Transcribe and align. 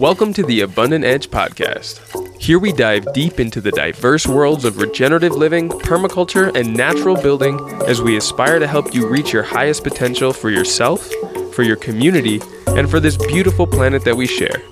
Welcome 0.00 0.32
to 0.32 0.42
the 0.42 0.62
Abundant 0.62 1.04
Edge 1.04 1.28
podcast. 1.28 2.00
Here 2.40 2.58
we 2.58 2.72
dive 2.72 3.12
deep 3.12 3.38
into 3.38 3.60
the 3.60 3.70
diverse 3.70 4.26
worlds 4.26 4.64
of 4.64 4.78
regenerative 4.78 5.32
living, 5.32 5.68
permaculture, 5.68 6.56
and 6.56 6.74
natural 6.74 7.20
building 7.20 7.60
as 7.86 8.00
we 8.00 8.16
aspire 8.16 8.58
to 8.58 8.66
help 8.66 8.94
you 8.94 9.06
reach 9.06 9.30
your 9.30 9.42
highest 9.42 9.84
potential 9.84 10.32
for 10.32 10.48
yourself, 10.48 11.06
for 11.52 11.64
your 11.64 11.76
community, 11.76 12.40
and 12.68 12.88
for 12.90 12.98
this 12.98 13.18
beautiful 13.18 13.66
planet 13.66 14.02
that 14.06 14.16
we 14.16 14.26
share. 14.26 14.62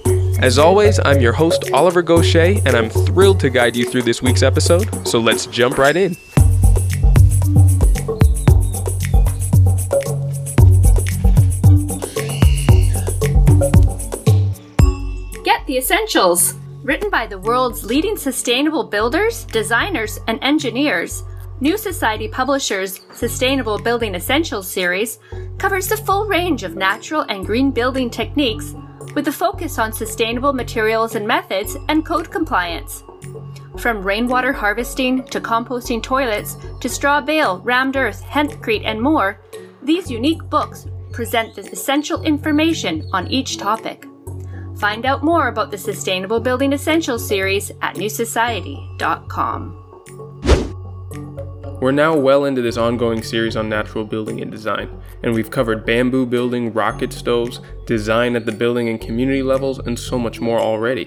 As 0.40 0.58
always, 0.58 0.98
I'm 0.98 1.20
your 1.20 1.34
host, 1.34 1.72
Oliver 1.74 2.02
Goshey, 2.02 2.62
and 2.64 2.74
I'm 2.74 2.88
thrilled 2.88 3.40
to 3.40 3.50
guide 3.50 3.76
you 3.76 3.84
through 3.84 4.04
this 4.04 4.22
week's 4.22 4.42
episode. 4.42 5.06
So 5.06 5.20
let's 5.20 5.44
jump 5.44 5.76
right 5.76 5.94
in. 5.94 6.16
Essentials, 16.08 16.54
written 16.84 17.10
by 17.10 17.26
the 17.26 17.38
world's 17.38 17.84
leading 17.84 18.16
sustainable 18.16 18.82
builders, 18.82 19.44
designers, 19.44 20.18
and 20.26 20.42
engineers. 20.42 21.22
New 21.60 21.76
Society 21.76 22.28
Publishers' 22.28 23.02
Sustainable 23.12 23.78
Building 23.78 24.14
Essentials 24.14 24.66
series 24.66 25.18
covers 25.58 25.86
the 25.86 25.98
full 25.98 26.24
range 26.24 26.62
of 26.62 26.76
natural 26.76 27.26
and 27.28 27.44
green 27.44 27.70
building 27.70 28.08
techniques 28.08 28.74
with 29.14 29.28
a 29.28 29.32
focus 29.32 29.78
on 29.78 29.92
sustainable 29.92 30.54
materials 30.54 31.14
and 31.14 31.28
methods 31.28 31.76
and 31.90 32.06
code 32.06 32.30
compliance. 32.30 33.04
From 33.76 34.02
rainwater 34.02 34.54
harvesting 34.54 35.24
to 35.24 35.42
composting 35.42 36.02
toilets 36.02 36.56
to 36.80 36.88
straw 36.88 37.20
bale, 37.20 37.58
rammed 37.58 37.96
earth, 37.96 38.24
hempcrete, 38.24 38.86
and 38.86 38.98
more, 38.98 39.42
these 39.82 40.10
unique 40.10 40.42
books 40.48 40.86
present 41.12 41.54
the 41.54 41.70
essential 41.70 42.22
information 42.22 43.06
on 43.12 43.26
each 43.26 43.58
topic. 43.58 44.06
Find 44.78 45.04
out 45.04 45.24
more 45.24 45.48
about 45.48 45.72
the 45.72 45.78
Sustainable 45.78 46.38
Building 46.38 46.72
Essentials 46.72 47.26
series 47.26 47.72
at 47.82 47.96
newsociety.com. 47.96 49.74
We're 51.80 51.90
now 51.90 52.16
well 52.16 52.44
into 52.44 52.62
this 52.62 52.76
ongoing 52.76 53.22
series 53.24 53.56
on 53.56 53.68
natural 53.68 54.04
building 54.04 54.40
and 54.40 54.52
design, 54.52 54.88
and 55.24 55.34
we've 55.34 55.50
covered 55.50 55.84
bamboo 55.84 56.26
building, 56.26 56.72
rocket 56.72 57.12
stoves, 57.12 57.60
design 57.86 58.36
at 58.36 58.46
the 58.46 58.52
building 58.52 58.88
and 58.88 59.00
community 59.00 59.42
levels, 59.42 59.80
and 59.80 59.98
so 59.98 60.16
much 60.16 60.40
more 60.40 60.60
already. 60.60 61.06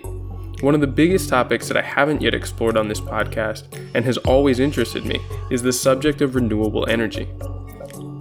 One 0.60 0.76
of 0.76 0.82
the 0.82 0.88
biggest 0.88 1.30
topics 1.30 1.70
that 1.70 1.78
I 1.78 1.82
haven't 1.82 2.22
yet 2.22 2.34
explored 2.34 2.76
on 2.76 2.90
this 2.90 3.00
podcast 3.00 3.64
and 3.96 4.04
has 4.04 4.18
always 4.18 4.60
interested 4.60 5.06
me 5.06 5.20
is 5.50 5.62
the 5.62 5.72
subject 5.72 6.20
of 6.20 6.36
renewable 6.36 6.88
energy. 6.90 7.30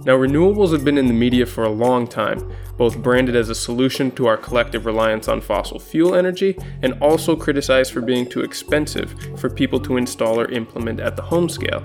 Now, 0.03 0.17
renewables 0.17 0.71
have 0.71 0.83
been 0.83 0.97
in 0.97 1.05
the 1.05 1.13
media 1.13 1.45
for 1.45 1.63
a 1.63 1.69
long 1.69 2.07
time, 2.07 2.51
both 2.75 2.97
branded 2.97 3.35
as 3.35 3.49
a 3.49 3.55
solution 3.55 4.09
to 4.11 4.25
our 4.25 4.35
collective 4.35 4.87
reliance 4.87 5.27
on 5.27 5.41
fossil 5.41 5.77
fuel 5.77 6.15
energy 6.15 6.57
and 6.81 6.93
also 7.01 7.35
criticized 7.35 7.93
for 7.93 8.01
being 8.01 8.27
too 8.27 8.41
expensive 8.41 9.13
for 9.37 9.47
people 9.47 9.79
to 9.81 9.97
install 9.97 10.39
or 10.39 10.49
implement 10.49 10.99
at 10.99 11.15
the 11.15 11.21
home 11.21 11.47
scale. 11.47 11.83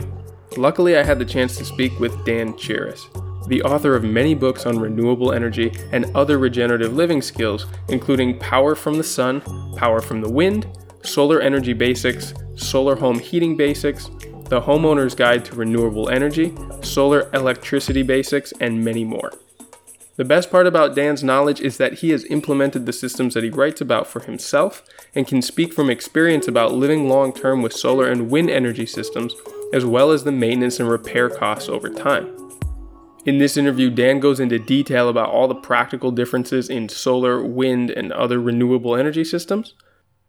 Luckily, 0.56 0.97
I 0.97 1.03
had 1.03 1.19
the 1.19 1.27
chance 1.27 1.59
to 1.59 1.64
speak 1.67 2.00
with 2.00 2.25
Dan 2.25 2.55
Chiras, 2.55 3.06
the 3.48 3.62
author 3.62 3.94
of 3.94 4.03
many 4.03 4.34
books 4.34 4.64
on 4.64 4.78
renewable 4.78 5.33
energy 5.33 5.70
and 5.92 6.06
other 6.17 6.39
regenerative 6.39 6.94
living 6.94 7.20
skills, 7.20 7.67
including 7.91 8.39
Power 8.39 8.75
from 8.75 8.97
the 8.97 9.05
Sun, 9.05 9.42
Power 9.77 10.00
from 10.00 10.22
the 10.22 10.31
Wind, 10.31 10.67
Solar 11.03 11.42
Energy 11.42 11.75
Basics, 11.75 12.33
Solar 12.55 12.97
Home 12.97 13.19
Heating 13.19 13.59
Basics, 13.59 14.06
the 14.48 14.61
Homeowner's 14.61 15.14
Guide 15.14 15.44
to 15.44 15.56
Renewable 15.56 16.09
Energy, 16.09 16.55
Solar 16.97 17.29
Electricity 17.35 18.03
Basics, 18.03 18.55
and 18.59 18.83
many 18.83 19.05
more. 19.05 19.31
The 20.17 20.25
best 20.25 20.51
part 20.51 20.67
about 20.67 20.95
Dan's 20.97 21.23
knowledge 21.23 21.61
is 21.61 21.77
that 21.77 21.99
he 21.99 22.09
has 22.09 22.25
implemented 22.31 22.87
the 22.87 22.93
systems 22.95 23.34
that 23.34 23.45
he 23.45 23.51
writes 23.51 23.83
about 23.83 24.07
for 24.07 24.21
himself 24.21 24.83
and 25.15 25.27
can 25.27 25.43
speak 25.43 25.75
from 25.75 25.91
experience 25.91 26.49
about 26.49 26.73
living 26.73 27.06
long 27.06 27.35
term 27.35 27.61
with 27.61 27.75
solar 27.75 28.09
and 28.09 28.31
wind 28.31 28.49
energy 28.49 28.87
systems, 28.87 29.35
as 29.75 29.85
well 29.85 30.11
as 30.11 30.25
the 30.25 30.33
maintenance 30.33 30.81
and 30.81 30.89
repair 30.89 31.29
costs 31.29 31.69
over 31.69 31.91
time. 31.91 32.35
In 33.27 33.37
this 33.37 33.59
interview, 33.59 33.91
Dan 33.91 34.19
goes 34.19 34.41
into 34.41 34.59
detail 34.59 35.11
about 35.11 35.29
all 35.29 35.49
the 35.49 35.55
practical 35.55 36.11
differences 36.11 36.71
in 36.71 36.89
solar, 36.89 37.45
wind, 37.45 37.91
and 37.91 38.11
other 38.11 38.41
renewable 38.41 38.97
energy 38.97 39.23
systems, 39.23 39.75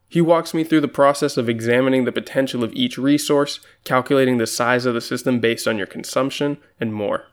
he 0.10 0.22
walks 0.22 0.54
me 0.54 0.64
through 0.64 0.82
the 0.82 0.88
process 0.88 1.36
of 1.36 1.50
examining 1.50 2.06
the 2.06 2.12
potential 2.12 2.64
of 2.64 2.74
each 2.74 2.98
resource, 2.98 3.60
calculating 3.84 4.38
the 4.38 4.48
size 4.48 4.86
of 4.86 4.94
the 4.94 5.02
system 5.02 5.40
based 5.40 5.68
on 5.68 5.78
your 5.78 5.88
consumption, 5.88 6.58
and 6.80 6.94
more. 6.94 7.26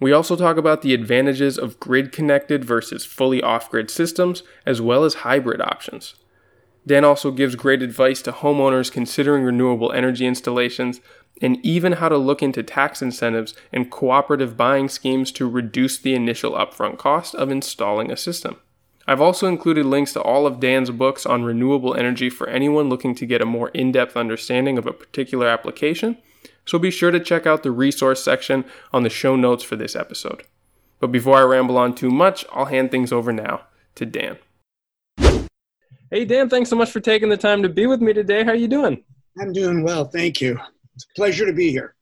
We 0.00 0.12
also 0.12 0.36
talk 0.36 0.56
about 0.56 0.82
the 0.82 0.94
advantages 0.94 1.58
of 1.58 1.80
grid 1.80 2.12
connected 2.12 2.64
versus 2.64 3.04
fully 3.04 3.42
off 3.42 3.68
grid 3.68 3.90
systems, 3.90 4.44
as 4.64 4.80
well 4.80 5.04
as 5.04 5.14
hybrid 5.14 5.60
options. 5.60 6.14
Dan 6.86 7.04
also 7.04 7.32
gives 7.32 7.56
great 7.56 7.82
advice 7.82 8.22
to 8.22 8.32
homeowners 8.32 8.92
considering 8.92 9.42
renewable 9.42 9.92
energy 9.92 10.24
installations, 10.24 11.00
and 11.42 11.58
even 11.64 11.94
how 11.94 12.08
to 12.08 12.16
look 12.16 12.42
into 12.42 12.62
tax 12.62 13.02
incentives 13.02 13.54
and 13.72 13.90
cooperative 13.90 14.56
buying 14.56 14.88
schemes 14.88 15.32
to 15.32 15.48
reduce 15.48 15.98
the 15.98 16.14
initial 16.14 16.52
upfront 16.52 16.96
cost 16.98 17.34
of 17.34 17.50
installing 17.50 18.10
a 18.10 18.16
system. 18.16 18.56
I've 19.08 19.22
also 19.22 19.46
included 19.46 19.86
links 19.86 20.12
to 20.12 20.20
all 20.20 20.46
of 20.46 20.60
Dan's 20.60 20.90
books 20.90 21.24
on 21.24 21.42
renewable 21.42 21.94
energy 21.94 22.28
for 22.28 22.46
anyone 22.46 22.90
looking 22.90 23.14
to 23.14 23.24
get 23.24 23.40
a 23.40 23.46
more 23.46 23.70
in 23.70 23.90
depth 23.90 24.18
understanding 24.18 24.76
of 24.76 24.86
a 24.86 24.92
particular 24.92 25.48
application, 25.48 26.18
so 26.66 26.78
be 26.78 26.90
sure 26.90 27.10
to 27.10 27.18
check 27.18 27.46
out 27.46 27.62
the 27.62 27.70
resource 27.70 28.22
section 28.22 28.66
on 28.92 29.04
the 29.04 29.08
show 29.08 29.34
notes 29.34 29.64
for 29.64 29.76
this 29.76 29.96
episode. 29.96 30.42
But 31.00 31.10
before 31.10 31.38
I 31.38 31.42
ramble 31.44 31.78
on 31.78 31.94
too 31.94 32.10
much, 32.10 32.44
I'll 32.52 32.66
hand 32.66 32.90
things 32.90 33.10
over 33.10 33.32
now 33.32 33.62
to 33.94 34.04
Dan. 34.04 34.36
Hey 36.10 36.26
Dan, 36.26 36.50
thanks 36.50 36.68
so 36.68 36.76
much 36.76 36.90
for 36.90 37.00
taking 37.00 37.30
the 37.30 37.38
time 37.38 37.62
to 37.62 37.70
be 37.70 37.86
with 37.86 38.02
me 38.02 38.12
today. 38.12 38.44
How 38.44 38.50
are 38.50 38.56
you 38.56 38.68
doing? 38.68 39.02
I'm 39.40 39.54
doing 39.54 39.84
well, 39.84 40.04
thank 40.04 40.42
you. 40.42 40.60
It's 40.96 41.06
a 41.10 41.14
pleasure 41.14 41.46
to 41.46 41.54
be 41.54 41.70
here. 41.70 41.94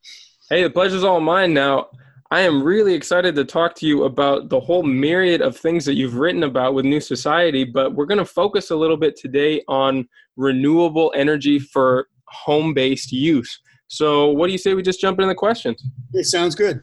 Hey, 0.49 0.61
the 0.61 0.69
pleasure's 0.69 1.05
all 1.05 1.21
mine 1.21 1.53
now. 1.53 1.87
I 2.29 2.41
am 2.41 2.61
really 2.61 2.93
excited 2.93 3.35
to 3.35 3.45
talk 3.45 3.73
to 3.75 3.87
you 3.87 4.03
about 4.03 4.49
the 4.49 4.59
whole 4.59 4.83
myriad 4.83 5.41
of 5.41 5.55
things 5.55 5.85
that 5.85 5.93
you've 5.93 6.15
written 6.15 6.43
about 6.43 6.73
with 6.73 6.83
New 6.83 6.99
Society, 6.99 7.63
but 7.63 7.95
we're 7.95 8.05
going 8.05 8.17
to 8.17 8.25
focus 8.25 8.69
a 8.69 8.75
little 8.75 8.97
bit 8.97 9.15
today 9.15 9.63
on 9.69 10.07
renewable 10.35 11.13
energy 11.15 11.57
for 11.57 12.09
home 12.27 12.73
based 12.73 13.13
use. 13.13 13.61
So, 13.87 14.27
what 14.31 14.47
do 14.47 14.51
you 14.51 14.57
say 14.57 14.73
we 14.73 14.81
just 14.81 14.99
jump 14.99 15.19
into 15.19 15.29
the 15.29 15.35
questions? 15.35 15.81
It 16.13 16.25
sounds 16.25 16.53
good. 16.53 16.81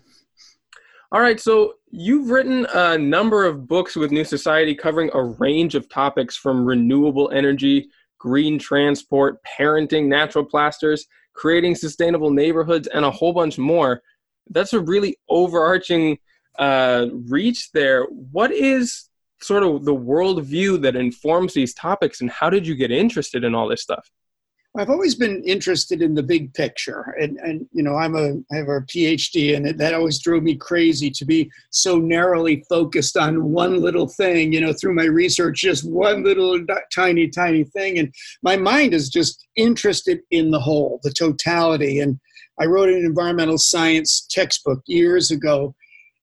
All 1.12 1.20
right, 1.20 1.38
so 1.38 1.74
you've 1.90 2.30
written 2.30 2.66
a 2.72 2.96
number 2.96 3.44
of 3.44 3.68
books 3.68 3.96
with 3.96 4.10
New 4.10 4.24
Society 4.24 4.74
covering 4.74 5.10
a 5.12 5.22
range 5.22 5.74
of 5.74 5.90
topics 5.90 6.36
from 6.36 6.64
renewable 6.64 7.30
energy, 7.34 7.90
green 8.18 8.58
transport, 8.58 9.38
parenting, 9.44 10.06
natural 10.06 10.44
plasters, 10.44 11.06
creating 11.34 11.74
sustainable 11.74 12.30
neighborhoods, 12.30 12.88
and 12.88 13.04
a 13.04 13.10
whole 13.10 13.34
bunch 13.34 13.58
more 13.58 14.00
that's 14.50 14.72
a 14.72 14.80
really 14.80 15.16
overarching 15.28 16.18
uh, 16.58 17.06
reach 17.26 17.70
there. 17.72 18.04
What 18.04 18.52
is 18.52 19.08
sort 19.40 19.62
of 19.62 19.84
the 19.84 19.94
worldview 19.94 20.80
that 20.82 20.96
informs 20.96 21.54
these 21.54 21.74
topics, 21.74 22.20
and 22.20 22.30
how 22.30 22.50
did 22.50 22.66
you 22.66 22.74
get 22.74 22.90
interested 22.90 23.44
in 23.44 23.54
all 23.54 23.68
this 23.68 23.82
stuff? 23.82 24.10
I've 24.76 24.90
always 24.90 25.14
been 25.14 25.40
interested 25.44 26.02
in 26.02 26.14
the 26.14 26.22
big 26.22 26.52
picture, 26.52 27.14
and 27.20 27.38
and 27.38 27.66
you 27.72 27.82
know 27.82 27.94
I'm 27.94 28.16
a 28.16 28.32
I 28.52 28.56
have 28.56 28.68
a 28.68 28.80
PhD, 28.80 29.56
and 29.56 29.78
that 29.78 29.94
always 29.94 30.18
drove 30.18 30.42
me 30.42 30.56
crazy 30.56 31.10
to 31.10 31.24
be 31.24 31.48
so 31.70 31.98
narrowly 31.98 32.64
focused 32.68 33.16
on 33.16 33.52
one 33.52 33.80
little 33.80 34.08
thing. 34.08 34.52
You 34.52 34.60
know, 34.60 34.72
through 34.72 34.94
my 34.94 35.04
research, 35.04 35.60
just 35.60 35.88
one 35.88 36.24
little 36.24 36.58
tiny 36.92 37.28
tiny 37.28 37.62
thing, 37.62 38.00
and 38.00 38.12
my 38.42 38.56
mind 38.56 38.94
is 38.94 39.08
just 39.08 39.46
interested 39.54 40.20
in 40.32 40.50
the 40.50 40.60
whole, 40.60 40.98
the 41.04 41.12
totality, 41.12 42.00
and 42.00 42.18
I 42.58 42.66
wrote 42.66 42.88
an 42.88 43.04
environmental 43.04 43.58
science 43.58 44.26
textbook 44.30 44.80
years 44.86 45.30
ago, 45.30 45.74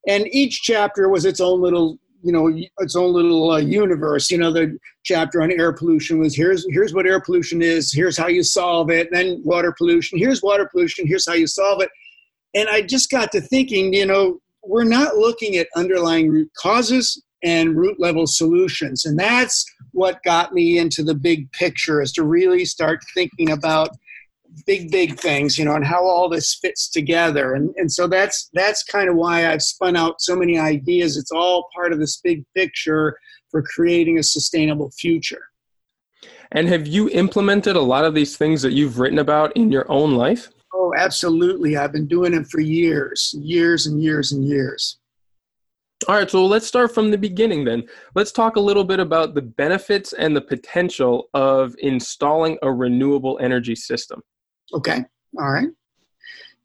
and 0.08 0.28
each 0.32 0.62
chapter 0.64 1.10
was 1.10 1.26
its 1.26 1.42
own 1.42 1.62
little, 1.62 1.98
you 2.24 2.32
know, 2.32 2.48
its 2.80 2.96
own 2.96 3.14
little 3.14 3.52
uh, 3.52 3.58
universe. 3.58 4.32
You 4.32 4.38
know, 4.38 4.52
the 4.52 4.78
chapter 5.04 5.42
on 5.42 5.52
air 5.52 5.74
pollution 5.74 6.20
was 6.20 6.36
here's 6.36 6.66
here's 6.70 6.94
what 6.94 7.06
air 7.06 7.20
pollution 7.20 7.62
is, 7.62 7.92
here's 7.92 8.18
how 8.18 8.28
you 8.28 8.44
solve 8.44 8.90
it. 8.90 9.10
Then 9.12 9.42
water 9.44 9.74
pollution, 9.78 10.18
here's 10.18 10.42
water 10.42 10.68
pollution, 10.72 11.06
here's 11.08 11.28
how 11.28 11.34
you 11.34 11.48
solve 11.48 11.82
it. 11.82 11.90
And 12.54 12.70
I 12.70 12.82
just 12.82 13.10
got 13.10 13.32
to 13.32 13.42
thinking, 13.42 13.94
you 13.94 14.06
know, 14.06 14.40
we're 14.64 14.84
not 14.84 15.18
looking 15.18 15.56
at 15.56 15.68
underlying 15.76 16.30
root 16.30 16.52
causes 16.58 17.22
and 17.44 17.76
root 17.76 18.00
level 18.00 18.28
solutions, 18.28 19.06
and 19.06 19.20
that's 19.20 19.66
what 19.94 20.24
got 20.24 20.54
me 20.54 20.78
into 20.78 21.04
the 21.04 21.16
big 21.16 21.52
picture 21.52 22.02
is 22.02 22.12
to 22.14 22.24
really 22.24 22.64
start 22.64 23.00
thinking 23.14 23.52
about 23.52 23.90
big 24.66 24.92
big 24.92 25.20
things 25.20 25.58
you 25.58 25.66
know 25.66 25.76
and 25.76 25.86
how 25.86 26.04
all 26.04 26.30
this 26.30 26.56
fits 26.56 26.90
together. 26.90 27.54
And 27.54 27.74
and 27.78 27.92
so 27.92 28.08
that's 28.08 28.50
that's 28.54 28.84
kind 28.84 29.10
of 29.10 29.16
why 29.16 29.50
i've 29.50 29.62
spun 29.62 29.96
out 29.96 30.22
so 30.22 30.36
many 30.36 30.58
ideas. 30.58 31.18
It's 31.18 31.32
all 31.32 31.70
part 31.74 31.94
of 31.94 32.00
this 32.00 32.18
big 32.18 32.44
picture 32.56 33.18
for 33.50 33.62
creating 33.62 34.18
a 34.18 34.24
sustainable 34.24 34.92
future. 34.92 35.42
And 36.54 36.68
have 36.68 36.88
you 36.88 37.10
implemented 37.10 37.76
a 37.76 37.82
lot 37.82 38.06
of 38.06 38.14
these 38.14 38.36
things 38.36 38.62
that 38.62 38.74
you've 38.74 39.00
written 39.00 39.20
about 39.20 39.56
in 39.56 39.72
your 39.72 39.90
own 39.92 40.16
life? 40.16 40.50
Oh 40.74 40.94
absolutely. 40.98 41.78
I've 41.78 41.94
been 41.94 42.08
doing 42.08 42.34
it 42.34 42.48
for 42.48 42.60
years 42.60 43.36
years 43.38 43.88
and 43.88 44.02
years 44.02 44.32
and 44.32 44.46
years. 44.46 44.98
All 46.08 46.16
right, 46.16 46.30
so 46.30 46.48
let's 46.48 46.66
start 46.66 46.96
from 46.96 47.12
the 47.12 47.18
beginning 47.18 47.64
then. 47.64 47.84
Let's 48.16 48.32
talk 48.32 48.56
a 48.56 48.60
little 48.60 48.84
bit 48.84 49.00
about 49.00 49.36
the 49.36 49.44
benefits 49.44 50.14
and 50.14 50.36
the 50.36 50.42
potential 50.42 51.30
of 51.36 51.76
installing 51.78 52.58
a 52.64 52.72
renewable 52.72 53.38
energy 53.40 53.76
system. 53.76 54.24
Okay, 54.74 55.04
all 55.38 55.52
right. 55.52 55.70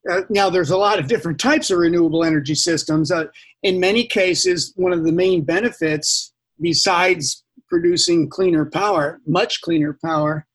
Uh, 0.08 0.22
now, 0.30 0.48
there's 0.48 0.70
a 0.70 0.76
lot 0.76 0.98
of 0.98 1.08
different 1.08 1.40
types 1.40 1.70
of 1.70 1.78
renewable 1.78 2.24
energy 2.24 2.54
systems. 2.54 3.10
Uh, 3.10 3.24
in 3.62 3.80
many 3.80 4.04
cases, 4.04 4.72
one 4.76 4.92
of 4.92 5.04
the 5.04 5.12
main 5.12 5.42
benefits, 5.42 6.32
besides 6.60 7.44
producing 7.68 8.28
cleaner 8.28 8.64
power, 8.64 9.20
much 9.26 9.60
cleaner 9.62 9.98
power, 10.04 10.46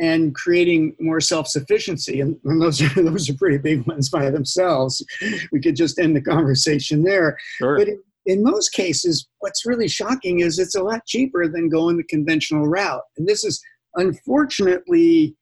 and 0.00 0.34
creating 0.34 0.96
more 0.98 1.20
self-sufficiency, 1.20 2.20
and, 2.20 2.36
and 2.44 2.60
those 2.60 2.80
are 2.80 2.88
those 3.02 3.28
are 3.28 3.34
pretty 3.34 3.58
big 3.58 3.86
ones 3.86 4.08
by 4.08 4.30
themselves. 4.30 5.04
We 5.52 5.60
could 5.60 5.76
just 5.76 5.98
end 5.98 6.16
the 6.16 6.22
conversation 6.22 7.02
there. 7.02 7.38
Sure. 7.58 7.78
But 7.78 7.88
in, 7.88 8.02
in 8.26 8.42
most 8.42 8.72
cases, 8.72 9.28
what's 9.40 9.66
really 9.66 9.88
shocking 9.88 10.40
is 10.40 10.58
it's 10.58 10.74
a 10.74 10.82
lot 10.82 11.06
cheaper 11.06 11.48
than 11.48 11.68
going 11.68 11.96
the 11.96 12.04
conventional 12.04 12.66
route, 12.66 13.02
and 13.18 13.28
this 13.28 13.44
is 13.44 13.62
unfortunately 13.94 15.36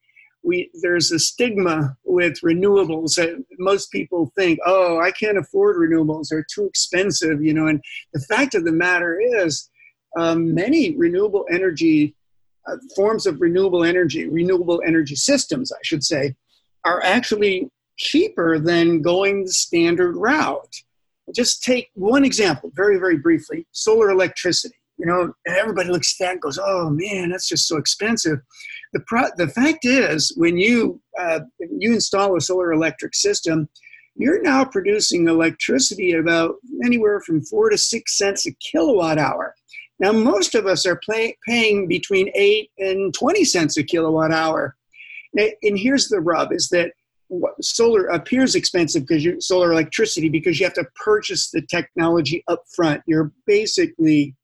we 0.49 0.71
there's 0.81 1.13
a 1.13 1.19
stigma 1.19 1.95
with 2.05 2.41
renewables 2.41 3.17
that 3.17 3.45
most 3.59 3.93
people 3.93 4.33
think, 4.35 4.59
oh, 4.65 4.99
I 4.99 5.11
can't 5.11 5.37
afford 5.37 5.77
renewables; 5.77 6.29
they're 6.29 6.47
too 6.53 6.65
expensive, 6.65 7.43
you 7.45 7.53
know. 7.53 7.67
And 7.67 7.81
the 8.15 8.21
fact 8.21 8.55
of 8.55 8.65
the 8.65 8.73
matter 8.73 9.21
is, 9.21 9.69
um, 10.17 10.55
many 10.55 10.97
renewable 10.97 11.45
energy 11.53 12.17
uh, 12.67 12.77
forms 12.97 13.27
of 13.27 13.43
renewable 13.43 13.85
energy, 13.85 14.27
renewable 14.27 14.83
energy 14.87 15.17
systems, 15.17 15.71
I 15.71 15.83
should 15.83 16.03
say, 16.03 16.35
are 16.85 17.03
actually 17.03 17.71
cheaper 17.99 18.59
than 18.59 19.03
going 19.03 19.45
the 19.45 19.53
standard 19.53 20.17
route. 20.17 20.77
Just 21.35 21.63
take 21.63 21.91
one 21.95 22.25
example, 22.25 22.73
very, 22.75 22.99
very 22.99 23.19
briefly: 23.19 23.67
solar 23.73 24.11
electricity. 24.11 24.77
You 24.97 25.07
know, 25.07 25.33
everybody 25.47 25.91
looks 25.91 26.15
at 26.15 26.25
that 26.25 26.33
and 26.33 26.41
goes, 26.41 26.59
"Oh 26.59 26.89
man, 26.89 27.31
that's 27.31 27.49
just 27.49 27.69
so 27.69 27.77
expensive." 27.77 28.41
The, 28.93 29.01
pro- 29.07 29.31
the 29.37 29.49
fact 29.49 29.85
is, 29.85 30.33
when 30.37 30.57
you, 30.57 31.01
uh, 31.21 31.41
you 31.59 31.93
install 31.93 32.37
a 32.37 32.41
solar 32.41 32.73
electric 32.73 33.15
system, 33.15 33.69
you're 34.15 34.43
now 34.43 34.65
producing 34.65 35.29
electricity 35.29 36.13
at 36.13 36.21
about 36.21 36.57
anywhere 36.85 37.21
from 37.21 37.43
four 37.43 37.71
to 37.71 37.79
six 37.79 38.19
cents 38.19 38.47
a 38.47 38.53
kilowatt 38.55 39.19
hour. 39.19 39.55
Now, 40.01 40.13
most 40.13 40.55
of 40.55 40.67
us 40.67 40.87
are 40.87 41.01
pay- 41.09 41.37
paying 41.47 41.89
between 41.89 42.31
eight 42.35 42.71
and 42.79 43.13
20 43.15 43.45
cents 43.45 43.77
a 43.77 43.83
kilowatt 43.83 44.33
hour. 44.33 44.77
And 45.37 45.79
here's 45.79 46.09
the 46.09 46.21
rub 46.21 46.53
is 46.53 46.69
that 46.71 46.93
solar 47.61 48.07
appears 48.07 48.55
expensive 48.55 49.07
because 49.07 49.25
you 49.25 49.41
solar 49.41 49.73
electricity 49.73 50.29
because 50.29 50.59
you 50.59 50.65
have 50.65 50.75
to 50.75 50.87
purchase 51.05 51.51
the 51.51 51.63
technology 51.63 52.43
up 52.49 52.63
front. 52.75 53.03
You're 53.07 53.33
basically 53.47 54.35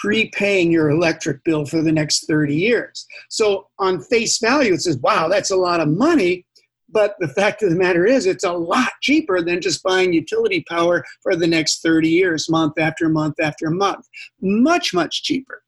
prepaying 0.00 0.70
your 0.70 0.90
electric 0.90 1.42
bill 1.44 1.64
for 1.66 1.82
the 1.82 1.92
next 1.92 2.26
30 2.26 2.54
years. 2.54 3.06
So 3.28 3.68
on 3.78 4.00
face 4.00 4.38
value, 4.38 4.74
it 4.74 4.82
says, 4.82 4.98
wow, 4.98 5.28
that's 5.28 5.50
a 5.50 5.56
lot 5.56 5.80
of 5.80 5.88
money. 5.88 6.46
But 6.88 7.16
the 7.18 7.28
fact 7.28 7.62
of 7.62 7.70
the 7.70 7.76
matter 7.76 8.06
is, 8.06 8.26
it's 8.26 8.44
a 8.44 8.52
lot 8.52 8.90
cheaper 9.00 9.42
than 9.42 9.60
just 9.60 9.82
buying 9.82 10.12
utility 10.12 10.64
power 10.68 11.04
for 11.22 11.34
the 11.34 11.46
next 11.46 11.82
30 11.82 12.08
years, 12.08 12.48
month 12.48 12.78
after 12.78 13.08
month 13.08 13.40
after 13.40 13.70
month. 13.70 14.06
Much, 14.40 14.94
much 14.94 15.22
cheaper. 15.22 15.62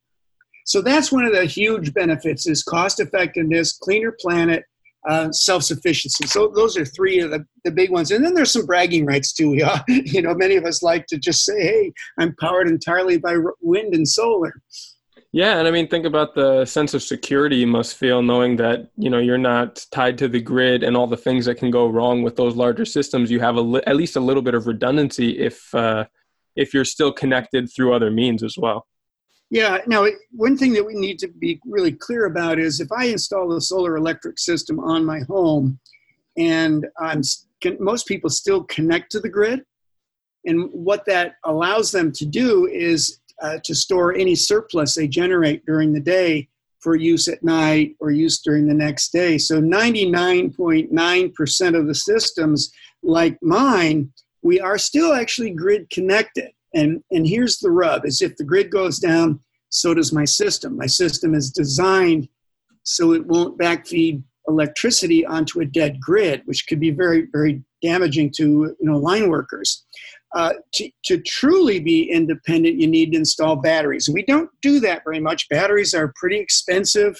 So 0.65 0.83
that's 0.83 1.13
one 1.13 1.25
of 1.25 1.33
the 1.33 1.45
huge 1.45 1.95
benefits 1.95 2.47
is 2.47 2.63
cost 2.63 3.01
effectiveness, 3.01 3.79
cleaner 3.79 4.15
planet, 4.21 4.65
uh, 5.09 5.31
self-sufficiency. 5.33 6.27
So 6.27 6.53
those 6.55 6.77
are 6.77 6.85
three 6.85 7.21
of 7.21 7.31
the, 7.31 7.45
the 7.65 7.71
big 7.71 7.91
ones. 7.91 8.11
And 8.11 8.25
then 8.25 8.35
there's 8.35 8.53
some 8.53 8.67
bragging 8.67 9.07
rights 9.07 9.33
too. 9.33 9.47
Yeah, 9.57 9.81
you 9.89 10.21
know, 10.21 10.35
many 10.35 10.57
of 10.57 10.65
us 10.65 10.83
like 10.83 11.07
to 11.07 11.19
just 11.19 11.45
say, 11.45 11.61
"Hey, 11.63 11.93
I'm 12.19 12.35
powered 12.37 12.69
entirely 12.69 13.17
by 13.17 13.37
wind 13.63 13.95
and 13.95 14.07
solar." 14.07 14.61
Yeah, 15.33 15.59
and 15.59 15.69
I 15.69 15.71
mean, 15.71 15.89
think 15.89 16.05
about 16.05 16.35
the 16.35 16.65
sense 16.65 16.95
of 16.95 17.03
security 17.03 17.57
you 17.57 17.67
must 17.67 17.97
feel 17.97 18.23
knowing 18.23 18.57
that 18.57 18.91
you 18.97 19.09
know 19.09 19.19
you're 19.19 19.39
not 19.39 19.85
tied 19.91 20.19
to 20.19 20.29
the 20.29 20.41
grid 20.41 20.83
and 20.83 20.97
all 20.97 21.07
the 21.07 21.17
things 21.17 21.47
that 21.47 21.57
can 21.57 21.71
go 21.71 21.87
wrong 21.89 22.23
with 22.23 22.37
those 22.37 22.57
larger 22.57 22.85
systems. 22.85 23.31
You 23.31 23.41
have 23.41 23.57
a 23.57 23.61
li- 23.61 23.83
at 23.87 23.97
least 23.97 24.17
a 24.17 24.21
little 24.21 24.43
bit 24.43 24.55
of 24.55 24.67
redundancy 24.67 25.39
if 25.39 25.75
uh, 25.75 26.05
if 26.55 26.75
you're 26.75 26.85
still 26.85 27.13
connected 27.13 27.71
through 27.75 27.95
other 27.95 28.11
means 28.11 28.43
as 28.43 28.57
well. 28.59 28.87
Yeah. 29.51 29.79
Now, 29.87 30.07
one 30.33 30.57
thing 30.57 30.73
that 30.73 30.85
we 30.85 30.95
need 30.95 31.19
to 31.21 31.29
be 31.29 31.61
really 31.67 31.93
clear 31.93 32.27
about 32.27 32.59
is 32.59 32.81
if 32.81 32.91
I 32.91 33.07
install 33.07 33.53
a 33.53 33.61
solar 33.61 33.97
electric 33.97 34.39
system 34.39 34.81
on 34.81 35.05
my 35.05 35.21
home, 35.21 35.79
and 36.37 36.87
I'm 36.99 37.23
most 37.79 38.07
people 38.07 38.29
still 38.29 38.65
connect 38.65 39.13
to 39.13 39.21
the 39.21 39.29
grid, 39.29 39.65
and 40.45 40.69
what 40.73 41.05
that 41.07 41.37
allows 41.45 41.91
them 41.91 42.13
to 42.13 42.27
do 42.27 42.67
is 42.67 43.21
uh, 43.43 43.59
to 43.65 43.75
store 43.75 44.15
any 44.15 44.35
surplus 44.35 44.95
they 44.95 45.09
generate 45.09 45.65
during 45.67 45.93
the 45.93 46.01
day 46.01 46.49
for 46.81 46.95
use 46.95 47.29
at 47.29 47.43
night 47.43 47.95
or 48.01 48.11
use 48.11 48.41
during 48.41 48.67
the 48.67 48.75
next 48.75 49.11
day. 49.11 49.39
So 49.39 49.61
99.9% 49.61 51.79
of 51.79 51.87
the 51.87 51.95
systems 51.95 52.73
like 53.03 53.39
mine, 53.43 54.11
we 54.43 54.61
are 54.61 54.79
still 54.79 55.13
actually 55.13 55.51
grid 55.51 55.91
connected. 55.91 56.51
And, 56.77 57.03
and 57.11 57.27
here's 57.27 57.59
the 57.59 57.71
rub 57.71 58.05
is 58.05 58.21
if 58.21 58.37
the 58.37 58.45
grid 58.45 58.71
goes 58.71 58.99
down, 58.99 59.41
so 59.71 59.95
does 59.95 60.13
my 60.13 60.25
system. 60.25 60.77
My 60.77 60.87
system 60.87 61.35
is 61.35 61.51
designed 61.51 62.29
so 62.83 63.13
it 63.15 63.27
won't 63.27 63.59
backfeed 63.59 64.23
electricity 64.47 65.27
onto 65.27 65.61
a 65.61 65.65
dead 65.65 66.01
grid, 66.01 66.43
which 66.45 66.67
could 66.69 66.79
be 66.79 66.91
very, 66.91 67.27
very 67.33 67.63
damaging 67.83 68.31
to 68.37 68.45
you 68.45 68.77
know 68.81 68.99
line 68.99 69.29
workers. 69.29 69.85
Uh, 70.35 70.53
to, 70.75 70.91
to 71.05 71.19
truly 71.23 71.81
be 71.81 72.11
independent, 72.11 72.79
you 72.79 72.87
need 72.87 73.13
to 73.13 73.19
install 73.19 73.57
batteries. 73.57 74.09
We 74.13 74.23
don't 74.25 74.51
do 74.61 74.81
that 74.81 75.03
very 75.05 75.21
much. 75.21 75.49
Batteries 75.49 75.95
are 75.95 76.13
pretty 76.17 76.37
expensive. 76.37 77.17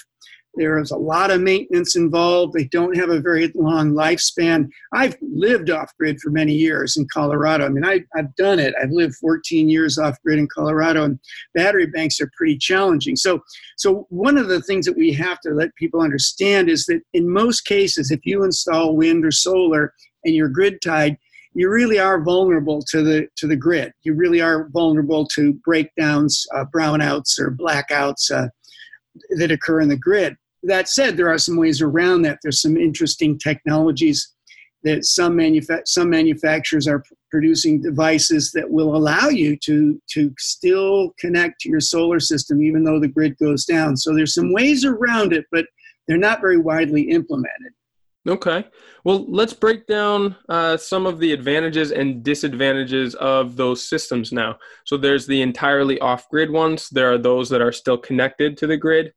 There 0.57 0.79
is 0.79 0.89
a 0.89 0.97
lot 0.97 1.29
of 1.29 1.41
maintenance 1.41 1.95
involved. 1.95 2.53
They 2.53 2.63
don't 2.65 2.97
have 2.97 3.09
a 3.09 3.19
very 3.19 3.51
long 3.53 3.91
lifespan. 3.91 4.69
I've 4.91 5.15
lived 5.21 5.69
off 5.69 5.95
grid 5.99 6.19
for 6.19 6.31
many 6.31 6.53
years 6.53 6.97
in 6.97 7.07
Colorado. 7.13 7.65
I 7.65 7.69
mean, 7.69 7.85
I, 7.85 8.03
have 8.15 8.35
done 8.35 8.57
it. 8.57 8.73
I've 8.81 8.89
lived 8.89 9.15
14 9.15 9.69
years 9.69 9.99
off 9.99 10.21
grid 10.23 10.39
in 10.39 10.47
Colorado, 10.47 11.03
and 11.03 11.19
battery 11.53 11.85
banks 11.85 12.19
are 12.19 12.31
pretty 12.35 12.57
challenging. 12.57 13.15
So, 13.15 13.39
so 13.77 14.07
one 14.09 14.37
of 14.37 14.47
the 14.47 14.61
things 14.61 14.87
that 14.87 14.97
we 14.97 15.13
have 15.13 15.39
to 15.41 15.51
let 15.51 15.75
people 15.75 16.01
understand 16.01 16.69
is 16.69 16.85
that 16.85 17.01
in 17.13 17.31
most 17.31 17.61
cases, 17.61 18.09
if 18.09 18.21
you 18.23 18.43
install 18.43 18.95
wind 18.95 19.25
or 19.25 19.31
solar 19.31 19.93
and 20.25 20.33
you're 20.33 20.49
grid 20.49 20.81
tied, 20.81 21.17
you 21.53 21.69
really 21.69 21.99
are 21.99 22.21
vulnerable 22.21 22.81
to 22.89 23.03
the 23.03 23.27
to 23.35 23.47
the 23.47 23.55
grid. 23.55 23.91
You 24.03 24.13
really 24.13 24.41
are 24.41 24.69
vulnerable 24.69 25.27
to 25.29 25.53
breakdowns, 25.53 26.45
uh, 26.53 26.65
brownouts, 26.65 27.39
or 27.39 27.51
blackouts 27.51 28.31
uh, 28.31 28.49
that 29.37 29.51
occur 29.51 29.81
in 29.81 29.89
the 29.89 29.97
grid 29.97 30.35
that 30.67 30.89
said, 30.89 31.17
there 31.17 31.29
are 31.29 31.37
some 31.37 31.57
ways 31.57 31.81
around 31.81 32.21
that. 32.23 32.39
There's 32.43 32.61
some 32.61 32.77
interesting 32.77 33.37
technologies 33.39 34.33
that 34.83 35.05
some, 35.05 35.35
manufa- 35.35 35.81
some 35.85 36.09
manufacturers 36.09 36.87
are 36.87 37.03
producing 37.31 37.81
devices 37.81 38.51
that 38.51 38.69
will 38.69 38.95
allow 38.95 39.27
you 39.27 39.57
to, 39.57 39.99
to 40.11 40.33
still 40.37 41.13
connect 41.19 41.59
to 41.61 41.69
your 41.69 41.79
solar 41.79 42.19
system 42.19 42.61
even 42.61 42.83
though 42.83 42.99
the 42.99 43.07
grid 43.07 43.37
goes 43.37 43.65
down. 43.65 43.97
So 43.97 44.13
there's 44.13 44.33
some 44.33 44.53
ways 44.53 44.85
around 44.85 45.33
it, 45.33 45.45
but 45.51 45.65
they're 46.07 46.17
not 46.17 46.41
very 46.41 46.57
widely 46.57 47.09
implemented. 47.09 47.73
Okay. 48.27 48.65
Well, 49.05 49.25
let's 49.29 49.53
break 49.53 49.87
down 49.87 50.35
uh, 50.49 50.75
some 50.75 51.05
of 51.05 51.19
the 51.19 51.31
advantages 51.31 51.91
and 51.91 52.23
disadvantages 52.23 53.15
of 53.15 53.55
those 53.55 53.87
systems 53.87 54.33
now. 54.33 54.57
So 54.85 54.97
there's 54.97 55.25
the 55.25 55.41
entirely 55.41 55.97
off 55.99 56.29
grid 56.29 56.51
ones, 56.51 56.89
there 56.89 57.11
are 57.11 57.17
those 57.17 57.49
that 57.49 57.61
are 57.61 57.71
still 57.71 57.97
connected 57.97 58.57
to 58.57 58.67
the 58.67 58.75
grid, 58.75 59.13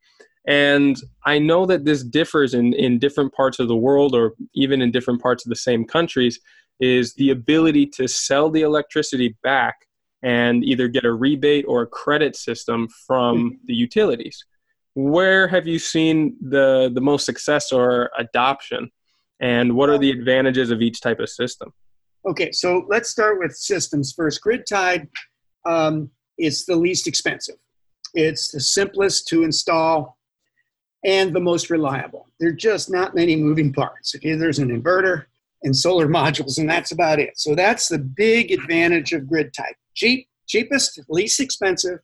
and 0.50 1.00
I 1.24 1.38
know 1.38 1.64
that 1.66 1.84
this 1.84 2.02
differs 2.02 2.54
in, 2.54 2.74
in 2.74 2.98
different 2.98 3.32
parts 3.32 3.60
of 3.60 3.68
the 3.68 3.76
world 3.76 4.16
or 4.16 4.34
even 4.52 4.82
in 4.82 4.90
different 4.90 5.22
parts 5.22 5.46
of 5.46 5.48
the 5.48 5.54
same 5.54 5.84
countries, 5.84 6.40
is 6.80 7.14
the 7.14 7.30
ability 7.30 7.86
to 7.86 8.08
sell 8.08 8.50
the 8.50 8.62
electricity 8.62 9.36
back 9.44 9.86
and 10.24 10.64
either 10.64 10.88
get 10.88 11.04
a 11.04 11.12
rebate 11.12 11.66
or 11.68 11.82
a 11.82 11.86
credit 11.86 12.34
system 12.34 12.88
from 13.06 13.36
mm-hmm. 13.36 13.56
the 13.66 13.74
utilities. 13.74 14.44
Where 14.94 15.46
have 15.46 15.68
you 15.68 15.78
seen 15.78 16.36
the, 16.40 16.90
the 16.92 17.00
most 17.00 17.26
success 17.26 17.70
or 17.70 18.10
adoption? 18.18 18.90
And 19.38 19.76
what 19.76 19.88
are 19.88 19.98
the 19.98 20.10
advantages 20.10 20.72
of 20.72 20.82
each 20.82 21.00
type 21.00 21.20
of 21.20 21.28
system? 21.28 21.72
Okay, 22.28 22.50
so 22.50 22.86
let's 22.88 23.08
start 23.08 23.38
with 23.38 23.54
systems 23.54 24.12
first. 24.12 24.42
Grid 24.42 24.64
tied 24.68 25.06
um, 25.64 26.10
is 26.40 26.66
the 26.66 26.74
least 26.74 27.06
expensive. 27.06 27.54
It's 28.14 28.50
the 28.50 28.58
simplest 28.58 29.28
to 29.28 29.44
install 29.44 30.18
and 31.04 31.34
the 31.34 31.40
most 31.40 31.70
reliable. 31.70 32.26
There 32.38 32.50
are 32.50 32.52
just 32.52 32.90
not 32.90 33.14
many 33.14 33.36
moving 33.36 33.72
parts. 33.72 34.14
Okay, 34.14 34.34
there's 34.34 34.58
an 34.58 34.68
inverter 34.68 35.24
and 35.62 35.76
solar 35.76 36.08
modules, 36.20 36.58
and 36.58 36.68
that's 36.68 36.92
about 36.92 37.18
it. 37.18 37.38
So 37.38 37.54
that's 37.54 37.88
the 37.88 37.98
big 37.98 38.50
advantage 38.50 39.12
of 39.12 39.28
grid 39.28 39.52
type. 39.54 39.76
Cheap, 39.94 40.28
cheapest, 40.46 41.00
least 41.08 41.40
expensive, 41.40 42.00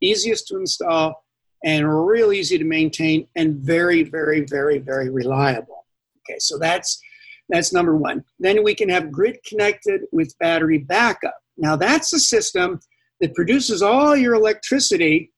easiest 0.00 0.48
to 0.48 0.56
install, 0.56 1.24
and 1.64 2.06
real 2.06 2.32
easy 2.32 2.58
to 2.58 2.64
maintain, 2.64 3.26
and 3.34 3.56
very, 3.56 4.02
very, 4.02 4.40
very, 4.40 4.78
very 4.78 5.10
reliable. 5.10 5.86
Okay, 6.28 6.38
so 6.38 6.58
that's 6.58 7.00
that's 7.48 7.72
number 7.72 7.96
one. 7.96 8.24
Then 8.40 8.64
we 8.64 8.74
can 8.74 8.88
have 8.88 9.12
grid 9.12 9.38
connected 9.46 10.02
with 10.12 10.36
battery 10.38 10.78
backup. 10.78 11.36
Now 11.56 11.76
that's 11.76 12.12
a 12.12 12.18
system 12.18 12.80
that 13.20 13.34
produces 13.34 13.82
all 13.82 14.16
your 14.16 14.34
electricity, 14.34 15.32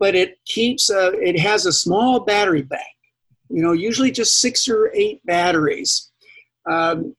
but 0.00 0.14
it 0.14 0.38
keeps 0.46 0.90
a, 0.90 1.12
it 1.20 1.38
has 1.38 1.66
a 1.66 1.72
small 1.72 2.20
battery 2.20 2.62
bank. 2.62 2.82
You 3.50 3.62
know, 3.62 3.72
usually 3.72 4.10
just 4.10 4.40
six 4.40 4.66
or 4.66 4.90
eight 4.94 5.24
batteries 5.26 6.10
um, 6.68 7.14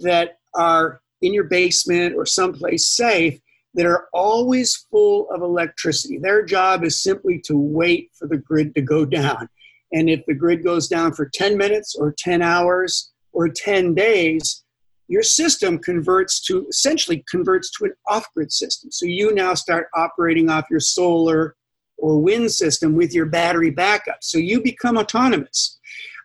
that 0.00 0.38
are 0.54 1.00
in 1.22 1.32
your 1.32 1.44
basement 1.44 2.16
or 2.16 2.26
someplace 2.26 2.90
safe 2.90 3.38
that 3.74 3.86
are 3.86 4.08
always 4.12 4.86
full 4.90 5.28
of 5.30 5.42
electricity. 5.42 6.18
Their 6.18 6.44
job 6.44 6.84
is 6.84 7.02
simply 7.02 7.40
to 7.46 7.56
wait 7.56 8.10
for 8.18 8.28
the 8.28 8.38
grid 8.38 8.74
to 8.74 8.82
go 8.82 9.04
down. 9.04 9.48
And 9.92 10.10
if 10.10 10.24
the 10.26 10.34
grid 10.34 10.64
goes 10.64 10.88
down 10.88 11.12
for 11.12 11.28
10 11.28 11.56
minutes 11.56 11.94
or 11.94 12.14
10 12.18 12.42
hours 12.42 13.12
or 13.32 13.48
10 13.48 13.94
days, 13.94 14.64
your 15.06 15.22
system 15.22 15.78
converts 15.78 16.40
to 16.46 16.66
essentially 16.68 17.24
converts 17.28 17.70
to 17.72 17.84
an 17.84 17.92
off-grid 18.08 18.52
system. 18.52 18.90
So 18.90 19.06
you 19.06 19.34
now 19.34 19.54
start 19.54 19.88
operating 19.94 20.48
off 20.48 20.66
your 20.70 20.80
solar 20.80 21.56
or 21.98 22.20
wind 22.20 22.50
system 22.50 22.96
with 22.96 23.14
your 23.14 23.26
battery 23.26 23.70
backup. 23.70 24.18
So 24.22 24.38
you 24.38 24.62
become 24.62 24.98
autonomous. 24.98 25.78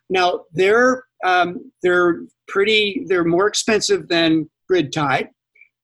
Now 0.08 0.44
they're 0.52 1.04
um, 1.24 1.70
they're 1.82 2.22
pretty 2.48 3.04
they're 3.06 3.24
more 3.24 3.46
expensive 3.46 4.08
than 4.08 4.50
grid 4.68 4.92
tied. 4.92 5.28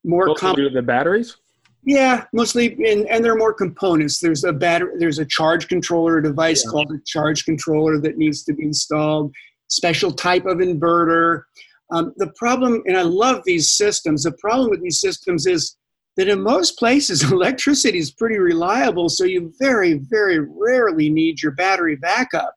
More 0.05 0.35
com- 0.35 0.57
the 0.57 0.83
batteries. 0.83 1.37
Yeah, 1.85 2.25
mostly, 2.33 2.73
and, 2.85 3.07
and 3.07 3.25
there 3.25 3.33
are 3.33 3.39
more 3.39 3.55
components. 3.55 4.19
There's 4.19 4.43
a 4.43 4.53
battery. 4.53 4.95
There's 4.99 5.21
a 5.21 5.25
charge 5.25 5.69
controller 5.69 6.21
device 6.21 6.65
yeah. 6.65 6.73
called 6.73 6.91
a 6.91 6.99
charge 7.07 7.45
controller 7.45 8.01
that 8.01 8.19
needs 8.19 8.43
to 8.45 8.55
be 8.55 8.65
installed. 8.65 9.33
Special 9.69 10.11
type 10.11 10.47
of 10.47 10.59
inverter. 10.59 11.43
Um, 11.93 12.13
the 12.17 12.33
problem, 12.35 12.83
and 12.87 12.97
I 12.97 13.03
love 13.03 13.43
these 13.45 13.71
systems, 13.71 14.25
the 14.25 14.33
problem 14.33 14.71
with 14.71 14.83
these 14.83 14.99
systems 14.99 15.47
is 15.47 15.77
that 16.17 16.29
in 16.29 16.43
most 16.43 16.79
places, 16.79 17.23
electricity 17.33 17.99
is 17.99 18.13
pretty 18.13 18.39
reliable, 18.39 19.09
so 19.09 19.25
you 19.25 19.53
very, 19.59 19.95
very 19.95 20.39
rarely 20.39 21.11
need 21.11 21.43
your 21.43 21.53
battery 21.53 21.97
backup. 21.97 22.53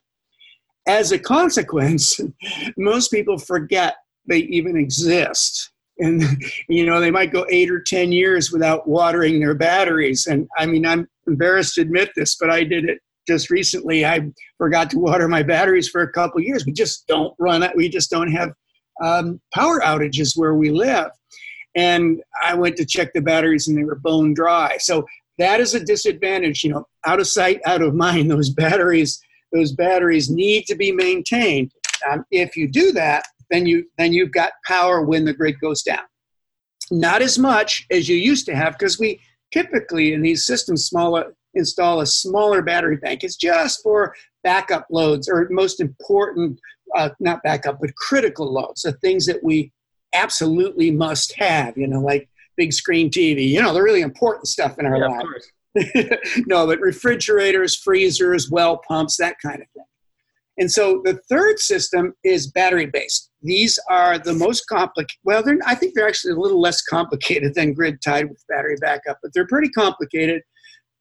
As 0.88 1.12
a 1.12 1.20
consequence, 1.20 2.20
most 2.78 3.12
people 3.12 3.38
forget 3.38 3.96
they 4.28 4.40
even 4.40 4.78
exist. 4.78 5.72
And, 6.00 6.24
you 6.70 6.86
know, 6.86 7.00
they 7.00 7.12
might 7.12 7.32
go 7.32 7.46
eight 7.50 7.70
or 7.70 7.82
10 7.82 8.12
years 8.12 8.52
without 8.52 8.88
watering 8.88 9.40
their 9.40 9.56
batteries. 9.56 10.28
And 10.28 10.48
I 10.58 10.66
mean, 10.66 10.86
I'm 10.86 11.08
embarrassed 11.28 11.76
to 11.76 11.82
admit 11.82 12.12
this, 12.16 12.36
but 12.40 12.50
I 12.50 12.64
did 12.64 12.86
it 12.86 13.00
just 13.28 13.50
recently. 13.50 14.06
I 14.06 14.22
forgot 14.58 14.90
to 14.92 15.00
water 15.00 15.28
my 15.28 15.44
batteries 15.44 15.90
for 15.90 16.02
a 16.02 16.12
couple 16.12 16.42
years. 16.42 16.66
We 16.66 16.72
just 16.72 17.06
don't 17.08 17.34
run. 17.38 17.68
We 17.76 17.90
just 17.90 18.10
don't 18.10 18.32
have 18.32 18.52
um, 19.04 19.40
power 19.54 19.80
outages 19.82 20.38
where 20.38 20.56
we 20.56 20.72
live. 20.72 21.10
And 21.76 22.22
I 22.42 22.56
went 22.56 22.76
to 22.78 22.86
check 22.86 23.14
the 23.14 23.22
batteries 23.22 23.68
and 23.68 23.78
they 23.78 23.84
were 23.84 23.96
bone 23.96 24.34
dry. 24.34 24.78
So 24.80 25.06
that 25.38 25.60
is 25.60 25.74
a 25.74 25.84
disadvantage, 25.84 26.64
you 26.64 26.72
know, 26.72 26.86
out 27.06 27.20
of 27.20 27.28
sight, 27.28 27.62
out 27.66 27.82
of 27.82 27.96
mind. 28.08 28.30
Those 28.30 28.50
batteries, 28.50 29.22
those 29.54 29.72
batteries 29.74 30.30
need 30.30 30.66
to 30.66 30.76
be 30.76 30.92
maintained. 30.92 31.72
Um, 32.10 32.26
if 32.32 32.56
you 32.56 32.68
do 32.68 32.92
that, 32.94 33.24
then 33.50 33.66
you 33.66 33.86
then 33.98 34.14
you've 34.14 34.32
got 34.32 34.52
power 34.68 35.02
when 35.02 35.26
the 35.26 35.34
grid 35.34 35.60
goes 35.60 35.82
down. 35.82 36.04
Not 36.92 37.22
as 37.22 37.38
much 37.38 37.86
as 37.92 38.08
you 38.08 38.16
used 38.16 38.46
to 38.46 38.56
have 38.56 38.78
because 38.78 39.00
we 39.00 39.20
typically 39.52 40.14
in 40.14 40.22
these 40.22 40.46
systems 40.46 40.86
smaller 40.86 41.34
install 41.56 42.02
a 42.02 42.06
smaller 42.06 42.62
battery 42.62 42.98
bank. 42.98 43.24
It's 43.24 43.36
just 43.36 43.82
for 43.82 44.16
backup 44.44 44.86
loads 44.92 45.28
or 45.28 45.48
most 45.50 45.82
important 45.82 46.60
uh, 46.96 47.10
not 47.20 47.44
backup, 47.44 47.80
but 47.80 47.96
critical 47.96 48.52
loads, 48.52 48.82
the 48.82 48.94
things 48.94 49.26
that 49.26 49.44
we 49.44 49.72
absolutely 50.14 50.92
must 50.92 51.34
have, 51.38 51.78
you 51.78 51.88
know, 51.88 52.00
like 52.00 52.30
big 52.58 52.74
screen 52.74 53.10
TV, 53.10 53.48
you 53.48 53.62
know, 53.62 53.74
the 53.74 53.82
really 53.82 54.02
important 54.02 54.48
stuff 54.48 54.78
in 54.80 54.86
our 54.86 54.98
yeah, 54.98 55.08
lives. 55.08 56.18
no, 56.48 56.66
but 56.68 56.80
refrigerators, 56.80 57.76
freezers, 57.76 58.50
well 58.50 58.82
pumps, 58.88 59.18
that 59.18 59.36
kind 59.42 59.62
of 59.62 59.68
thing. 59.72 59.86
And 60.58 60.70
so 60.70 61.02
the 61.06 61.18
third 61.30 61.60
system 61.60 62.14
is 62.24 62.52
battery 62.52 62.88
based. 62.88 63.32
These 63.42 63.80
are 63.90 64.20
the 64.20 64.34
most 64.34 64.68
complicated. 64.68 65.16
Well, 65.24 65.44
I 65.66 65.76
think 65.76 65.94
they're 65.96 66.08
actually 66.08 66.34
a 66.34 66.40
little 66.40 66.60
less 66.60 66.82
complicated 66.82 67.56
than 67.56 67.74
grid 67.74 68.02
tied 68.02 68.30
with 68.30 68.44
battery 68.50 68.76
backup, 68.82 69.20
but 69.22 69.32
they're 69.34 69.48
pretty 69.48 69.70
complicated, 69.70 70.42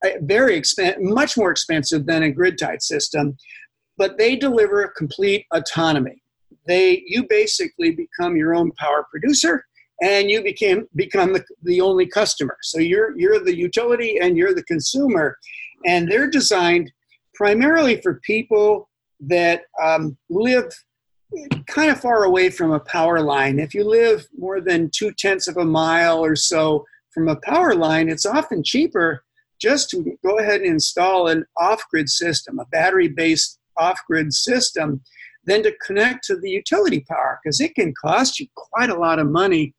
uh, 0.05 0.11
very 0.23 0.55
expensive, 0.57 1.03
much 1.03 1.37
more 1.37 1.51
expensive 1.51 2.07
than 2.07 2.23
a 2.23 2.31
grid 2.31 2.57
tied 2.57 2.83
system 2.83 3.37
but 3.99 4.17
they 4.17 4.37
deliver 4.37 4.89
complete 4.97 5.45
autonomy. 5.53 6.23
They, 6.69 7.03
you 7.07 7.27
basically 7.29 7.91
become 7.91 8.37
your 8.37 8.55
own 8.55 8.71
power 8.73 9.07
producer 9.11 9.65
and 10.03 10.31
you 10.31 10.43
became, 10.43 10.87
become 10.95 11.33
the, 11.33 11.45
the 11.65 11.81
only 11.81 12.07
customer. 12.07 12.57
So 12.63 12.79
you're, 12.79 13.19
you're 13.19 13.43
the 13.43 13.57
utility 13.57 14.19
and 14.21 14.37
you're 14.37 14.55
the 14.55 14.63
consumer. 14.65 15.37
And 15.87 16.09
they're 16.09 16.31
designed 16.31 16.93
primarily 17.35 18.01
for 18.01 18.21
people 18.23 18.89
that 19.21 19.63
um, 19.83 20.17
live 20.31 20.71
kind 21.67 21.91
of 21.91 22.01
far 22.01 22.25
away 22.25 22.51
from 22.51 22.73
a 22.73 22.81
power 22.81 23.21
line. 23.21 23.59
If 23.59 23.75
you 23.75 23.85
live 23.85 24.27
more 24.37 24.61
than 24.61 24.91
two 24.91 25.13
tenths 25.13 25.49
of 25.49 25.57
a 25.57 25.65
mile 25.65 26.25
or 26.25 26.37
so 26.37 26.85
from 27.13 27.29
a 27.29 27.37
power 27.37 27.75
line, 27.75 28.09
it's 28.09 28.27
often 28.27 28.63
cheaper 28.63 29.25
just 29.61 29.91
to 29.91 30.17
go 30.25 30.39
ahead 30.39 30.61
and 30.61 30.71
install 30.71 31.29
an 31.29 31.45
off 31.57 31.83
grid 31.91 32.09
system, 32.09 32.59
a 32.59 32.67
battery 32.67 33.09
based 33.09 33.59
off 33.77 33.99
grid 34.07 34.33
system 34.33 35.01
than 35.49 35.63
to 35.63 35.75
connect 35.85 36.25
to 36.25 36.37
the 36.37 36.51
utility 36.51 37.01
power 37.09 37.41
because 37.43 37.61
it 37.61 37.75
can 37.75 37.93
cost 37.95 38.39
you 38.39 38.47
quite 38.55 38.91
a 38.91 38.99
lot 38.99 39.19
of 39.19 39.29
money. 39.29 39.75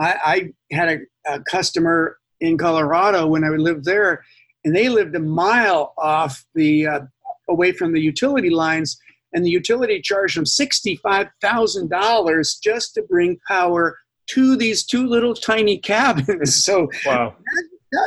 I, 0.00 0.52
I 0.70 0.74
had 0.74 0.88
a, 0.88 1.34
a, 1.34 1.40
customer 1.42 2.18
in 2.40 2.56
Colorado 2.56 3.26
when 3.26 3.42
I 3.42 3.48
lived 3.48 3.84
there, 3.84 4.24
and 4.64 4.74
they 4.74 4.88
lived 4.88 5.16
a 5.16 5.20
mile 5.20 5.92
off 5.98 6.44
the 6.54 6.86
uh, 6.86 7.00
away 7.48 7.72
from 7.72 7.92
the 7.92 8.00
utility 8.00 8.48
lines, 8.48 8.96
and 9.32 9.44
the 9.44 9.50
utility 9.50 10.00
charged 10.00 10.36
them 10.36 10.46
sixty-five 10.46 11.26
thousand 11.40 11.90
dollars 11.90 12.60
just 12.62 12.94
to 12.94 13.02
bring 13.02 13.38
power 13.48 13.98
to 14.28 14.56
these 14.56 14.84
two 14.84 15.06
little 15.06 15.34
tiny 15.34 15.78
cabins. 15.78 16.64
So 16.64 16.88
wow. 17.04 17.34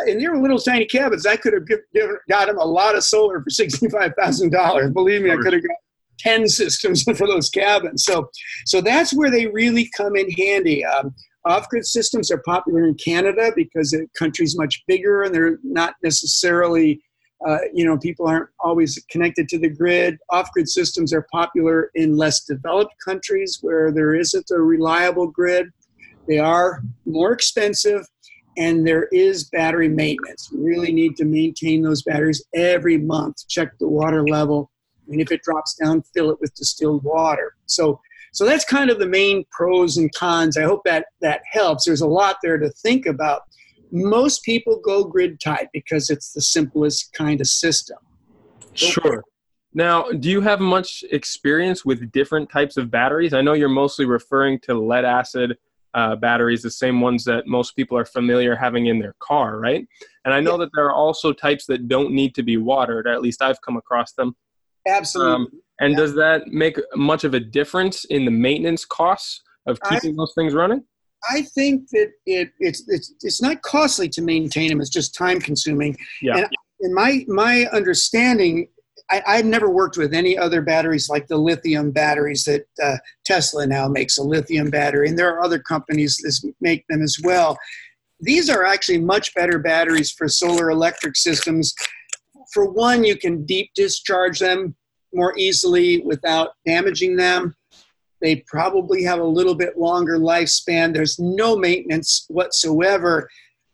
And 0.08 0.22
they 0.22 0.27
were 0.27 0.38
little 0.38 0.60
tiny 0.60 0.86
cabins. 0.86 1.25
I 1.25 1.36
could 1.36 1.53
have 1.53 1.68
give, 1.68 1.80
got 2.30 2.48
him 2.48 2.58
a 2.58 2.63
lot 2.63 2.96
of 2.96 3.03
solar 3.03 3.41
for 3.41 3.50
sixty-five 3.50 4.13
thousand 4.18 4.51
dollars. 4.51 4.91
Believe 4.91 5.24
me, 5.24 5.32
I 5.32 5.36
could 5.36 5.53
have 5.53 5.63
got 5.63 5.75
ten 6.22 6.48
systems 6.62 7.04
for 7.04 7.28
those 7.28 7.50
cabins. 7.50 8.04
So, 8.04 8.30
so 8.66 8.82
that's 8.82 9.13
where 9.13 9.32
they 9.32 9.48
really 9.48 9.90
come 9.96 10.16
in 10.16 10.30
handy. 10.32 10.86
Um, 10.86 11.13
off-grid 11.46 11.86
systems 11.86 12.30
are 12.32 12.42
popular 12.46 12.86
in 12.86 12.96
Canada 12.96 13.51
because 13.56 13.92
the 13.92 14.08
country's 14.18 14.58
much 14.58 14.84
bigger 14.88 15.24
and 15.24 15.34
they're 15.34 15.58
not 15.63 15.96
necessarily, 16.04 17.01
uh, 17.48 17.58
you 17.74 17.84
know, 17.84 17.98
people 17.98 18.28
aren't 18.28 18.50
always 18.60 19.04
connected 19.10 19.50
to 19.50 19.58
the 19.58 19.70
grid. 19.70 20.18
Off-grid 20.30 20.70
systems 20.70 21.12
are 21.13 21.25
popular 21.32 21.90
in 21.96 22.16
less 22.16 22.44
developed 22.44 22.94
countries 23.04 23.58
where 23.62 23.92
there 23.92 24.13
isn't 24.13 24.51
a 24.51 24.60
reliable 24.60 25.28
grid. 25.28 25.70
They 26.28 26.38
are 26.38 26.84
more 27.06 27.32
expensive 27.32 28.06
and 28.58 28.86
there 28.86 29.08
is 29.12 29.46
battery 29.46 29.90
maintenance. 29.90 30.50
You 30.51 30.63
really 30.63 30.92
need 30.92 31.16
to 31.18 31.25
maintain 31.25 31.82
those 31.82 32.04
batteries 32.04 32.44
every 32.54 32.98
month, 32.98 33.48
check 33.48 33.78
the 33.80 33.88
water 33.88 34.28
level, 34.28 34.71
and 35.12 35.22
if 35.22 35.32
it 35.32 35.41
drops 35.44 35.75
down, 35.75 36.03
fill 36.13 36.30
it 36.30 36.38
with 36.39 36.53
distilled 36.56 37.03
water. 37.03 37.56
So, 37.65 38.00
so 38.34 38.46
that's 38.46 38.65
kind 38.65 38.89
of 38.89 39.00
the 39.00 39.08
main 39.08 39.46
pros 39.51 39.98
and 39.98 40.13
cons. 40.13 40.58
I 40.58 40.63
hope 40.63 40.82
that 40.86 41.06
that 41.22 41.41
helps. 41.51 41.86
There's 41.86 42.01
a 42.01 42.08
lot 42.08 42.38
there 42.41 42.58
to 42.58 42.70
think 42.70 43.06
about. 43.06 43.41
Most 43.91 44.44
people 44.44 44.80
go 44.84 45.03
grid 45.03 45.39
tied 45.39 45.68
because 45.74 46.10
it's 46.10 46.32
the 46.32 46.41
simplest 46.41 47.12
kind 47.13 47.41
of 47.41 47.48
system. 47.48 47.98
Sure. 48.74 49.24
Now, 49.74 50.12
do 50.12 50.30
you 50.30 50.41
have 50.41 50.60
much 50.60 51.03
experience 51.12 51.86
with 51.86 52.12
different 52.12 52.50
types 52.50 52.77
of 52.77 52.91
batteries? 52.91 53.34
I 53.34 53.41
know 53.41 53.53
you're 53.53 53.70
mostly 53.70 54.06
referring 54.06 54.60
to 54.62 54.74
lead 54.74 55.06
acid 55.06 55.58
uh, 55.94 56.15
batteries, 56.15 56.62
the 56.62 56.72
same 56.72 57.01
ones 57.01 57.24
that 57.25 57.48
most 57.48 57.75
people 57.75 57.98
are 57.98 58.06
familiar 58.06 58.56
having 58.56 58.88
in 58.88 59.00
their 59.00 59.15
car, 59.20 59.60
right? 59.60 59.86
And 60.25 60.34
I 60.34 60.39
know 60.39 60.51
yeah. 60.51 60.65
that 60.65 60.70
there 60.74 60.86
are 60.86 60.94
also 60.94 61.34
types 61.34 61.65
that 61.65 61.88
don't 61.88 62.12
need 62.12 62.36
to 62.36 62.44
be 62.44 62.58
watered. 62.58 63.08
At 63.08 63.22
least 63.22 63.41
I've 63.41 63.62
come 63.62 63.77
across 63.77 64.13
them. 64.13 64.36
Absolutely. 64.88 65.33
Um, 65.33 65.47
and 65.79 65.91
yeah. 65.91 65.97
does 65.97 66.15
that 66.15 66.47
make 66.47 66.77
much 66.95 67.23
of 67.23 67.33
a 67.33 67.39
difference 67.39 68.05
in 68.05 68.25
the 68.25 68.31
maintenance 68.31 68.85
costs 68.85 69.41
of 69.67 69.79
keeping 69.89 70.11
I, 70.11 70.15
those 70.17 70.33
things 70.35 70.53
running? 70.53 70.83
I 71.29 71.43
think 71.43 71.89
that 71.89 72.11
it, 72.25 72.51
it's 72.59 72.83
it's 72.88 73.13
it's 73.21 73.41
not 73.41 73.61
costly 73.61 74.09
to 74.09 74.21
maintain 74.21 74.69
them. 74.69 74.81
It's 74.81 74.89
just 74.89 75.15
time 75.15 75.39
consuming. 75.39 75.97
Yeah. 76.21 76.38
And 76.38 76.47
in 76.79 76.93
my 76.93 77.25
my 77.27 77.67
understanding 77.73 78.67
I, 79.11 79.38
have 79.38 79.45
never 79.45 79.69
worked 79.69 79.97
with 79.97 80.13
any 80.13 80.38
other 80.38 80.61
batteries 80.61 81.09
like 81.09 81.27
the 81.27 81.38
lithium 81.38 81.91
batteries 81.91 82.45
that 82.45 82.65
uh, 82.81 82.97
Tesla 83.25 83.67
now 83.67 83.88
makes 83.88 84.17
a 84.17 84.23
lithium 84.23 84.69
battery, 84.69 85.09
and 85.09 85.17
there 85.17 85.33
are 85.33 85.43
other 85.43 85.59
companies 85.59 86.17
that 86.17 86.53
make 86.61 86.85
them 86.88 87.01
as 87.01 87.17
well. 87.23 87.57
These 88.19 88.50
are 88.50 88.63
actually 88.63 89.00
much 89.00 89.33
better 89.33 89.59
batteries 89.59 90.11
for 90.11 90.27
solar 90.27 90.69
electric 90.69 91.17
systems. 91.17 91.73
For 92.51 92.70
one, 92.70 93.03
you 93.03 93.15
can 93.17 93.46
deep 93.46 93.72
discharge 93.75 94.39
them 94.39 94.75
more 95.13 95.38
easily 95.38 96.01
without 96.01 96.51
damaging 96.65 97.15
them. 97.15 97.55
They 98.22 98.43
probably 98.48 99.03
have 99.03 99.20
a 99.20 99.24
little 99.24 99.55
bit 99.55 99.77
longer 99.77 100.20
lifespan. 100.20 100.93
There's 100.93 101.17
no 101.17 101.55
maintenance 101.55 102.25
whatsoever 102.27 103.29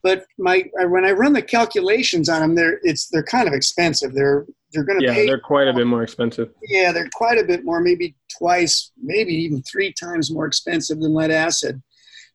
but 0.07 0.25
my 0.37 0.63
when 0.73 1.03
I 1.03 1.11
run 1.11 1.33
the 1.33 1.41
calculations 1.41 2.29
on 2.29 2.39
them, 2.39 2.55
they're 2.55 2.79
it's 2.83 3.09
they're 3.09 3.23
kind 3.23 3.45
of 3.45 3.53
expensive. 3.53 4.13
They're 4.13 4.45
they're 4.71 4.85
going 4.85 4.99
to 4.99 5.05
yeah, 5.05 5.13
pay. 5.13 5.25
they're 5.25 5.37
quite 5.37 5.67
a 5.67 5.73
bit 5.73 5.85
more 5.85 6.01
expensive. 6.01 6.49
Yeah, 6.63 6.93
they're 6.93 7.09
quite 7.13 7.37
a 7.37 7.43
bit 7.43 7.65
more, 7.65 7.81
maybe 7.81 8.15
twice, 8.37 8.91
maybe 9.01 9.33
even 9.33 9.61
three 9.63 9.91
times 9.91 10.31
more 10.31 10.45
expensive 10.45 11.01
than 11.01 11.13
lead 11.13 11.31
acid. 11.31 11.81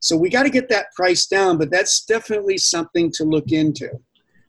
So 0.00 0.16
we 0.16 0.28
got 0.28 0.42
to 0.42 0.50
get 0.50 0.68
that 0.68 0.92
price 0.94 1.26
down, 1.26 1.56
but 1.56 1.70
that's 1.70 2.04
definitely 2.04 2.58
something 2.58 3.10
to 3.12 3.24
look 3.24 3.52
into. 3.52 3.88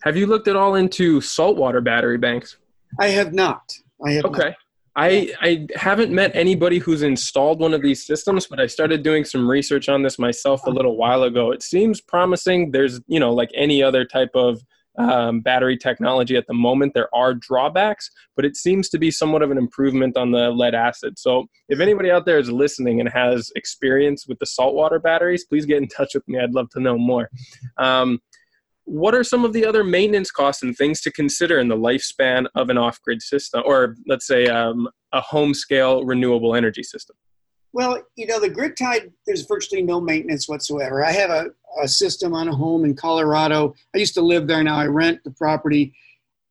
Have 0.03 0.17
you 0.17 0.27
looked 0.27 0.49
at 0.49 0.57
all 0.57 0.75
into 0.75 1.21
saltwater 1.21 1.79
battery 1.79 2.17
banks? 2.17 2.57
I 2.99 3.07
have 3.07 3.33
not. 3.33 3.73
I 4.05 4.11
have 4.11 4.25
Okay. 4.25 4.47
not. 4.49 4.55
I, 4.97 5.33
I 5.41 5.67
haven't 5.75 6.11
met 6.11 6.35
anybody 6.35 6.77
who's 6.77 7.01
installed 7.01 7.61
one 7.61 7.73
of 7.73 7.81
these 7.81 8.05
systems, 8.05 8.45
but 8.45 8.59
I 8.59 8.67
started 8.67 9.01
doing 9.01 9.23
some 9.23 9.49
research 9.49 9.87
on 9.87 10.03
this 10.03 10.19
myself 10.19 10.67
a 10.67 10.69
little 10.69 10.97
while 10.97 11.23
ago. 11.23 11.51
It 11.51 11.63
seems 11.63 12.01
promising. 12.01 12.71
There's, 12.71 12.99
you 13.07 13.19
know, 13.19 13.33
like 13.33 13.49
any 13.55 13.81
other 13.81 14.03
type 14.03 14.29
of 14.35 14.61
um, 14.99 15.39
battery 15.39 15.77
technology 15.77 16.35
at 16.35 16.45
the 16.47 16.53
moment, 16.53 16.93
there 16.93 17.09
are 17.15 17.33
drawbacks, 17.33 18.11
but 18.35 18.43
it 18.45 18.55
seems 18.57 18.89
to 18.89 18.99
be 18.99 19.09
somewhat 19.09 19.41
of 19.41 19.49
an 19.51 19.57
improvement 19.57 20.17
on 20.17 20.31
the 20.31 20.51
lead 20.51 20.75
acid. 20.75 21.17
So 21.17 21.47
if 21.69 21.79
anybody 21.79 22.11
out 22.11 22.25
there 22.25 22.37
is 22.37 22.51
listening 22.51 22.99
and 22.99 23.09
has 23.09 23.51
experience 23.55 24.27
with 24.27 24.37
the 24.37 24.45
saltwater 24.45 24.99
batteries, 24.99 25.45
please 25.45 25.65
get 25.65 25.77
in 25.81 25.87
touch 25.87 26.13
with 26.13 26.27
me. 26.27 26.39
I'd 26.39 26.53
love 26.53 26.69
to 26.71 26.79
know 26.81 26.97
more. 26.97 27.31
Um, 27.77 28.19
what 28.85 29.15
are 29.15 29.23
some 29.23 29.45
of 29.45 29.53
the 29.53 29.65
other 29.65 29.83
maintenance 29.83 30.31
costs 30.31 30.63
and 30.63 30.75
things 30.75 31.01
to 31.01 31.11
consider 31.11 31.59
in 31.59 31.67
the 31.67 31.77
lifespan 31.77 32.45
of 32.55 32.69
an 32.69 32.77
off-grid 32.77 33.21
system 33.21 33.63
or 33.65 33.95
let's 34.07 34.27
say 34.27 34.47
um, 34.47 34.87
a 35.13 35.21
home 35.21 35.53
scale 35.53 36.03
renewable 36.03 36.55
energy 36.55 36.83
system 36.83 37.15
Well, 37.71 38.01
you 38.15 38.27
know, 38.27 38.39
the 38.39 38.49
grid 38.49 38.77
tied, 38.77 39.11
there's 39.25 39.45
virtually 39.45 39.81
no 39.81 39.99
maintenance 39.99 40.47
whatsoever. 40.47 41.03
I 41.03 41.11
have 41.11 41.29
a, 41.29 41.47
a 41.81 41.87
system 41.87 42.33
on 42.33 42.47
a 42.47 42.55
home 42.55 42.85
in 42.85 42.95
Colorado. 42.95 43.73
I 43.95 43.97
used 43.97 44.13
to 44.15 44.21
live 44.21 44.47
there. 44.47 44.63
Now 44.63 44.75
I 44.75 44.85
rent 44.87 45.19
the 45.23 45.31
property. 45.31 45.93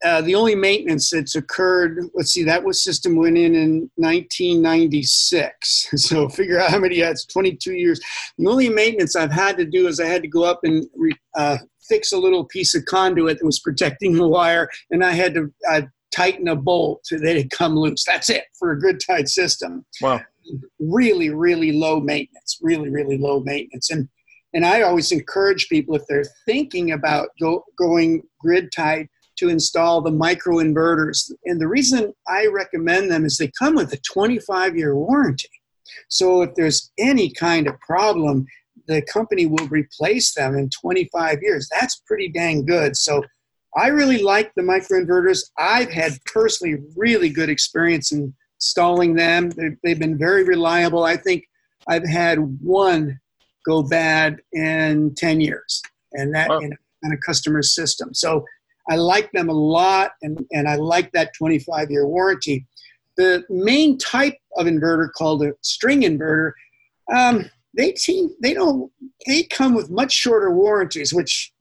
Uh, 0.04 0.20
the 0.20 0.34
only 0.34 0.56
maintenance 0.56 1.10
that's 1.10 1.36
occurred, 1.36 2.00
let's 2.14 2.32
see, 2.32 2.42
that 2.42 2.64
was 2.64 2.82
system 2.82 3.14
went 3.14 3.38
in 3.38 3.54
in 3.54 3.90
1996. 3.96 5.88
So 5.96 6.28
figure 6.28 6.58
out 6.58 6.70
how 6.70 6.80
many, 6.80 6.96
yeah, 6.96 7.10
it's 7.10 7.24
22 7.26 7.74
years. 7.74 8.00
The 8.36 8.48
only 8.48 8.68
maintenance 8.68 9.14
I've 9.14 9.30
had 9.30 9.56
to 9.58 9.64
do 9.64 9.86
is 9.86 10.00
I 10.00 10.06
had 10.06 10.22
to 10.22 10.28
go 10.28 10.42
up 10.42 10.60
and 10.64 10.84
re, 10.96 11.12
uh, 11.36 11.58
fix 11.92 12.12
a 12.12 12.18
little 12.18 12.46
piece 12.46 12.75
of 12.75 12.87
conduit 12.87 13.38
that 13.38 13.44
was 13.44 13.61
protecting 13.61 14.14
the 14.14 14.26
wire, 14.26 14.66
and 14.90 15.04
I 15.04 15.12
had 15.12 15.34
to 15.34 15.52
uh, 15.70 15.82
tighten 16.11 16.49
a 16.49 16.56
bolt 16.56 17.04
that 17.11 17.37
had 17.37 17.50
come 17.50 17.76
loose. 17.76 18.04
That's 18.04 18.30
it 18.30 18.44
for 18.58 18.72
a 18.72 18.80
grid 18.80 19.02
tied 19.06 19.28
system. 19.28 19.84
Wow. 20.00 20.22
Really 20.80 21.30
really 21.30 21.72
low 21.72 22.00
maintenance 22.00 22.58
really 22.62 22.88
really 22.88 23.18
low 23.18 23.40
maintenance. 23.40 23.90
And 23.90 24.08
and 24.54 24.66
i 24.66 24.82
always 24.82 25.12
encourage 25.12 25.68
people 25.68 25.94
if 25.94 26.02
they're 26.08 26.26
thinking 26.46 26.92
about 26.92 27.28
go, 27.40 27.64
going 27.78 28.22
grid 28.40 28.72
tied 28.72 29.08
to 29.37 29.49
install 29.49 30.00
the 30.00 30.11
micro 30.11 30.56
inverters 30.56 31.30
and 31.46 31.61
the 31.61 31.68
reason 31.68 32.12
i 32.28 32.46
recommend 32.46 33.11
them 33.11 33.25
is 33.25 33.38
they 33.38 33.50
come 33.58 33.76
with 33.76 33.92
a 33.92 33.99
25 33.99 34.76
year 34.76 34.94
warranty. 34.96 35.49
So 36.08 36.42
if 36.42 36.54
there's 36.54 36.90
any 36.99 37.30
kind 37.30 37.66
of 37.66 37.78
problem 37.80 38.46
the 38.86 39.02
company 39.02 39.46
will 39.46 39.68
replace 39.68 40.34
them 40.34 40.56
in 40.56 40.68
25 40.70 41.38
years 41.42 41.68
that's 41.70 42.02
pretty 42.06 42.28
dang 42.28 42.64
good 42.64 42.96
so 42.96 43.22
i 43.76 43.88
really 43.88 44.22
like 44.22 44.52
the 44.54 44.62
micro 44.62 45.00
inverters 45.00 45.50
i've 45.58 45.90
had 45.90 46.12
personally 46.26 46.78
really 46.96 47.28
good 47.28 47.48
experience 47.48 48.12
in 48.12 48.34
installing 48.62 49.14
them. 49.14 49.50
They've, 49.50 49.76
they've 49.82 49.98
been 49.98 50.16
very 50.16 50.44
reliable. 50.44 51.02
I 51.02 51.16
think 51.16 51.48
I've 51.88 52.06
had 52.06 52.38
one 52.60 53.18
go 53.66 53.82
bad 53.82 54.40
in 54.52 55.14
10 55.16 55.40
years, 55.40 55.82
and 56.12 56.32
that 56.34 56.48
Wow. 56.48 56.61
in, 56.61 56.72
in 57.02 57.12
a 57.12 57.16
customer 57.16 57.62
system. 57.62 58.14
So 58.14 58.44
I 58.88 58.96
like 58.96 59.33
them 59.33 59.48
a 59.48 59.52
lot, 59.52 60.12
and, 60.22 60.46
and 60.52 60.68
I 60.68 60.76
like 60.76 61.11
that 61.12 61.35
25 61.37 61.90
year 61.90 62.07
warranty. 62.07 62.64
The 63.16 63.44
main 63.50 63.98
type 63.98 64.37
of 64.57 64.66
inverter 64.66 65.09
called 65.12 65.42
a 65.42 65.52
string 65.62 66.02
inverter, 66.02 66.52
um, 67.12 67.50
they 67.74 67.94
seem 67.94 68.30
they 68.40 68.54
don't 68.54 68.90
they 69.26 69.44
come 69.44 69.74
with 69.74 69.90
much 69.90 70.12
shorter 70.12 70.50
warranties, 70.50 71.12
which 71.12 71.52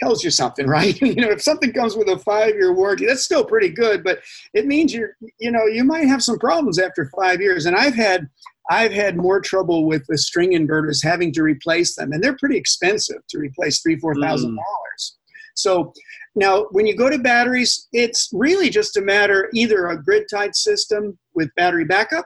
tells 0.00 0.24
you 0.24 0.30
something, 0.30 0.66
right? 0.78 1.00
you 1.00 1.14
know, 1.14 1.30
if 1.30 1.42
something 1.42 1.72
comes 1.72 1.96
with 1.96 2.08
a 2.08 2.18
five 2.18 2.54
year 2.54 2.72
warranty, 2.72 3.06
that's 3.06 3.22
still 3.22 3.44
pretty 3.44 3.68
good, 3.68 4.02
but 4.02 4.20
it 4.54 4.66
means 4.66 4.92
you're 4.92 5.16
you 5.38 5.50
know 5.50 5.66
you 5.66 5.84
might 5.84 6.06
have 6.06 6.22
some 6.22 6.38
problems 6.38 6.78
after 6.78 7.10
five 7.16 7.40
years. 7.40 7.66
And 7.66 7.76
I've 7.76 7.94
had 7.94 8.28
I've 8.70 8.92
had 8.92 9.16
more 9.16 9.40
trouble 9.40 9.86
with 9.86 10.04
the 10.08 10.18
string 10.18 10.52
inverters 10.52 11.04
having 11.04 11.32
to 11.32 11.42
replace 11.42 11.96
them, 11.96 12.12
and 12.12 12.22
they're 12.22 12.36
pretty 12.36 12.56
expensive 12.56 13.22
to 13.28 13.38
replace 13.38 13.80
three 13.82 13.98
four 13.98 14.14
thousand 14.20 14.50
hmm. 14.50 14.56
dollars. 14.56 15.16
So 15.54 15.92
now 16.34 16.66
when 16.70 16.86
you 16.86 16.96
go 16.96 17.10
to 17.10 17.18
batteries, 17.18 17.88
it's 17.92 18.30
really 18.32 18.70
just 18.70 18.96
a 18.96 19.02
matter 19.02 19.50
either 19.52 19.88
a 19.88 20.02
grid 20.02 20.24
tied 20.30 20.54
system 20.56 21.18
with 21.34 21.54
battery 21.56 21.84
backup 21.84 22.24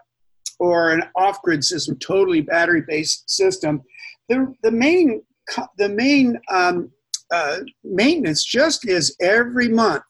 or 0.59 0.91
an 0.91 1.03
off 1.15 1.43
grid 1.43 1.65
system, 1.65 1.97
totally 1.99 2.41
battery 2.41 2.83
based 2.87 3.29
system. 3.29 3.83
The 4.29 4.55
the 4.63 4.71
main 4.71 5.23
the 5.79 5.89
main 5.89 6.39
um, 6.51 6.91
uh, 7.33 7.59
maintenance 7.85 8.45
just 8.45 8.89
is 8.89 9.17
every 9.21 9.69
month 9.69 10.05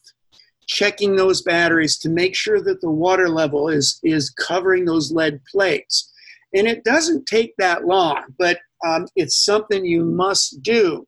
checking 0.67 1.15
those 1.15 1.43
batteries 1.43 1.97
to 1.99 2.09
make 2.09 2.35
sure 2.35 2.61
that 2.61 2.81
the 2.81 2.91
water 2.91 3.29
level 3.29 3.69
is 3.69 4.01
is 4.03 4.31
covering 4.31 4.85
those 4.85 5.13
lead 5.13 5.41
plates. 5.51 6.13
And 6.55 6.67
it 6.67 6.85
doesn't 6.85 7.27
take 7.27 7.55
that 7.59 7.87
long 7.87 8.23
but 8.39 8.59
um, 8.87 9.07
it's 9.17 9.45
something 9.45 9.85
you 9.85 10.05
must 10.05 10.63
do. 10.63 11.07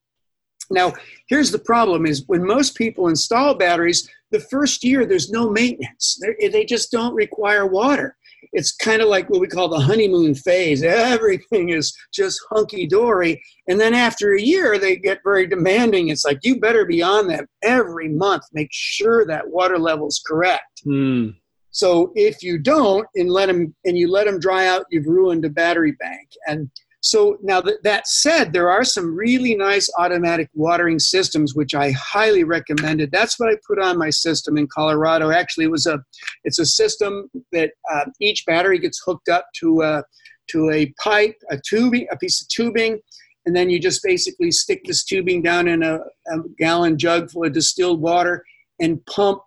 Now 0.71 0.93
here's 1.29 1.51
the 1.51 1.59
problem 1.59 2.07
is 2.07 2.27
when 2.27 2.47
most 2.47 2.77
people 2.77 3.09
install 3.09 3.55
batteries 3.55 4.09
the 4.31 4.41
first 4.41 4.85
year 4.85 5.07
there's 5.07 5.31
no 5.31 5.51
maintenance. 5.51 6.19
They're, 6.21 6.51
they 6.51 6.65
just 6.65 6.91
don't 6.91 7.15
require 7.15 7.67
water 7.67 8.17
it's 8.53 8.75
kind 8.77 9.03
of 9.03 9.09
like 9.09 9.29
what 9.31 9.41
we 9.41 9.47
call 9.47 9.69
the 9.69 9.79
honeymoon 9.79 10.35
phase 10.35 10.83
everything 10.83 11.71
is 11.71 11.97
just 12.13 12.41
hunky-dory 12.51 13.41
and 13.69 13.81
then 13.81 13.95
after 13.95 14.35
a 14.35 14.41
year 14.41 14.79
they 14.79 14.97
get 14.97 15.19
very 15.25 15.47
demanding 15.47 16.09
it's 16.09 16.25
like 16.25 16.39
you 16.43 16.59
better 16.61 16.85
be 16.85 17.03
on 17.03 17.27
them 17.27 17.47
every 17.63 18.09
month 18.09 18.43
make 18.53 18.71
sure 18.71 19.27
that 19.27 19.49
water 19.49 19.79
level's 19.79 20.23
correct 20.27 20.63
Hmm. 20.85 21.31
so 21.71 22.13
if 22.15 22.43
you 22.43 22.59
don't 22.59 23.07
and 23.17 23.31
let 23.31 23.47
them 23.47 23.75
and 23.85 23.97
you 23.99 24.11
let 24.11 24.27
them 24.27 24.39
dry 24.39 24.67
out, 24.69 24.87
you've 24.91 25.07
ruined 25.07 25.45
a 25.45 25.51
battery 25.51 25.93
bank. 25.93 26.29
And 26.47 26.71
so 27.01 27.39
now 27.43 27.61
that, 27.61 27.83
that 27.85 28.09
said, 28.09 28.53
there 28.53 28.71
are 28.71 28.85
some 28.85 29.15
really 29.15 29.55
nice 29.55 29.89
automatic 29.99 30.49
watering 30.55 30.99
systems 30.99 31.55
which 31.55 31.75
I 31.75 31.93
highly 31.93 32.43
recommended. 32.43 33.13
That's 33.13 33.39
what 33.39 33.51
I 33.51 33.57
put 33.67 33.79
on 33.79 33.99
my 33.99 34.11
system 34.11 34.59
in 34.59 34.67
Colorado. 34.67 35.31
Actually, 35.31 35.67
it 35.67 35.71
was 35.71 35.87
a 35.87 36.01
it's 36.45 36.59
a 36.59 36.67
system 36.67 37.31
that 37.53 37.71
uh, 37.93 38.07
each 38.21 38.45
battery 38.47 38.79
gets 38.79 39.01
hooked 39.05 39.29
up 39.29 39.47
to 39.61 39.83
a, 39.83 40.05
to 40.51 40.71
a 40.71 40.93
pipe, 41.03 41.37
a 41.51 41.59
tubing, 41.69 42.09
a 42.11 42.17
piece 42.17 42.43
of 42.43 42.49
tubing, 42.49 42.99
and 43.47 43.55
then 43.55 43.71
you 43.71 43.79
just 43.79 44.03
basically 44.03 44.51
stick 44.51 44.83
this 44.85 45.05
tubing 45.05 45.41
down 45.41 45.69
in 45.69 45.85
a, 45.85 45.97
a 45.97 46.39
gallon 46.59 46.99
jug 46.99 47.31
full 47.31 47.45
of 47.45 47.53
distilled 47.53 48.01
water 48.01 48.45
and 48.81 49.05
pump 49.07 49.43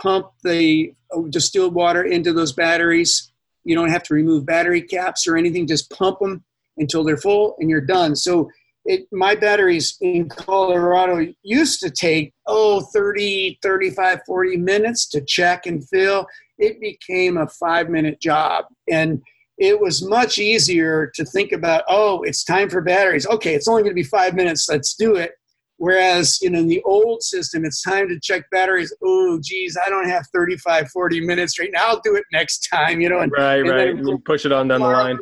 pump 0.00 0.28
the 0.44 0.94
uh, 1.14 1.20
distilled 1.28 1.74
water 1.74 2.04
into 2.04 2.32
those 2.32 2.54
batteries. 2.54 3.32
You 3.64 3.74
don't 3.74 3.90
have 3.90 4.02
to 4.04 4.14
remove 4.14 4.46
battery 4.46 4.80
caps 4.80 5.26
or 5.26 5.36
anything, 5.36 5.66
just 5.66 5.90
pump 5.90 6.20
them 6.20 6.42
until 6.80 7.04
they're 7.04 7.16
full 7.16 7.54
and 7.60 7.70
you're 7.70 7.80
done. 7.80 8.16
So 8.16 8.50
it, 8.86 9.06
my 9.12 9.34
batteries 9.34 9.96
in 10.00 10.28
Colorado 10.28 11.32
used 11.42 11.80
to 11.80 11.90
take, 11.90 12.32
oh, 12.46 12.80
30, 12.92 13.58
35, 13.62 14.20
40 14.26 14.56
minutes 14.56 15.06
to 15.10 15.20
check 15.20 15.66
and 15.66 15.86
fill. 15.88 16.26
It 16.58 16.80
became 16.80 17.36
a 17.36 17.46
five 17.46 17.88
minute 17.90 18.20
job. 18.20 18.64
And 18.90 19.20
it 19.58 19.78
was 19.78 20.02
much 20.08 20.38
easier 20.38 21.12
to 21.14 21.24
think 21.24 21.52
about, 21.52 21.84
oh, 21.88 22.22
it's 22.22 22.42
time 22.42 22.70
for 22.70 22.80
batteries. 22.80 23.26
Okay, 23.26 23.54
it's 23.54 23.68
only 23.68 23.82
going 23.82 23.92
to 23.92 24.02
be 24.02 24.02
five 24.02 24.34
minutes. 24.34 24.66
Let's 24.68 24.94
do 24.94 25.16
it. 25.16 25.32
Whereas, 25.76 26.38
you 26.42 26.50
know, 26.50 26.58
in 26.58 26.66
the 26.66 26.82
old 26.84 27.22
system, 27.22 27.64
it's 27.64 27.82
time 27.82 28.08
to 28.08 28.18
check 28.22 28.44
batteries. 28.50 28.94
Oh, 29.02 29.38
geez, 29.42 29.78
I 29.82 29.88
don't 29.88 30.08
have 30.08 30.26
35, 30.34 30.90
40 30.90 31.20
minutes 31.26 31.58
right 31.58 31.70
now. 31.72 31.88
I'll 31.88 32.00
do 32.04 32.16
it 32.16 32.24
next 32.32 32.68
time, 32.70 33.00
you 33.00 33.08
know. 33.08 33.20
And, 33.20 33.32
Right, 33.32 33.60
and 33.60 33.68
right. 33.68 33.96
then- 33.96 34.06
You 34.06 34.18
push 34.18 34.44
it 34.44 34.52
on 34.52 34.68
down 34.68 34.80
the 34.80 34.86
line. 34.86 35.18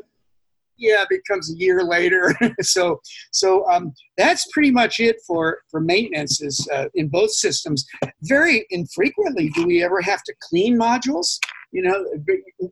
Yeah, 0.79 1.03
it 1.03 1.09
becomes 1.09 1.53
a 1.53 1.57
year 1.57 1.83
later. 1.83 2.35
so, 2.61 3.01
so 3.33 3.69
um, 3.69 3.93
that's 4.17 4.47
pretty 4.53 4.71
much 4.71 5.01
it 5.01 5.17
for 5.27 5.59
for 5.71 5.81
maintenance. 5.81 6.41
Is 6.41 6.67
uh, 6.73 6.87
in 6.95 7.09
both 7.09 7.31
systems. 7.31 7.87
Very 8.23 8.67
infrequently 8.71 9.51
do 9.51 9.67
we 9.67 9.83
ever 9.83 10.01
have 10.01 10.23
to 10.25 10.35
clean 10.41 10.79
modules. 10.79 11.39
You 11.73 11.83
know, 11.83 12.05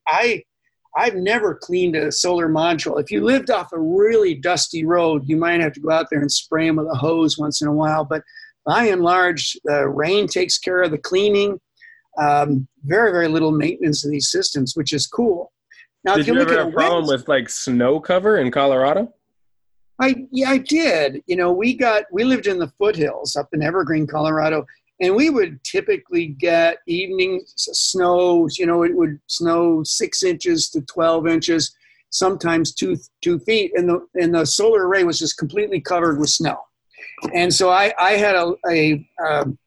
I 0.09 0.43
I've 0.97 1.17
never 1.17 1.55
cleaned 1.55 1.95
a 1.95 2.11
solar 2.11 2.49
module. 2.49 3.01
If 3.01 3.11
you 3.11 3.23
lived 3.23 3.51
off 3.51 3.73
a 3.73 3.79
really 3.79 4.35
dusty 4.35 4.87
road, 4.87 5.25
you 5.27 5.37
might 5.37 5.61
have 5.61 5.75
to 5.75 5.81
go 5.81 5.91
out 5.91 6.07
there 6.11 6.21
and 6.21 6.33
spray 6.33 6.67
them 6.67 6.77
with 6.77 6.87
a 6.87 6.95
hose 6.95 7.37
once 7.37 7.61
in 7.61 7.69
a 7.69 7.73
while. 7.73 8.05
But 8.05 8.23
by 8.65 8.87
and 8.87 9.03
large, 9.03 9.57
the 9.65 9.89
rain 9.89 10.27
takes 10.27 10.59
care 10.59 10.83
of 10.83 10.91
the 10.91 10.99
cleaning. 10.99 11.61
Um, 12.19 12.67
very, 12.85 13.13
very 13.13 13.29
little 13.29 13.53
maintenance 13.53 14.05
of 14.05 14.11
these 14.11 14.31
systems, 14.31 14.75
which 14.75 14.95
is 14.95 15.07
cool. 15.07 15.53
Now, 16.07 16.15
Did 16.15 16.21
if 16.21 16.35
you 16.35 16.41
ever 16.41 16.53
at 16.53 16.59
have 16.59 16.69
a 16.69 16.71
problem 16.71 17.09
with 17.09 17.27
like 17.27 17.49
snow 17.49 17.99
cover 17.99 18.39
in 18.39 18.53
Colorado? 18.53 19.13
I 20.01 20.29
yeah, 20.31 20.51
I 20.51 20.59
did. 20.59 21.21
You 21.27 21.35
know, 21.35 21.53
we 21.53 21.75
got 21.75 22.05
we 22.13 22.23
lived 22.23 22.47
in 22.47 22.61
the 22.61 22.69
foothills 22.79 23.35
up 23.35 23.49
in 23.53 23.61
Evergreen, 23.61 24.07
Colorado, 24.07 24.65
and 25.01 25.17
we 25.17 25.31
would 25.31 25.63
typically 25.65 26.29
get 26.29 26.79
evening 26.87 27.43
snows. 27.57 28.57
You 28.57 28.67
know, 28.67 28.85
it 28.85 28.95
would 28.95 29.19
snow 29.27 29.83
six 29.83 30.23
inches 30.23 30.71
to 30.71 30.83
twelve 30.83 31.27
inches, 31.27 31.75
sometimes 32.11 32.73
two 32.73 32.97
two 33.21 33.41
feet, 33.41 33.73
and 33.75 33.89
the 33.89 34.07
and 34.15 34.33
the 34.33 34.45
solar 34.45 34.87
array 34.87 35.03
was 35.03 35.19
just 35.19 35.37
completely 35.39 35.81
covered 35.81 36.21
with 36.21 36.31
snow. 36.31 36.57
And 37.35 37.53
so 37.53 37.69
I 37.69 37.93
I 37.99 38.13
had 38.13 38.37
a 38.37 38.55
a 38.71 39.09
um, 39.29 39.59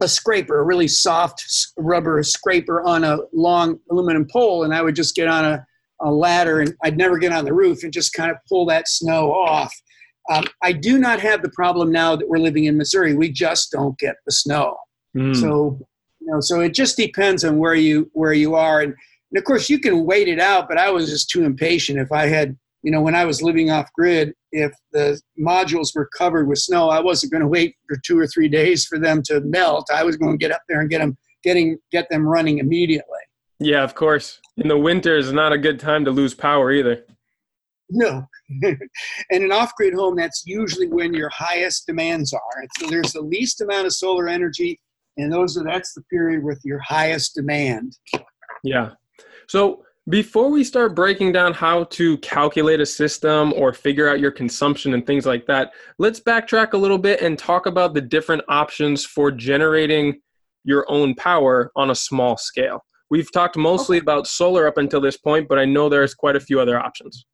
a 0.00 0.08
scraper, 0.08 0.60
a 0.60 0.64
really 0.64 0.88
soft 0.88 1.44
rubber 1.76 2.22
scraper 2.22 2.80
on 2.82 3.04
a 3.04 3.18
long 3.34 3.78
aluminum 3.90 4.26
pole, 4.26 4.64
and 4.64 4.74
I 4.74 4.80
would 4.80 4.96
just 4.96 5.14
get 5.14 5.28
on 5.28 5.44
a, 5.44 5.66
a 6.04 6.10
ladder 6.10 6.60
and 6.60 6.74
I'd 6.84 6.96
never 6.96 7.18
get 7.18 7.32
on 7.32 7.44
the 7.44 7.54
roof 7.54 7.82
and 7.82 7.92
just 7.92 8.12
kind 8.12 8.30
of 8.30 8.36
pull 8.48 8.66
that 8.66 8.88
snow 8.88 9.32
off. 9.32 9.74
Um, 10.30 10.44
I 10.62 10.72
do 10.72 10.98
not 10.98 11.20
have 11.20 11.42
the 11.42 11.50
problem 11.50 11.90
now 11.90 12.16
that 12.16 12.28
we're 12.28 12.38
living 12.38 12.64
in 12.64 12.76
Missouri. 12.76 13.14
We 13.14 13.30
just 13.30 13.72
don't 13.72 13.98
get 13.98 14.16
the 14.24 14.32
snow. 14.32 14.76
Mm. 15.16 15.34
So, 15.34 15.78
you 16.20 16.26
know, 16.26 16.40
so 16.40 16.60
it 16.60 16.74
just 16.74 16.96
depends 16.96 17.44
on 17.44 17.58
where 17.58 17.74
you 17.74 18.10
where 18.14 18.32
you 18.32 18.54
are, 18.54 18.80
and, 18.80 18.94
and 19.30 19.38
of 19.38 19.44
course 19.44 19.68
you 19.68 19.78
can 19.78 20.06
wait 20.06 20.28
it 20.28 20.40
out. 20.40 20.68
But 20.68 20.78
I 20.78 20.90
was 20.90 21.10
just 21.10 21.28
too 21.28 21.44
impatient. 21.44 21.98
If 21.98 22.10
I 22.10 22.26
had, 22.26 22.56
you 22.82 22.90
know, 22.90 23.02
when 23.02 23.14
I 23.14 23.26
was 23.26 23.42
living 23.42 23.70
off 23.70 23.92
grid, 23.92 24.32
if 24.52 24.72
the 24.92 25.20
modules 25.38 25.94
were 25.94 26.08
covered 26.16 26.48
with 26.48 26.58
snow, 26.58 26.88
I 26.88 27.00
wasn't 27.00 27.32
going 27.32 27.42
to 27.42 27.48
wait 27.48 27.76
for 27.86 27.98
two 28.04 28.18
or 28.18 28.26
three 28.26 28.48
days 28.48 28.86
for 28.86 28.98
them 28.98 29.22
to 29.26 29.40
melt. 29.42 29.88
I 29.92 30.04
was 30.04 30.16
going 30.16 30.38
to 30.38 30.42
get 30.42 30.52
up 30.52 30.62
there 30.68 30.80
and 30.80 30.88
get 30.88 30.98
them 30.98 31.18
getting 31.42 31.78
get 31.92 32.08
them 32.08 32.26
running 32.26 32.58
immediately. 32.58 33.18
Yeah, 33.60 33.82
of 33.82 33.94
course. 33.94 34.40
In 34.56 34.68
the 34.68 34.78
winter 34.78 35.16
is 35.16 35.32
not 35.32 35.52
a 35.52 35.58
good 35.58 35.78
time 35.78 36.04
to 36.04 36.10
lose 36.10 36.34
power 36.34 36.72
either. 36.72 37.04
No. 37.90 38.26
and 38.62 38.78
an 39.30 39.52
off-grid 39.52 39.94
home, 39.94 40.16
that's 40.16 40.42
usually 40.46 40.88
when 40.88 41.14
your 41.14 41.28
highest 41.28 41.86
demands 41.86 42.32
are. 42.32 42.64
So 42.78 42.88
there's 42.88 43.12
the 43.12 43.20
least 43.20 43.60
amount 43.60 43.86
of 43.86 43.92
solar 43.92 44.28
energy, 44.28 44.80
and 45.16 45.32
those 45.32 45.56
are 45.56 45.64
that's 45.64 45.94
the 45.94 46.02
period 46.02 46.42
with 46.42 46.60
your 46.64 46.80
highest 46.80 47.34
demand. 47.34 47.96
Yeah. 48.62 48.90
So 49.48 49.84
before 50.08 50.50
we 50.50 50.64
start 50.64 50.94
breaking 50.94 51.32
down 51.32 51.54
how 51.54 51.84
to 51.84 52.18
calculate 52.18 52.80
a 52.80 52.86
system 52.86 53.54
or 53.54 53.72
figure 53.72 54.08
out 54.08 54.20
your 54.20 54.30
consumption 54.30 54.94
and 54.94 55.06
things 55.06 55.24
like 55.24 55.46
that, 55.46 55.72
let's 55.98 56.20
backtrack 56.20 56.74
a 56.74 56.78
little 56.78 56.98
bit 56.98 57.22
and 57.22 57.38
talk 57.38 57.66
about 57.66 57.94
the 57.94 58.00
different 58.00 58.42
options 58.48 59.04
for 59.04 59.30
generating 59.30 60.20
your 60.64 60.84
own 60.88 61.14
power 61.14 61.70
on 61.76 61.90
a 61.90 61.94
small 61.94 62.36
scale. 62.36 62.84
We've 63.10 63.30
talked 63.30 63.56
mostly 63.56 63.98
okay. 63.98 64.04
about 64.04 64.26
solar 64.26 64.66
up 64.66 64.78
until 64.78 65.00
this 65.00 65.16
point, 65.16 65.48
but 65.48 65.58
I 65.58 65.64
know 65.64 65.88
there's 65.88 66.14
quite 66.14 66.36
a 66.36 66.40
few 66.40 66.60
other 66.60 66.78
options. 66.78 67.26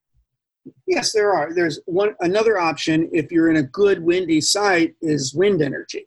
Yes, 0.86 1.12
there 1.12 1.32
are. 1.32 1.54
There's 1.54 1.80
one 1.86 2.14
another 2.20 2.58
option 2.58 3.08
if 3.12 3.32
you're 3.32 3.50
in 3.50 3.56
a 3.56 3.62
good 3.62 4.02
windy 4.02 4.40
site 4.40 4.94
is 5.00 5.32
wind 5.34 5.62
energy. 5.62 6.06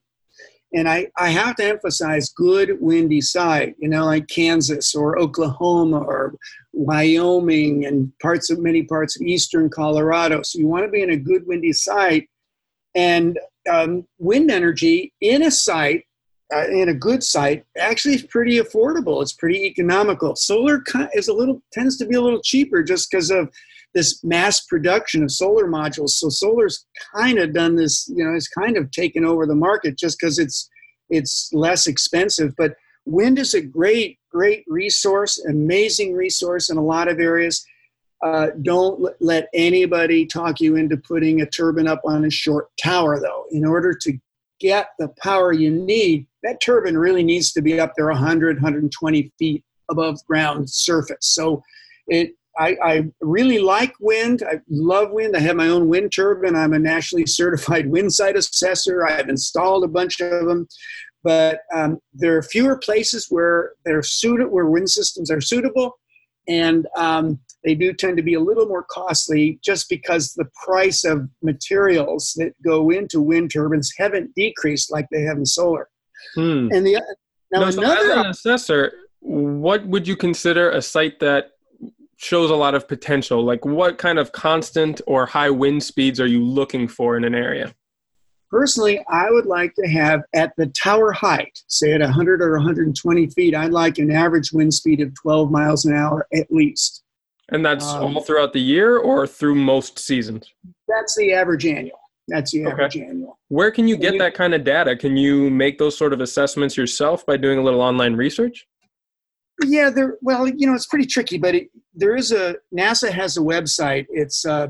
And 0.76 0.90
I, 0.90 1.08
I 1.18 1.30
have 1.30 1.56
to 1.58 1.66
emphasize 1.66 2.30
good 2.30 2.78
windy 2.82 3.22
site, 3.22 3.76
you 3.78 3.88
know, 3.88 4.06
like 4.06 4.28
Kansas 4.28 4.96
or 4.96 5.20
Oklahoma 5.20 6.00
or 6.00 6.36
Wyoming 6.74 7.86
and 7.86 8.12
parts 8.20 8.50
of 8.50 8.60
many 8.60 8.82
parts 8.84 9.16
of 9.16 9.26
eastern 9.26 9.70
Colorado. 9.70 10.42
So 10.42 10.58
you 10.58 10.68
want 10.68 10.86
to 10.86 10.92
be 10.92 11.04
in 11.04 11.12
a 11.12 11.18
good 11.18 11.46
windy 11.46 11.74
site. 11.74 12.28
And 12.96 13.40
um, 13.72 14.08
wind 14.18 14.50
energy 14.50 15.14
in 15.22 15.44
a 15.44 15.52
site, 15.52 16.06
uh, 16.54 16.68
in 16.68 16.90
a 16.90 16.94
good 16.94 17.24
site, 17.24 17.66
actually 17.78 18.22
pretty 18.24 18.60
affordable. 18.60 19.22
It's 19.22 19.34
pretty 19.34 19.66
economical. 19.66 20.36
Solar 20.36 20.84
is 21.14 21.28
a 21.28 21.34
little 21.34 21.62
tends 21.72 21.98
to 21.98 22.06
be 22.06 22.16
a 22.16 22.22
little 22.22 22.42
cheaper 22.42 22.84
just 22.84 23.10
because 23.10 23.32
of 23.32 23.50
this 23.94 24.24
mass 24.24 24.62
production 24.62 25.24
of 25.24 25.32
solar 25.32 25.68
modules. 25.68 26.12
So 26.12 26.30
solar's 26.30 26.86
kind 27.14 27.38
of 27.38 27.54
done 27.54 27.76
this, 27.76 28.10
you 28.14 28.24
know, 28.24 28.36
it's 28.36 28.48
kind 28.48 28.78
of 28.78 28.92
taken 28.92 29.24
over 29.24 29.46
the 29.46 29.56
market 29.56 29.98
just 29.98 30.20
because 30.20 30.40
it's 30.40 30.70
it's 31.10 31.50
less 31.54 31.88
expensive. 31.88 32.54
But 32.58 32.76
wind 33.06 33.38
is 33.38 33.54
a 33.54 33.62
great, 33.62 34.20
great 34.32 34.64
resource, 34.68 35.44
amazing 35.48 36.14
resource 36.14 36.70
in 36.70 36.78
a 36.78 36.84
lot 36.84 37.08
of 37.08 37.20
areas. 37.20 37.66
Uh, 38.24 38.48
don't 38.62 39.14
let 39.20 39.50
anybody 39.54 40.26
talk 40.26 40.62
you 40.62 40.78
into 40.78 40.96
putting 40.96 41.42
a 41.42 41.46
turbine 41.46 41.88
up 41.88 42.02
on 42.06 42.24
a 42.24 42.30
short 42.30 42.68
tower, 42.82 43.20
though. 43.20 43.46
In 43.52 43.66
order 43.66 43.94
to 43.94 44.18
get 44.64 44.88
the 44.98 45.10
power 45.22 45.52
you 45.52 45.70
need, 45.70 46.26
that 46.42 46.62
turbine 46.62 46.98
really 46.98 47.24
needs 47.24 47.52
to 47.52 47.62
be 47.62 47.80
up 47.80 47.92
there 47.98 48.08
100, 48.08 48.56
120 48.58 49.32
feet 49.38 49.64
above 49.92 50.26
ground 50.26 50.70
surface. 50.70 51.18
So 51.22 51.62
it 52.08 52.32
I, 52.58 52.78
I, 52.84 53.04
really 53.20 53.58
like 53.58 53.96
wind. 54.00 54.44
I 54.48 54.60
love 54.70 55.10
wind. 55.10 55.36
I 55.36 55.40
have 55.40 55.56
my 55.56 55.70
own 55.70 55.88
wind 55.88 56.12
turbine. 56.12 56.56
I'm 56.56 56.74
a 56.74 56.78
nationally 56.78 57.26
certified 57.26 57.90
wind 57.90 58.14
site 58.14 58.36
assessor. 58.36 59.08
I've 59.08 59.28
installed 59.28 59.84
a 59.84 59.88
bunch 59.88 60.20
of 60.20 60.46
them, 60.46 60.68
but 61.24 61.62
um, 61.74 61.98
there 62.14 62.38
are 62.38 62.44
fewer 62.44 62.78
places 62.78 63.26
where 63.30 63.72
they're 63.86 64.04
suited, 64.04 64.50
where 64.50 64.68
wind 64.68 64.92
systems 64.92 65.32
are 65.32 65.42
suitable, 65.42 65.98
and 66.48 66.86
um, 66.96 67.40
they 67.64 67.76
do 67.76 67.94
tend 67.94 68.18
to 68.18 68.24
be 68.24 68.34
a 68.34 68.40
little 68.40 68.68
more 68.68 68.86
costly 68.90 69.60
just 69.64 69.90
because 69.90 70.34
the 70.34 70.50
price 70.64 71.04
of 71.04 71.30
materials 71.42 72.34
that 72.38 72.54
go 72.64 72.90
into 72.90 73.22
wind 73.22 73.52
turbines 73.52 73.94
haven't 73.98 74.34
decreased 74.36 74.92
like 74.92 75.08
they 75.12 75.22
have 75.22 75.38
in 75.38 75.46
solar. 75.46 75.90
Hmm. 76.36 76.70
And 76.72 76.86
the 76.86 77.02
now 77.52 77.60
no, 77.60 77.68
another, 77.68 77.72
so 77.72 77.84
as 77.84 78.18
an 78.18 78.26
assessor, 78.28 78.94
what 79.20 79.86
would 79.86 80.08
you 80.08 80.16
consider 80.16 80.72
a 80.72 80.82
site 80.82 81.20
that 81.20 81.52
shows 82.24 82.50
a 82.50 82.56
lot 82.56 82.74
of 82.74 82.88
potential. 82.88 83.44
Like, 83.44 83.66
what 83.66 83.98
kind 83.98 84.18
of 84.18 84.32
constant 84.32 85.02
or 85.06 85.26
high 85.26 85.50
wind 85.50 85.84
speeds 85.84 86.20
are 86.20 86.28
you 86.28 86.44
looking 86.44 86.88
for 86.88 87.18
in 87.18 87.24
an 87.24 87.36
area? 87.36 87.74
Personally, 88.50 89.04
I 89.10 89.30
would 89.32 89.46
like 89.46 89.74
to 89.76 89.88
have 89.88 90.22
at 90.36 90.54
the 90.58 90.68
tower 90.68 91.12
height, 91.12 91.60
say 91.68 91.94
at 91.94 92.02
100 92.02 92.42
or 92.42 92.54
120 92.54 93.28
feet, 93.32 93.56
I'd 93.56 93.72
like 93.72 93.98
an 93.98 94.12
average 94.12 94.52
wind 94.54 94.74
speed 94.74 95.02
of 95.02 95.12
12 95.22 95.52
miles 95.52 95.86
an 95.86 95.96
hour 95.96 96.28
at 96.34 96.52
least. 96.52 97.04
And 97.54 97.66
that's 97.66 97.86
um, 97.86 98.18
all 98.18 98.24
throughout 98.24 98.52
the 98.52 98.60
year 98.60 98.98
or 98.98 99.28
through 99.28 99.56
most 99.56 100.00
seasons? 100.00 100.52
That's 100.88 101.16
the 101.16 101.34
average 101.34 101.66
annual. 101.66 102.00
That's 102.28 102.52
the 102.52 102.66
average 102.66 102.98
okay. 102.98 103.06
annual. 103.06 103.38
Where 103.50 103.70
can 103.70 103.88
you 103.88 103.96
get 103.98 104.18
that 104.18 104.34
kind 104.34 104.54
of 104.54 104.64
data? 104.64 104.96
Can 104.96 105.16
you 105.16 105.50
make 105.50 105.78
those 105.78 105.98
sort 105.98 106.14
of 106.14 106.22
assessments 106.22 106.76
yourself 106.76 107.26
by 107.26 107.38
doing 107.38 107.60
a 107.60 107.62
little 107.62 107.82
online 107.82 108.16
research? 108.16 108.66
Yeah, 109.66 109.90
there. 109.90 110.18
Well, 110.22 110.48
you 110.48 110.66
know, 110.66 110.74
it's 110.74 110.88
pretty 110.88 111.06
tricky, 111.06 111.38
but 111.38 111.54
it, 111.54 111.70
there 111.94 112.16
is 112.16 112.32
a 112.32 112.56
NASA 112.76 113.12
has 113.12 113.38
a 113.38 113.42
website. 113.42 114.08
It's 114.10 114.46
uh, 114.46 114.70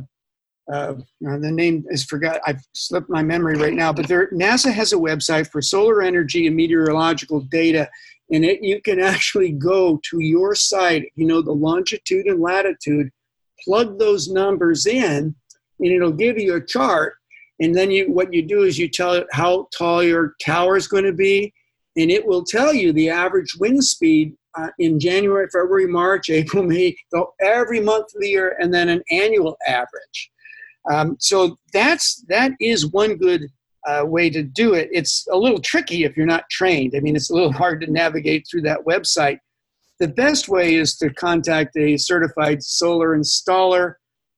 uh, 0.71 0.95
the 1.21 1.51
name 1.51 1.85
is 1.89 2.03
forgot. 2.03 2.41
I've 2.45 2.61
slipped 2.73 3.09
my 3.09 3.23
memory 3.23 3.57
right 3.57 3.73
now, 3.73 3.93
but 3.93 4.07
there 4.07 4.29
NASA 4.31 4.71
has 4.73 4.93
a 4.93 4.97
website 4.97 5.49
for 5.49 5.61
solar 5.61 6.01
energy 6.01 6.47
and 6.47 6.55
meteorological 6.55 7.41
data, 7.41 7.89
and 8.33 8.43
it 8.43 8.63
you 8.63 8.81
can 8.81 8.99
actually 8.99 9.51
go 9.51 10.01
to 10.09 10.19
your 10.19 10.55
site. 10.55 11.05
You 11.15 11.25
know, 11.25 11.41
the 11.41 11.51
longitude 11.51 12.25
and 12.25 12.41
latitude, 12.41 13.09
plug 13.63 13.99
those 13.99 14.27
numbers 14.27 14.85
in, 14.87 15.35
and 15.79 15.91
it'll 15.91 16.11
give 16.11 16.37
you 16.37 16.55
a 16.55 16.65
chart. 16.65 17.13
And 17.61 17.73
then 17.73 17.91
you, 17.91 18.11
what 18.11 18.33
you 18.33 18.41
do 18.41 18.63
is 18.63 18.77
you 18.77 18.89
tell 18.89 19.13
it 19.13 19.27
how 19.31 19.67
tall 19.77 20.03
your 20.03 20.33
tower 20.43 20.75
is 20.75 20.87
going 20.87 21.05
to 21.05 21.13
be, 21.13 21.53
and 21.95 22.09
it 22.09 22.25
will 22.25 22.43
tell 22.43 22.73
you 22.73 22.91
the 22.91 23.09
average 23.09 23.55
wind 23.59 23.83
speed 23.83 24.35
uh, 24.55 24.69
in 24.79 24.99
January, 24.99 25.47
February, 25.53 25.87
March, 25.87 26.29
April, 26.31 26.63
May, 26.63 26.95
every 27.41 27.79
month 27.79 28.07
of 28.15 28.21
the 28.21 28.29
year, 28.29 28.57
and 28.59 28.73
then 28.73 28.89
an 28.89 29.03
annual 29.11 29.55
average. 29.67 30.31
Um, 30.91 31.15
so 31.19 31.55
that's 31.71 32.25
that 32.27 32.51
is 32.59 32.91
one 32.91 33.15
good 33.15 33.43
uh, 33.87 34.03
way 34.05 34.29
to 34.29 34.43
do 34.43 34.73
it. 34.73 34.89
It's 34.91 35.27
a 35.31 35.37
little 35.37 35.59
tricky 35.59 36.03
if 36.03 36.15
you're 36.15 36.25
not 36.25 36.49
trained. 36.49 36.93
I 36.95 36.99
mean, 36.99 37.15
it's 37.15 37.29
a 37.29 37.33
little 37.33 37.51
hard 37.63 37.81
to 37.81 37.91
navigate 37.91 38.47
through 38.49 38.61
that 38.63 38.85
website. 38.85 39.39
The 39.99 40.07
best 40.07 40.49
way 40.49 40.75
is 40.75 40.97
to 40.97 41.13
contact 41.13 41.77
a 41.77 41.97
certified 41.97 42.63
solar 42.63 43.17
installer 43.17 43.95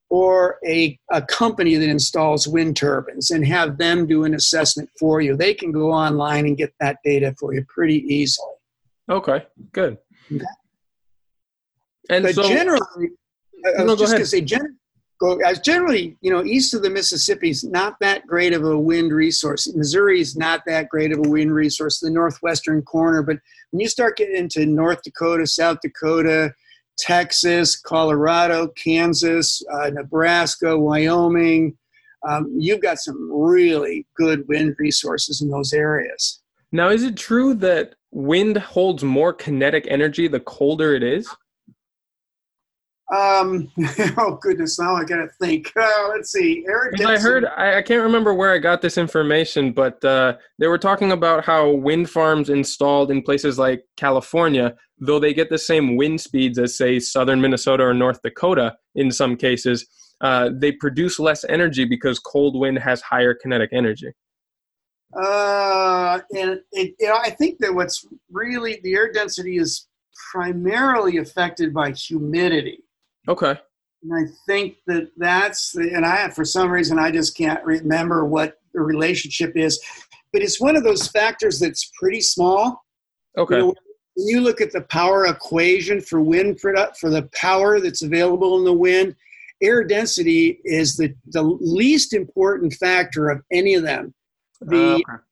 or 0.09 0.59
a, 0.67 0.99
a 1.11 1.21
company 1.23 1.75
that 1.75 1.89
installs 1.89 2.47
wind 2.47 2.77
turbines 2.77 3.31
and 3.31 3.45
have 3.45 3.77
them 3.77 4.05
do 4.05 4.23
an 4.23 4.35
assessment 4.35 4.89
for 4.99 5.21
you. 5.21 5.35
They 5.35 5.53
can 5.53 5.71
go 5.71 5.91
online 5.91 6.45
and 6.45 6.57
get 6.57 6.73
that 6.79 6.97
data 7.03 7.33
for 7.39 7.53
you 7.53 7.65
pretty 7.67 8.05
easily. 8.13 8.47
Okay, 9.09 9.45
good. 9.71 9.97
And 12.09 12.23
but 12.23 12.35
so, 12.35 12.43
generally, 12.47 13.09
I 13.65 13.83
was 13.83 13.85
no, 13.85 13.95
just 13.95 14.11
going 14.11 14.23
to 14.23 14.27
say, 14.27 14.41
gen- 14.41 14.77
go, 15.19 15.37
as 15.37 15.59
generally, 15.59 16.17
you 16.21 16.31
know, 16.31 16.43
east 16.43 16.73
of 16.73 16.81
the 16.81 16.89
Mississippi 16.89 17.49
is 17.49 17.63
not 17.63 17.97
that 18.01 18.25
great 18.27 18.53
of 18.53 18.63
a 18.63 18.77
wind 18.77 19.11
resource. 19.11 19.73
Missouri 19.75 20.19
is 20.21 20.35
not 20.35 20.63
that 20.65 20.89
great 20.89 21.11
of 21.11 21.19
a 21.19 21.29
wind 21.29 21.53
resource, 21.53 21.99
the 21.99 22.09
northwestern 22.09 22.81
corner. 22.81 23.21
But 23.21 23.37
when 23.71 23.79
you 23.79 23.87
start 23.87 24.17
getting 24.17 24.35
into 24.35 24.65
North 24.65 25.01
Dakota, 25.03 25.47
South 25.47 25.79
Dakota, 25.81 26.53
Texas, 26.97 27.79
Colorado, 27.79 28.69
Kansas, 28.69 29.61
uh, 29.71 29.89
Nebraska, 29.89 30.77
Wyoming, 30.77 31.77
um, 32.27 32.51
you've 32.57 32.81
got 32.81 32.97
some 32.97 33.31
really 33.31 34.05
good 34.15 34.47
wind 34.47 34.75
resources 34.79 35.41
in 35.41 35.49
those 35.49 35.73
areas. 35.73 36.41
Now, 36.71 36.89
is 36.89 37.03
it 37.03 37.17
true 37.17 37.53
that 37.55 37.95
wind 38.11 38.57
holds 38.57 39.03
more 39.03 39.33
kinetic 39.33 39.85
energy 39.89 40.27
the 40.27 40.39
colder 40.39 40.95
it 40.95 41.03
is? 41.03 41.29
Um, 43.13 43.71
oh 44.17 44.39
goodness, 44.41 44.79
now 44.79 44.95
I 44.95 45.03
gotta 45.03 45.29
think. 45.39 45.71
Uh, 45.85 46.07
let's 46.09 46.31
see. 46.31 46.65
Eric, 46.67 46.99
I 47.01 47.19
heard 47.19 47.45
I, 47.45 47.77
I, 47.77 47.81
can't 47.81 48.01
remember 48.01 48.33
where 48.33 48.51
I 48.51 48.57
got 48.57 48.81
this 48.81 48.97
information, 48.97 49.71
but 49.71 50.03
uh, 50.03 50.37
they 50.57 50.67
were 50.67 50.77
talking 50.77 51.11
about 51.11 51.45
how 51.45 51.69
wind 51.69 52.09
farms 52.09 52.49
installed 52.49 53.11
in 53.11 53.21
places 53.21 53.59
like 53.59 53.85
California, 53.97 54.73
though 54.97 55.19
they 55.19 55.33
get 55.33 55.49
the 55.49 55.57
same 55.57 55.95
wind 55.95 56.19
speeds 56.19 56.57
as 56.57 56.77
say 56.77 56.99
southern 56.99 57.39
Minnesota 57.39 57.83
or 57.83 57.93
North 57.93 58.21
Dakota 58.23 58.75
in 58.95 59.11
some 59.11 59.35
cases, 59.35 59.85
uh, 60.21 60.49
they 60.53 60.71
produce 60.71 61.19
less 61.19 61.43
energy 61.45 61.85
because 61.85 62.19
cold 62.19 62.57
wind 62.57 62.79
has 62.79 63.01
higher 63.01 63.33
kinetic 63.33 63.69
energy. 63.73 64.11
Uh, 65.15 66.19
and 66.35 66.59
it, 66.71 66.95
you 66.99 67.07
know, 67.07 67.17
I 67.17 67.29
think 67.29 67.59
that 67.59 67.73
what's 67.73 68.05
really 68.31 68.79
the 68.83 68.95
air 68.95 69.11
density 69.11 69.57
is 69.57 69.87
primarily 70.31 71.17
affected 71.17 71.73
by 71.73 71.91
humidity. 71.91 72.84
Okay. 73.27 73.59
And 74.03 74.13
I 74.13 74.31
think 74.45 74.77
that 74.87 75.09
that's 75.17 75.71
the, 75.71 75.93
and 75.93 76.05
I 76.05 76.29
for 76.29 76.45
some 76.45 76.69
reason 76.69 76.99
I 76.99 77.11
just 77.11 77.35
can't 77.35 77.63
remember 77.63 78.25
what 78.25 78.59
the 78.73 78.81
relationship 78.81 79.55
is, 79.55 79.79
but 80.31 80.41
it's 80.41 80.61
one 80.61 80.75
of 80.75 80.83
those 80.83 81.07
factors 81.07 81.59
that's 81.59 81.91
pretty 81.99 82.21
small. 82.21 82.83
Okay. 83.37 83.55
You 83.55 83.61
know, 83.61 83.75
when 84.15 84.27
you 84.27 84.41
look 84.41 84.61
at 84.61 84.71
the 84.71 84.81
power 84.81 85.25
equation 85.25 86.01
for 86.01 86.21
wind 86.21 86.57
product 86.57 86.97
for 86.97 87.09
the 87.09 87.29
power 87.33 87.79
that's 87.79 88.03
available 88.03 88.57
in 88.57 88.63
the 88.63 88.73
wind, 88.73 89.15
air 89.61 89.83
density 89.83 90.59
is 90.63 90.95
the, 90.97 91.13
the 91.27 91.41
least 91.41 92.13
important 92.13 92.73
factor 92.73 93.29
of 93.29 93.41
any 93.51 93.73
of 93.73 93.83
them. 93.83 94.13
The, 94.61 94.77
uh, 94.77 94.95
okay. 94.95 95.23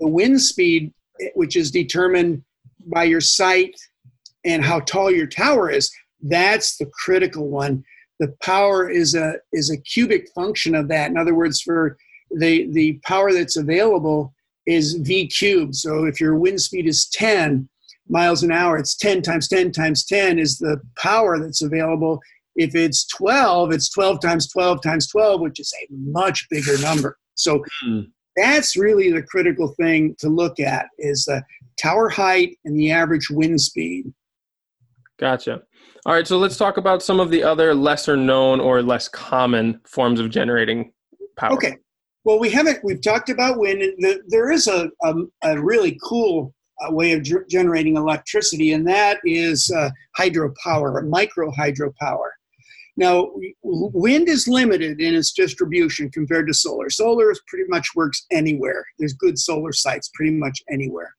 the 0.00 0.08
wind 0.08 0.40
speed, 0.40 0.92
which 1.34 1.56
is 1.56 1.70
determined 1.70 2.42
by 2.86 3.04
your 3.04 3.20
site 3.20 3.78
and 4.44 4.64
how 4.64 4.80
tall 4.80 5.10
your 5.10 5.26
tower 5.26 5.70
is, 5.70 5.92
that's 6.22 6.76
the 6.76 6.86
critical 6.86 7.48
one. 7.48 7.84
The 8.20 8.34
power 8.42 8.88
is 8.88 9.14
a 9.14 9.34
is 9.52 9.70
a 9.70 9.76
cubic 9.76 10.28
function 10.34 10.74
of 10.74 10.88
that. 10.88 11.10
In 11.10 11.16
other 11.16 11.34
words, 11.34 11.60
for 11.60 11.96
the 12.30 12.70
the 12.72 13.00
power 13.04 13.32
that's 13.32 13.56
available 13.56 14.34
is 14.66 14.94
v 14.94 15.26
cubed. 15.28 15.74
So 15.74 16.04
if 16.04 16.20
your 16.20 16.36
wind 16.36 16.60
speed 16.60 16.86
is 16.86 17.08
10 17.08 17.68
miles 18.08 18.42
an 18.42 18.52
hour, 18.52 18.78
it's 18.78 18.96
10 18.96 19.22
times 19.22 19.48
10 19.48 19.72
times 19.72 20.04
10 20.04 20.38
is 20.38 20.58
the 20.58 20.80
power 20.96 21.38
that's 21.38 21.62
available. 21.62 22.20
If 22.54 22.74
it's 22.74 23.06
12, 23.06 23.72
it's 23.72 23.90
12 23.90 24.20
times 24.20 24.48
12 24.48 24.82
times 24.82 25.08
12, 25.08 25.40
which 25.40 25.58
is 25.58 25.72
a 25.82 25.86
much 25.90 26.46
bigger 26.50 26.78
number. 26.78 27.18
So 27.34 27.64
mm. 27.84 28.06
that's 28.36 28.76
really 28.76 29.10
the 29.10 29.22
critical 29.22 29.74
thing 29.80 30.14
to 30.20 30.28
look 30.28 30.60
at 30.60 30.86
is 30.98 31.24
the 31.24 31.42
tower 31.80 32.08
height 32.08 32.58
and 32.64 32.78
the 32.78 32.92
average 32.92 33.30
wind 33.30 33.60
speed. 33.60 34.12
Gotcha. 35.18 35.62
All 36.04 36.12
right, 36.12 36.26
so 36.26 36.36
let's 36.36 36.56
talk 36.56 36.78
about 36.78 37.00
some 37.00 37.20
of 37.20 37.30
the 37.30 37.44
other 37.44 37.74
lesser 37.74 38.16
known 38.16 38.58
or 38.58 38.82
less 38.82 39.06
common 39.08 39.80
forms 39.86 40.18
of 40.18 40.30
generating 40.30 40.92
power. 41.36 41.52
Okay. 41.52 41.76
Well, 42.24 42.40
we 42.40 42.50
haven't, 42.50 42.82
we've 42.82 43.00
talked 43.00 43.30
about 43.30 43.58
wind. 43.58 43.84
There 44.26 44.50
is 44.50 44.66
a, 44.66 44.90
a, 45.04 45.14
a 45.44 45.60
really 45.60 45.98
cool 46.02 46.52
uh, 46.80 46.92
way 46.92 47.12
of 47.12 47.24
generating 47.48 47.96
electricity, 47.96 48.72
and 48.72 48.86
that 48.88 49.18
is 49.24 49.70
uh, 49.70 49.90
hydropower, 50.18 51.08
micro 51.08 51.52
hydropower. 51.52 52.30
Now, 52.96 53.30
wind 53.62 54.28
is 54.28 54.48
limited 54.48 55.00
in 55.00 55.14
its 55.14 55.32
distribution 55.32 56.10
compared 56.10 56.48
to 56.48 56.54
solar. 56.54 56.90
Solar 56.90 57.32
pretty 57.46 57.68
much 57.68 57.86
works 57.94 58.26
anywhere. 58.30 58.84
There's 58.98 59.14
good 59.14 59.38
solar 59.38 59.72
sites 59.72 60.10
pretty 60.14 60.32
much 60.32 60.62
anywhere. 60.70 61.14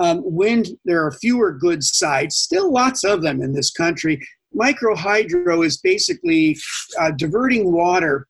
Um, 0.00 0.22
wind, 0.24 0.68
there 0.84 1.04
are 1.04 1.12
fewer 1.12 1.52
good 1.52 1.82
sites, 1.82 2.38
still 2.38 2.72
lots 2.72 3.04
of 3.04 3.22
them 3.22 3.42
in 3.42 3.52
this 3.52 3.70
country. 3.70 4.20
Micro 4.52 4.94
hydro 4.94 5.62
is 5.62 5.78
basically 5.78 6.56
uh, 6.98 7.10
diverting 7.12 7.72
water 7.72 8.26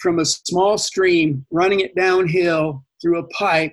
from 0.00 0.18
a 0.18 0.24
small 0.24 0.78
stream, 0.78 1.44
running 1.50 1.80
it 1.80 1.94
downhill 1.96 2.84
through 3.00 3.18
a 3.18 3.26
pipe 3.28 3.72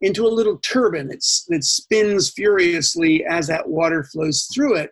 into 0.00 0.26
a 0.26 0.28
little 0.28 0.58
turbine 0.58 1.08
that's, 1.08 1.44
that 1.48 1.64
spins 1.64 2.30
furiously 2.30 3.24
as 3.26 3.46
that 3.48 3.68
water 3.68 4.04
flows 4.04 4.48
through 4.54 4.76
it. 4.76 4.90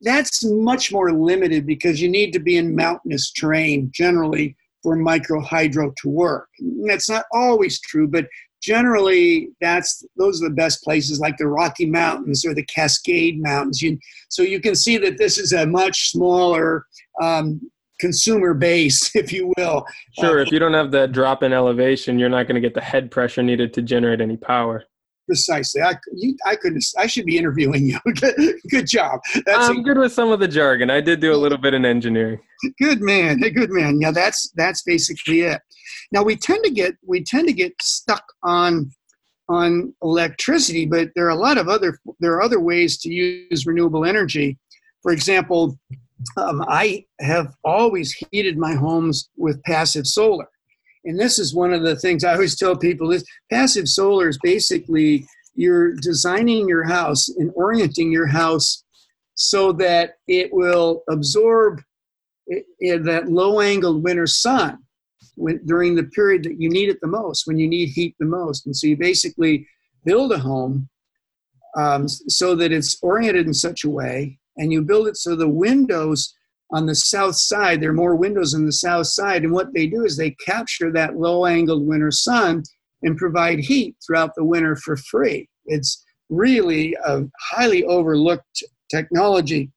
That's 0.00 0.44
much 0.44 0.92
more 0.92 1.12
limited 1.12 1.66
because 1.66 2.00
you 2.00 2.08
need 2.08 2.32
to 2.32 2.38
be 2.38 2.56
in 2.56 2.74
mountainous 2.74 3.32
terrain 3.32 3.90
generally 3.92 4.56
for 4.82 4.96
micro 4.96 5.40
hydro 5.40 5.92
to 6.02 6.08
work. 6.08 6.48
That's 6.86 7.08
not 7.08 7.24
always 7.32 7.80
true, 7.80 8.06
but 8.06 8.26
generally 8.66 9.50
that's 9.60 10.04
those 10.16 10.42
are 10.42 10.48
the 10.48 10.54
best 10.54 10.82
places 10.82 11.20
like 11.20 11.36
the 11.36 11.46
rocky 11.46 11.86
mountains 11.86 12.44
or 12.44 12.52
the 12.52 12.64
cascade 12.64 13.40
mountains 13.40 13.80
you, 13.80 13.96
so 14.28 14.42
you 14.42 14.60
can 14.60 14.74
see 14.74 14.98
that 14.98 15.16
this 15.18 15.38
is 15.38 15.52
a 15.52 15.64
much 15.66 16.10
smaller 16.10 16.84
um, 17.22 17.60
consumer 18.00 18.54
base 18.54 19.10
if 19.14 19.32
you 19.32 19.52
will 19.56 19.86
sure 20.18 20.40
uh, 20.40 20.42
if 20.42 20.50
you 20.50 20.58
don't 20.58 20.74
have 20.74 20.90
that 20.90 21.12
drop 21.12 21.44
in 21.44 21.52
elevation 21.52 22.18
you're 22.18 22.28
not 22.28 22.48
going 22.48 22.56
to 22.56 22.60
get 22.60 22.74
the 22.74 22.80
head 22.80 23.08
pressure 23.08 23.42
needed 23.42 23.72
to 23.72 23.80
generate 23.80 24.20
any 24.20 24.36
power 24.36 24.82
precisely. 25.26 25.82
I, 25.82 25.94
you, 26.14 26.36
I 26.46 26.56
couldn't 26.56 26.84
I 26.96 27.06
should 27.06 27.26
be 27.26 27.36
interviewing 27.36 27.84
you. 27.84 27.98
good 28.70 28.86
job. 28.86 29.20
That's 29.44 29.68
I'm 29.68 29.78
a, 29.78 29.82
good 29.82 29.98
with 29.98 30.12
some 30.12 30.30
of 30.30 30.40
the 30.40 30.48
jargon. 30.48 30.88
I 30.88 31.00
did 31.00 31.20
do 31.20 31.32
a 31.32 31.36
little 31.36 31.58
bit 31.58 31.74
in 31.74 31.84
engineering. 31.84 32.38
Good 32.80 33.00
man. 33.00 33.40
Good 33.40 33.70
man. 33.70 34.00
Yeah, 34.00 34.12
that's 34.12 34.52
that's 34.54 34.82
basically 34.82 35.40
it. 35.42 35.60
Now 36.12 36.22
we 36.22 36.36
tend 36.36 36.64
to 36.64 36.70
get 36.70 36.94
we 37.04 37.24
tend 37.24 37.48
to 37.48 37.54
get 37.54 37.74
stuck 37.80 38.24
on 38.42 38.90
on 39.48 39.94
electricity, 40.02 40.86
but 40.86 41.10
there 41.14 41.26
are 41.26 41.30
a 41.30 41.36
lot 41.36 41.58
of 41.58 41.68
other 41.68 41.98
there 42.20 42.32
are 42.32 42.42
other 42.42 42.60
ways 42.60 42.98
to 42.98 43.12
use 43.12 43.66
renewable 43.66 44.04
energy. 44.04 44.58
For 45.02 45.12
example, 45.12 45.78
um, 46.36 46.64
I 46.68 47.04
have 47.20 47.54
always 47.64 48.12
heated 48.30 48.58
my 48.58 48.74
homes 48.74 49.28
with 49.36 49.62
passive 49.62 50.06
solar 50.06 50.48
and 51.06 51.18
this 51.18 51.38
is 51.38 51.54
one 51.54 51.72
of 51.72 51.82
the 51.82 51.96
things 51.96 52.24
I 52.24 52.34
always 52.34 52.56
tell 52.56 52.76
people 52.76 53.12
is 53.12 53.24
passive 53.50 53.88
solar 53.88 54.28
is 54.28 54.38
basically 54.42 55.26
you're 55.54 55.94
designing 55.94 56.68
your 56.68 56.84
house 56.84 57.28
and 57.28 57.50
orienting 57.54 58.12
your 58.12 58.26
house 58.26 58.84
so 59.34 59.72
that 59.72 60.14
it 60.26 60.52
will 60.52 61.02
absorb 61.08 61.80
that 62.48 63.24
low 63.28 63.60
angled 63.60 64.02
winter 64.02 64.26
sun 64.26 64.78
when, 65.36 65.64
during 65.64 65.94
the 65.94 66.04
period 66.04 66.42
that 66.44 66.60
you 66.60 66.68
need 66.68 66.88
it 66.88 66.98
the 67.00 67.06
most, 67.06 67.46
when 67.46 67.58
you 67.58 67.68
need 67.68 67.90
heat 67.90 68.14
the 68.18 68.26
most. 68.26 68.66
And 68.66 68.76
so 68.76 68.86
you 68.86 68.96
basically 68.96 69.66
build 70.04 70.32
a 70.32 70.38
home 70.38 70.88
um, 71.76 72.08
so 72.08 72.54
that 72.56 72.72
it's 72.72 72.98
oriented 73.02 73.46
in 73.46 73.54
such 73.54 73.84
a 73.84 73.90
way, 73.90 74.38
and 74.56 74.72
you 74.72 74.82
build 74.82 75.08
it 75.08 75.16
so 75.16 75.36
the 75.36 75.48
windows 75.48 76.34
on 76.72 76.86
the 76.86 76.94
south 76.94 77.36
side, 77.36 77.80
there 77.80 77.90
are 77.90 77.94
more 77.94 78.16
windows 78.16 78.54
on 78.54 78.64
the 78.66 78.72
south 78.72 79.06
side, 79.06 79.44
and 79.44 79.52
what 79.52 79.72
they 79.72 79.86
do 79.86 80.04
is 80.04 80.16
they 80.16 80.32
capture 80.44 80.90
that 80.92 81.16
low 81.16 81.46
angled 81.46 81.86
winter 81.86 82.10
sun 82.10 82.62
and 83.02 83.16
provide 83.16 83.58
heat 83.60 83.94
throughout 84.04 84.34
the 84.34 84.44
winter 84.44 84.74
for 84.74 84.96
free. 84.96 85.48
It's 85.66 86.04
really 86.28 86.96
a 87.04 87.22
highly 87.38 87.84
overlooked 87.84 88.64
technology, 88.90 89.70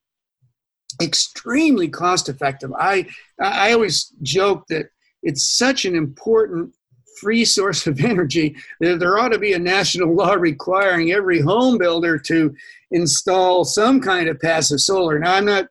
extremely 1.01 1.89
cost 1.89 2.29
effective. 2.29 2.71
I, 2.79 3.07
I 3.39 3.73
always 3.73 4.13
joke 4.23 4.63
that 4.69 4.87
it's 5.23 5.57
such 5.57 5.85
an 5.85 5.95
important 5.95 6.73
free 7.19 7.45
source 7.45 7.87
of 7.87 7.99
energy 8.03 8.55
that 8.79 8.99
there 8.99 9.17
ought 9.17 9.29
to 9.29 9.39
be 9.39 9.53
a 9.53 9.59
national 9.59 10.15
law 10.15 10.33
requiring 10.33 11.11
every 11.11 11.41
home 11.41 11.77
builder 11.77 12.17
to 12.17 12.53
install 12.91 13.65
some 13.65 13.99
kind 13.99 14.29
of 14.29 14.39
passive 14.39 14.79
solar. 14.79 15.19
Now, 15.19 15.35
I'm 15.35 15.45
not 15.45 15.67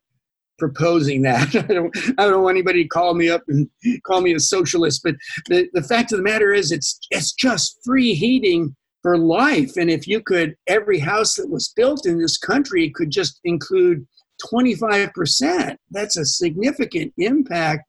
proposing 0.58 1.22
that. 1.22 1.54
I 1.70 1.72
don't, 1.72 1.96
I 2.18 2.26
don't 2.26 2.42
want 2.42 2.56
anybody 2.56 2.82
to 2.82 2.88
call 2.88 3.14
me 3.14 3.30
up 3.30 3.42
and 3.48 3.68
call 4.04 4.20
me 4.20 4.34
a 4.34 4.40
socialist, 4.40 5.02
but 5.02 5.14
the, 5.46 5.68
the 5.72 5.82
fact 5.82 6.12
of 6.12 6.18
the 6.18 6.24
matter 6.24 6.52
is 6.52 6.72
it's, 6.72 6.98
it's 7.10 7.32
just 7.32 7.78
free 7.84 8.14
heating 8.14 8.74
for 9.02 9.16
life. 9.16 9.76
And 9.76 9.90
if 9.90 10.06
you 10.06 10.20
could, 10.20 10.56
every 10.66 10.98
house 10.98 11.36
that 11.36 11.48
was 11.48 11.72
built 11.74 12.06
in 12.06 12.18
this 12.18 12.36
country 12.36 12.90
could 12.90 13.10
just 13.10 13.40
include 13.44 14.06
25%, 14.52 15.76
that's 15.90 16.16
a 16.16 16.24
significant 16.24 17.12
impact. 17.18 17.87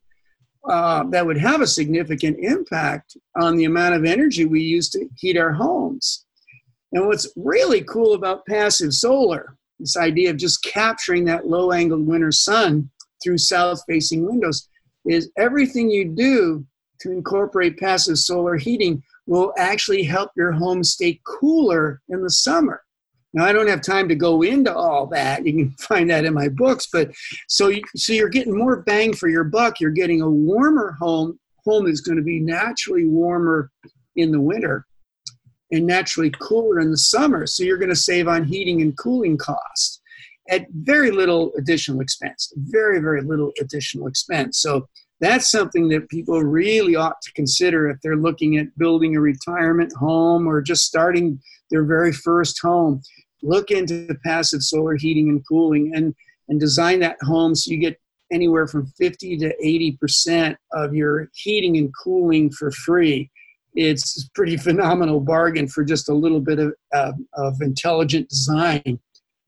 Uh, 0.67 1.03
that 1.09 1.25
would 1.25 1.37
have 1.37 1.61
a 1.61 1.67
significant 1.67 2.37
impact 2.39 3.15
on 3.39 3.55
the 3.55 3.65
amount 3.65 3.95
of 3.95 4.03
energy 4.03 4.45
we 4.45 4.61
use 4.61 4.89
to 4.89 5.07
heat 5.17 5.37
our 5.37 5.53
homes. 5.53 6.25
And 6.91 7.07
what's 7.07 7.31
really 7.35 7.81
cool 7.81 8.13
about 8.13 8.45
passive 8.45 8.93
solar 8.93 9.57
this 9.79 9.97
idea 9.97 10.29
of 10.29 10.37
just 10.37 10.61
capturing 10.63 11.25
that 11.25 11.47
low 11.47 11.71
angled 11.71 12.05
winter 12.05 12.31
sun 12.31 12.89
through 13.23 13.37
south 13.37 13.81
facing 13.87 14.25
windows 14.25 14.67
is 15.05 15.31
everything 15.37 15.89
you 15.89 16.05
do 16.05 16.65
to 16.99 17.11
incorporate 17.11 17.79
passive 17.79 18.17
solar 18.17 18.57
heating 18.57 19.01
will 19.25 19.53
actually 19.57 20.03
help 20.03 20.31
your 20.35 20.51
home 20.51 20.83
stay 20.83 21.19
cooler 21.23 22.01
in 22.09 22.21
the 22.21 22.29
summer. 22.29 22.81
Now 23.33 23.45
I 23.45 23.53
don't 23.53 23.67
have 23.67 23.81
time 23.81 24.07
to 24.09 24.15
go 24.15 24.41
into 24.41 24.73
all 24.73 25.05
that. 25.07 25.45
You 25.45 25.53
can 25.53 25.71
find 25.79 26.09
that 26.09 26.25
in 26.25 26.33
my 26.33 26.49
books, 26.49 26.87
but 26.91 27.11
so 27.47 27.67
you, 27.67 27.83
so 27.95 28.13
you're 28.13 28.29
getting 28.29 28.57
more 28.57 28.81
bang 28.81 29.13
for 29.13 29.29
your 29.29 29.43
buck. 29.43 29.79
You're 29.79 29.91
getting 29.91 30.21
a 30.21 30.29
warmer 30.29 30.95
home. 30.99 31.39
Home 31.65 31.87
is 31.87 32.01
going 32.01 32.17
to 32.17 32.23
be 32.23 32.39
naturally 32.39 33.05
warmer 33.05 33.69
in 34.15 34.31
the 34.31 34.41
winter 34.41 34.85
and 35.71 35.85
naturally 35.85 36.31
cooler 36.39 36.79
in 36.79 36.89
the 36.89 36.97
summer. 36.97 37.45
So 37.45 37.63
you're 37.63 37.77
going 37.77 37.89
to 37.89 37.95
save 37.95 38.27
on 38.27 38.43
heating 38.43 38.81
and 38.81 38.97
cooling 38.97 39.37
costs. 39.37 40.01
at 40.49 40.65
very 40.71 41.11
little 41.11 41.51
additional 41.59 42.01
expense, 42.01 42.51
very, 42.55 42.99
very 42.99 43.21
little 43.21 43.51
additional 43.61 44.07
expense. 44.07 44.59
So 44.59 44.87
that's 45.19 45.51
something 45.51 45.89
that 45.89 46.10
people 46.10 46.41
really 46.41 46.95
ought 46.95 47.21
to 47.21 47.34
consider 47.34 47.89
if 47.89 47.97
they're 48.01 48.15
looking 48.15 48.58
at 48.58 48.77
building 48.77 49.15
a 49.15 49.21
retirement 49.21 49.91
home 49.93 50.47
or 50.47 50.62
just 50.62 50.86
starting 50.86 51.39
their 51.71 51.84
very 51.84 52.13
first 52.13 52.60
home. 52.62 53.01
Look 53.43 53.71
into 53.71 54.05
the 54.08 54.15
passive 54.25 54.63
solar 54.63 54.95
heating 54.95 55.29
and 55.29 55.45
cooling 55.47 55.91
and, 55.93 56.15
and 56.47 56.60
design 56.60 56.99
that 57.01 57.17
home 57.21 57.55
so 57.55 57.71
you 57.71 57.77
get 57.77 57.99
anywhere 58.32 58.67
from 58.67 58.86
50 58.97 59.38
to 59.38 59.55
80% 59.63 60.55
of 60.73 60.93
your 60.93 61.29
heating 61.34 61.77
and 61.77 61.91
cooling 62.03 62.51
for 62.51 62.71
free. 62.71 63.29
It's 63.75 64.23
a 64.23 64.32
pretty 64.36 64.58
phenomenal 64.58 65.19
bargain 65.19 65.67
for 65.67 65.84
just 65.84 66.10
a 66.10 66.13
little 66.13 66.39
bit 66.41 66.60
of, 66.60 66.73
uh, 66.93 67.13
of 67.36 67.62
intelligent 67.62 68.29
design. 68.29 68.99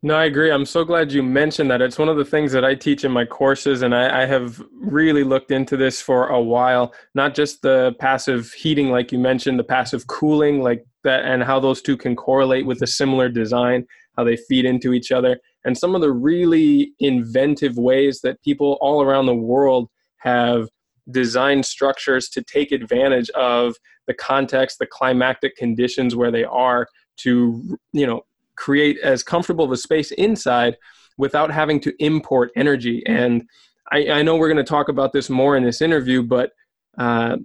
No, 0.03 0.15
I 0.15 0.25
agree. 0.25 0.51
I'm 0.51 0.65
so 0.65 0.83
glad 0.83 1.11
you 1.11 1.21
mentioned 1.21 1.69
that. 1.69 1.81
It's 1.81 1.99
one 1.99 2.09
of 2.09 2.17
the 2.17 2.25
things 2.25 2.51
that 2.53 2.65
I 2.65 2.73
teach 2.73 3.05
in 3.05 3.11
my 3.11 3.23
courses, 3.23 3.83
and 3.83 3.93
I, 3.93 4.23
I, 4.23 4.25
have 4.25 4.59
really 4.73 5.23
looked 5.23 5.51
into 5.51 5.77
this 5.77 6.01
for 6.01 6.27
a 6.29 6.41
while. 6.41 6.91
Not 7.13 7.35
just 7.35 7.61
the 7.61 7.93
passive 7.99 8.51
heating, 8.53 8.89
like 8.89 9.11
you 9.11 9.19
mentioned, 9.19 9.59
the 9.59 9.63
passive 9.63 10.07
cooling, 10.07 10.63
like 10.63 10.83
that, 11.03 11.23
and 11.25 11.43
how 11.43 11.59
those 11.59 11.83
two 11.83 11.97
can 11.97 12.15
correlate 12.15 12.65
with 12.65 12.81
a 12.81 12.87
similar 12.87 13.29
design, 13.29 13.85
how 14.17 14.23
they 14.23 14.37
feed 14.37 14.65
into 14.65 14.93
each 14.93 15.11
other, 15.11 15.39
and 15.65 15.77
some 15.77 15.93
of 15.93 16.01
the 16.01 16.11
really 16.11 16.93
inventive 16.99 17.77
ways 17.77 18.21
that 18.21 18.41
people 18.41 18.79
all 18.81 19.03
around 19.03 19.27
the 19.27 19.35
world 19.35 19.87
have 20.17 20.67
designed 21.11 21.65
structures 21.65 22.27
to 22.29 22.41
take 22.41 22.71
advantage 22.71 23.29
of 23.31 23.75
the 24.07 24.15
context, 24.15 24.79
the 24.79 24.87
climatic 24.87 25.55
conditions 25.55 26.15
where 26.15 26.31
they 26.31 26.43
are 26.43 26.87
to, 27.17 27.77
you 27.93 28.07
know, 28.07 28.23
create 28.61 28.99
as 28.99 29.23
comfortable 29.23 29.65
of 29.65 29.71
a 29.71 29.77
space 29.77 30.11
inside 30.11 30.77
without 31.17 31.49
having 31.51 31.79
to 31.79 31.91
import 31.97 32.51
energy. 32.55 33.01
And 33.07 33.43
I, 33.91 34.09
I 34.11 34.21
know 34.21 34.35
we're 34.35 34.53
going 34.53 34.63
to 34.65 34.69
talk 34.77 34.87
about 34.87 35.13
this 35.13 35.31
more 35.31 35.57
in 35.57 35.63
this 35.63 35.81
interview, 35.81 36.21
but 36.21 36.51
uh, 36.99 37.37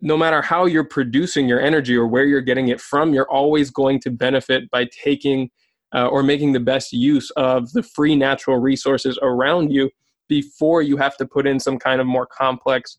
no 0.00 0.16
matter 0.16 0.40
how 0.40 0.64
you're 0.64 0.88
producing 0.98 1.46
your 1.46 1.60
energy 1.60 1.94
or 1.94 2.06
where 2.06 2.24
you're 2.24 2.40
getting 2.40 2.68
it 2.68 2.80
from, 2.80 3.12
you're 3.12 3.30
always 3.30 3.70
going 3.70 4.00
to 4.00 4.10
benefit 4.10 4.70
by 4.70 4.86
taking 4.86 5.50
uh, 5.94 6.06
or 6.06 6.22
making 6.22 6.52
the 6.52 6.60
best 6.60 6.92
use 6.92 7.30
of 7.32 7.70
the 7.72 7.82
free 7.82 8.16
natural 8.16 8.58
resources 8.58 9.18
around 9.20 9.70
you 9.70 9.90
before 10.28 10.80
you 10.80 10.96
have 10.96 11.16
to 11.18 11.26
put 11.26 11.46
in 11.46 11.60
some 11.60 11.78
kind 11.78 12.00
of 12.00 12.06
more 12.06 12.26
complex 12.26 12.96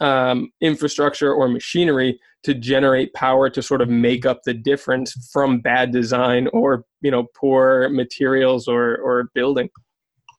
um, 0.00 0.50
infrastructure 0.60 1.32
or 1.32 1.48
machinery 1.48 2.18
to 2.44 2.54
generate 2.54 3.12
power 3.14 3.48
to 3.50 3.62
sort 3.62 3.80
of 3.80 3.88
make 3.88 4.26
up 4.26 4.42
the 4.44 4.54
difference 4.54 5.30
from 5.32 5.60
bad 5.60 5.90
design 5.90 6.48
or 6.52 6.84
you 7.00 7.10
know 7.10 7.26
poor 7.34 7.88
materials 7.88 8.68
or 8.68 8.96
or 8.98 9.30
building. 9.34 9.68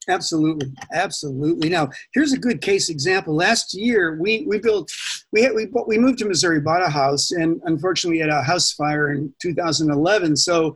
Absolutely. 0.08 0.72
Absolutely. 0.94 1.70
Now 1.70 1.90
here's 2.14 2.34
a 2.34 2.38
good 2.38 2.62
case 2.62 2.90
example. 2.90 3.36
Last 3.36 3.74
year 3.74 4.18
we 4.22 4.46
we 4.48 4.60
built 4.60 4.92
we 5.32 5.42
had, 5.42 5.54
we, 5.54 5.68
we 5.88 5.98
moved 5.98 6.20
to 6.20 6.26
missouri 6.26 6.62
bought 6.62 6.86
a 6.86 6.90
house 6.90 7.32
and 7.32 7.60
unfortunately 7.66 8.20
had 8.20 8.30
a 8.30 8.44
house 8.44 8.72
fire 8.72 9.12
in 9.12 9.34
2011 9.42 10.38
so 10.38 10.76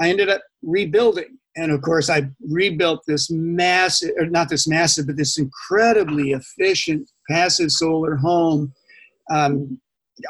i 0.00 0.08
ended 0.08 0.28
up 0.28 0.42
rebuilding. 0.62 1.38
And 1.56 1.72
of 1.72 1.80
course 1.80 2.10
i 2.10 2.28
rebuilt 2.48 3.02
this 3.06 3.30
massive 3.30 4.12
or 4.18 4.26
not 4.26 4.50
this 4.50 4.68
massive 4.68 5.06
but 5.06 5.16
this 5.16 5.38
incredibly 5.38 6.32
efficient 6.32 7.10
passive 7.30 7.70
solar 7.70 8.16
home. 8.16 8.72
Um, 9.30 9.80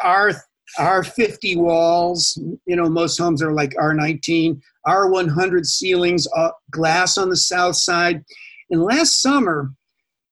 our 0.03 0.33
our 0.79 1.05
50 1.05 1.57
walls, 1.57 2.39
you 2.67 2.77
know, 2.77 2.89
most 2.89 3.17
homes 3.19 3.41
are 3.41 3.53
like 3.53 3.71
R19, 3.75 4.61
R100 4.87 5.65
ceilings, 5.65 6.27
uh, 6.35 6.51
glass 6.71 7.17
on 7.17 7.29
the 7.29 7.37
south 7.37 7.77
side. 7.77 8.23
And 8.71 8.83
last 8.83 9.23
summer, 9.23 9.71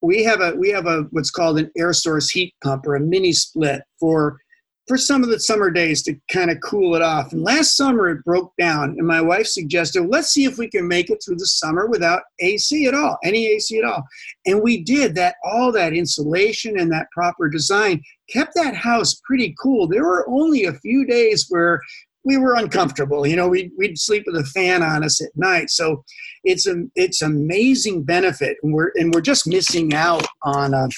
we 0.03 0.23
have 0.25 0.41
a 0.41 0.55
we 0.57 0.71
have 0.71 0.87
a 0.87 1.07
what's 1.11 1.31
called 1.31 1.59
an 1.59 1.71
air 1.79 1.93
source 1.93 2.29
heat 2.31 2.55
pump 2.63 2.87
or 2.87 2.97
a 2.97 3.01
mini 3.01 3.33
split 3.33 3.83
for 3.99 4.39
for 4.87 4.99
some 4.99 5.23
of 5.23 5.31
the 5.31 5.41
summer 5.41 5.71
days 5.71 6.03
to 6.03 6.15
kind 6.31 6.51
of 6.51 6.59
cool 6.63 6.95
it 6.95 7.03
off. 7.03 7.33
And 7.33 7.43
last 7.43 7.77
summer 7.77 8.09
it 8.11 8.25
broke 8.25 8.53
down, 8.59 8.97
and 8.99 9.07
my 9.07 9.21
wife 9.21 9.47
suggested, 9.47 10.07
let's 10.09 10.29
see 10.29 10.45
if 10.45 10.59
we 10.59 10.69
can 10.69 10.87
make 10.87 11.11
it 11.11 11.23
through 11.25 11.37
the 11.37 11.47
summer 11.47 11.87
without 11.87 12.23
AC 12.41 12.87
at 12.87 12.95
all, 12.95 13.19
any 13.25 13.47
AC 13.47 13.79
at 13.79 13.85
all. 13.85 14.03
And 14.47 14.63
we 14.63 14.83
did 14.83 15.15
that, 15.15 15.37
all 15.45 15.73
that 15.73 15.95
insulation 15.95 16.79
and 16.79 16.93
that 16.93 17.11
proper 17.13 17.49
design 17.49 18.03
kept 18.31 18.55
that 18.55 18.75
house 18.75 19.21
pretty 19.25 19.55
cool. 19.61 19.89
There 19.89 20.05
were 20.05 20.29
only 20.29 20.65
a 20.65 20.75
few 20.75 21.07
days 21.07 21.47
where 21.49 21.81
we 22.25 22.39
were 22.39 22.55
uncomfortable. 22.55 23.27
You 23.27 23.37
know, 23.37 23.49
we'd, 23.49 23.71
we'd 23.77 23.99
sleep 23.99 24.25
with 24.27 24.37
a 24.37 24.45
fan 24.47 24.83
on 24.83 25.05
us 25.05 25.23
at 25.23 25.31
night. 25.37 25.71
So 25.71 26.05
it's 26.43 26.67
a 26.67 26.85
it's 26.95 27.23
amazing 27.23 28.03
benefit, 28.05 28.57
and 28.63 28.73
we're 28.73 28.93
and 28.97 29.15
we're 29.15 29.21
just 29.21 29.47
missing 29.47 29.95
out 29.95 30.27
on 30.43 30.75
a 30.75 30.89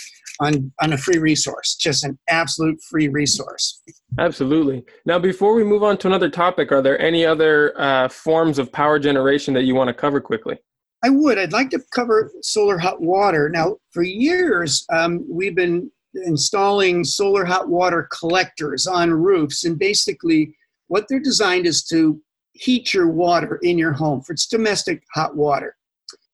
on 0.40 0.72
on 0.80 0.92
a 0.92 0.98
free 0.98 1.18
resource, 1.18 1.76
just 1.76 2.04
an 2.04 2.18
absolute 2.28 2.80
free 2.88 3.08
resource. 3.08 3.82
Absolutely. 4.18 4.84
Now, 5.04 5.18
before 5.18 5.54
we 5.54 5.64
move 5.64 5.82
on 5.82 5.98
to 5.98 6.06
another 6.06 6.30
topic, 6.30 6.72
are 6.72 6.82
there 6.82 7.00
any 7.00 7.26
other 7.26 7.78
uh, 7.80 8.08
forms 8.08 8.58
of 8.58 8.72
power 8.72 8.98
generation 8.98 9.54
that 9.54 9.64
you 9.64 9.74
want 9.74 9.88
to 9.88 9.94
cover 9.94 10.20
quickly? 10.20 10.58
I 11.04 11.10
would. 11.10 11.38
I'd 11.38 11.52
like 11.52 11.70
to 11.70 11.80
cover 11.94 12.32
solar 12.42 12.78
hot 12.78 13.00
water. 13.00 13.48
Now, 13.48 13.76
for 13.92 14.02
years, 14.02 14.84
um, 14.92 15.24
we've 15.28 15.54
been 15.54 15.90
installing 16.14 17.04
solar 17.04 17.44
hot 17.44 17.68
water 17.68 18.08
collectors 18.10 18.86
on 18.86 19.10
roofs, 19.12 19.64
and 19.64 19.78
basically 19.78 20.54
what 20.88 21.07
they're 21.09 21.20
designed 21.20 21.66
is 21.66 21.83
to 21.85 22.20
heat 22.53 22.94
your 22.94 23.09
water 23.09 23.59
in 23.62 23.79
your 23.79 23.92
home 23.92 24.22
for 24.22 24.33
its 24.33 24.46
domestic 24.46 25.03
hot 25.14 25.37
water. 25.37 25.77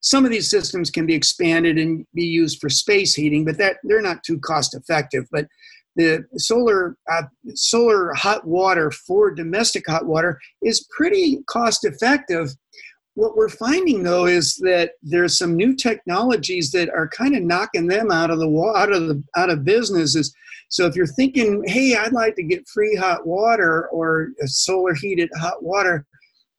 Some 0.01 0.25
of 0.25 0.31
these 0.31 0.51
systems 0.51 0.91
can 0.91 1.07
be 1.07 1.15
expanded 1.15 1.79
and 1.79 2.05
be 2.15 2.25
used 2.25 2.61
for 2.61 2.69
space 2.69 3.15
heating, 3.15 3.45
but 3.45 3.59
that 3.59 3.77
they're 3.85 4.03
not 4.03 4.25
too 4.25 4.39
cost 4.41 4.75
effective. 4.75 5.27
But 5.31 5.47
the 5.95 6.25
solar 6.37 6.97
uh, 7.11 7.23
solar 7.55 8.13
hot 8.15 8.47
water 8.47 8.91
for 8.91 9.31
domestic 9.31 9.85
hot 9.87 10.07
water 10.07 10.41
is 10.63 10.89
pretty 10.97 11.43
cost 11.49 11.85
effective. 11.85 12.51
What 13.15 13.37
we're 13.37 13.51
finding 13.51 14.03
though 14.03 14.27
is 14.27 14.57
that 14.57 14.93
there's 15.03 15.37
some 15.37 15.55
new 15.55 15.77
technologies 15.77 16.71
that 16.73 16.89
are 16.89 17.09
kind 17.09 17.37
of 17.37 17.43
knocking 17.43 17.87
them 17.87 18.11
out 18.11 18.31
of 18.31 18.39
the 18.39 18.73
out 18.75 18.93
of 18.93 19.07
the 19.07 19.23
out 19.37 19.51
of 19.51 19.65
business. 19.65 20.17
Is 20.17 20.35
so 20.73 20.87
if 20.87 20.97
you're 20.97 21.07
thinking, 21.07 21.63
hey, 21.67 21.95
I'd 21.97 22.15
like 22.15 22.35
to 22.37 22.43
get 22.43 22.67
free 22.67 22.97
hot 22.97 23.27
water 23.27 23.89
or 23.89 24.31
solar 24.47 24.95
heated 24.95 25.29
hot 25.37 25.63
water, 25.63 26.07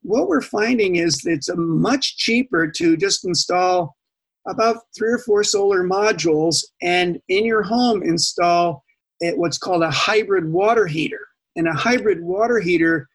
what 0.04 0.28
we're 0.28 0.40
finding 0.40 0.98
is 0.98 1.18
that 1.22 1.32
it's 1.32 1.50
much 1.56 2.18
cheaper 2.18 2.70
to 2.70 2.96
just 2.96 3.26
install 3.26 3.96
about 4.48 4.84
three 4.96 5.12
or 5.12 5.18
four 5.18 5.44
solar 5.44 5.84
modules 5.84 6.64
and 6.84 7.20
in 7.30 7.44
your 7.44 7.64
home 7.64 8.04
install 8.04 8.84
what's 9.36 9.58
called 9.58 9.82
a 9.82 9.90
hybrid 9.90 10.52
water 10.52 10.86
heater. 10.86 11.26
And 11.56 11.68
a 11.68 11.74
hybrid 11.74 12.22
water 12.22 12.60
heater 12.60 13.08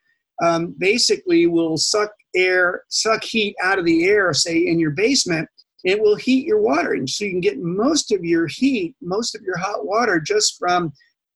um, 0.43 0.75
basically 0.79 1.47
will 1.47 1.77
suck 1.77 2.11
air, 2.35 2.83
suck 2.89 3.23
heat 3.23 3.55
out 3.63 3.79
of 3.79 3.85
the 3.85 4.05
air, 4.05 4.33
say 4.33 4.67
in 4.67 4.79
your 4.79 4.91
basement, 4.91 5.47
it 5.83 6.01
will 6.01 6.15
heat 6.15 6.45
your 6.45 6.61
water. 6.61 6.93
And 6.93 7.09
so 7.09 7.25
you 7.25 7.31
can 7.31 7.39
get 7.39 7.59
most 7.59 8.11
of 8.11 8.23
your 8.23 8.47
heat, 8.47 8.95
most 9.01 9.35
of 9.35 9.41
your 9.41 9.57
hot 9.57 9.85
water 9.85 10.19
just 10.19 10.57
from 10.59 10.93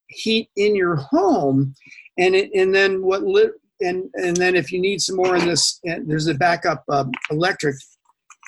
heat 0.08 0.50
in 0.56 0.76
your 0.76 0.96
home. 0.96 1.74
And, 2.18 2.36
it, 2.36 2.52
and 2.54 2.74
then 2.74 3.04
what 3.04 3.24
lit, 3.24 3.52
and, 3.82 4.10
and 4.16 4.36
then 4.36 4.56
if 4.56 4.72
you 4.72 4.80
need 4.80 5.02
some 5.02 5.16
more 5.16 5.36
in 5.36 5.46
this, 5.46 5.80
there's 6.06 6.28
a 6.28 6.34
backup 6.34 6.84
um, 6.90 7.12
electric 7.32 7.76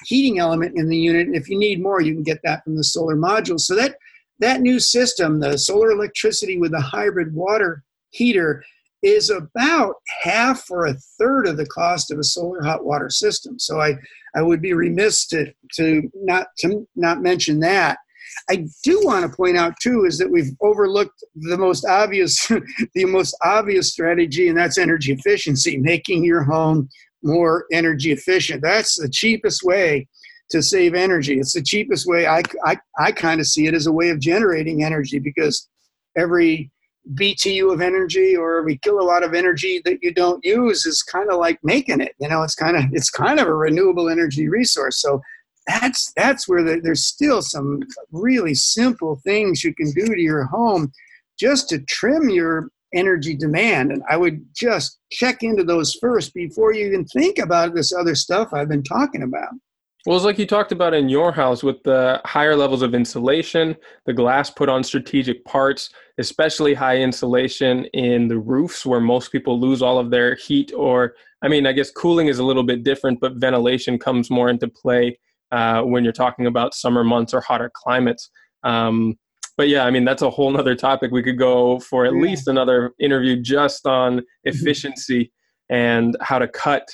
heating 0.06 0.40
element 0.40 0.78
in 0.78 0.88
the 0.90 0.98
unit. 0.98 1.28
And 1.28 1.36
if 1.36 1.50
you 1.50 1.58
need 1.58 1.82
more, 1.82 2.02
you 2.02 2.14
can 2.14 2.24
get 2.24 2.40
that 2.44 2.64
from 2.64 2.76
the 2.76 2.84
solar 2.84 3.16
module. 3.16 3.60
So 3.60 3.76
that, 3.76 3.96
that 4.40 4.62
new 4.62 4.80
system, 4.80 5.40
the 5.40 5.58
solar 5.58 5.92
electricity 5.92 6.58
with 6.58 6.72
the 6.72 6.82
hybrid 6.82 7.34
water 7.34 7.84
heater, 8.12 8.64
is 9.04 9.30
about 9.30 9.96
half 10.24 10.70
or 10.72 10.86
a 10.86 10.96
third 11.20 11.48
of 11.48 11.58
the 11.58 11.66
cost 11.68 12.12
of 12.12 12.20
a 12.20 12.24
solar 12.24 12.64
hot 12.64 12.86
water 12.86 13.10
system. 13.10 13.60
So 13.60 13.80
I, 13.80 13.96
I 14.36 14.41
would 14.41 14.62
be 14.62 14.74
remiss 14.74 15.28
to, 15.28 15.54
to 15.76 16.10
not 16.16 16.48
to 16.60 16.88
not 16.96 17.22
mention 17.22 17.60
that. 17.60 17.98
I 18.50 18.68
do 18.84 19.02
want 19.04 19.30
to 19.30 19.36
point 19.36 19.58
out 19.58 19.74
too 19.82 20.06
is 20.06 20.18
that 20.18 20.30
we've 20.30 20.52
overlooked 20.62 21.24
the 21.36 21.58
most 21.58 21.86
obvious 21.86 22.48
the 22.96 23.06
most 23.06 23.38
obvious 23.43 23.91
strategy, 23.91 24.48
and 24.48 24.58
that's 24.58 24.78
energy 24.78 25.14
efficiency, 25.14 25.78
making 25.78 26.24
your 26.24 26.43
home 26.43 26.89
more 27.24 27.66
energy 27.72 28.12
efficient. 28.12 28.62
That's 28.62 29.00
the 29.00 29.10
cheapest 29.10 29.64
way 29.64 30.08
to 30.52 30.62
save 30.62 30.93
energy. 30.93 31.39
It's 31.39 31.54
the 31.54 31.64
cheapest 31.64 32.08
way. 32.08 32.28
I, 32.28 32.43
I, 32.64 32.78
I 33.00 33.12
kind 33.12 33.39
of 33.39 33.48
see 33.48 33.66
it 33.66 33.74
as 33.74 33.88
a 33.88 33.91
way 33.91 34.10
of 34.10 34.20
generating 34.20 34.84
energy 34.84 35.18
because 35.18 35.68
every 36.16 36.72
BTU 37.14 37.72
of 37.72 37.82
energy 37.82 38.36
or 38.36 38.58
every 38.58 38.78
kilowatt 38.78 39.24
of 39.24 39.34
energy 39.34 39.82
that 39.86 39.99
you 40.01 40.14
don't 40.14 40.43
use 40.43 40.86
is 40.86 41.03
kind 41.03 41.30
of 41.30 41.39
like 41.39 41.60
making 41.64 42.01
it. 42.01 42.14
You 42.20 42.28
know, 42.28 42.41
it's 42.43 42.56
kind 42.56 42.76
of 42.76 42.86
it's 42.91 43.10
kind 43.10 43.39
of 43.39 43.47
a 43.47 43.53
renewable 43.53 44.10
energy 44.10 44.47
resource. 44.49 45.01
So 45.01 45.22
that's 45.68 46.12
that's 46.16 46.47
where 46.47 46.64
the, 46.64 46.80
there's 46.82 47.06
still 47.06 47.41
some 47.41 47.82
really 48.12 48.56
simple 48.56 49.20
things 49.24 49.64
you 49.64 49.74
can 49.74 49.91
do 49.91 50.06
to 50.06 50.22
your 50.22 50.45
home 50.45 50.91
just 51.39 51.70
to 51.70 51.80
trim 51.80 52.30
your 52.30 52.70
energy 52.93 53.36
demand. 53.36 53.91
And 53.91 54.01
I 54.10 54.18
would 54.18 54.45
just 54.56 54.99
check 55.12 55.43
into 55.43 55.64
those 55.64 55.93
first 55.95 56.34
before 56.34 56.74
you 56.74 56.88
even 56.88 57.06
think 57.06 57.38
about 57.38 57.76
this 57.76 57.93
other 57.93 58.16
stuff 58.16 58.53
I've 58.53 58.70
been 58.70 58.84
talking 58.84 59.24
about. 59.24 59.49
Well, 60.06 60.16
it's 60.16 60.26
like 60.26 60.38
you 60.38 60.45
talked 60.45 60.72
about 60.72 60.93
in 60.93 61.10
your 61.10 61.32
house 61.32 61.64
with 61.64 61.82
the 61.82 62.22
higher 62.26 62.56
levels 62.56 62.84
of 62.84 62.93
insulation, 62.93 63.76
the 64.06 64.14
glass 64.14 64.51
put 64.51 64.70
on 64.70 64.84
strategic 64.84 65.43
parts, 65.45 65.89
especially 66.20 66.76
high 66.76 66.97
insulation 66.97 67.86
in 67.86 68.28
the 68.28 68.38
roofs 68.38 68.86
where 68.86 68.99
most 68.99 69.32
people 69.32 69.60
lose 69.60 69.82
all 69.82 69.97
of 69.97 70.12
their 70.12 70.36
heat. 70.36 70.72
Or, 70.78 71.16
I 71.41 71.47
mean, 71.47 71.66
I 71.66 71.72
guess 71.72 71.89
cooling 71.89 72.28
is 72.28 72.38
a 72.38 72.43
little 72.43 72.64
bit 72.64 72.84
different, 72.84 73.20
but 73.20 73.38
ventilation 73.38 73.97
comes 73.97 74.30
more 74.30 74.47
into 74.47 74.68
play 74.68 75.18
uh, 75.51 75.82
when 75.82 76.03
you're 76.03 76.14
talking 76.14 76.45
about 76.45 76.76
summer 76.76 77.03
months 77.03 77.34
or 77.34 77.41
hotter 77.41 77.72
climates. 77.74 78.30
Um, 78.64 79.18
but 79.58 79.70
yeah, 79.70 79.86
I 79.86 79.91
mean, 79.91 80.06
that's 80.06 80.22
a 80.22 80.30
whole 80.30 80.51
nother 80.51 80.76
topic. 80.76 81.10
We 81.12 81.24
could 81.24 81.39
go 81.39 81.80
for 81.80 82.06
at 82.06 82.14
yeah. 82.14 82.22
least 82.22 82.47
another 82.47 82.93
interview 82.99 83.41
just 83.41 83.88
on 83.88 84.18
mm-hmm. 84.18 84.49
efficiency 84.49 85.32
and 85.70 86.16
how 86.22 86.38
to 86.38 86.47
cut 86.47 86.88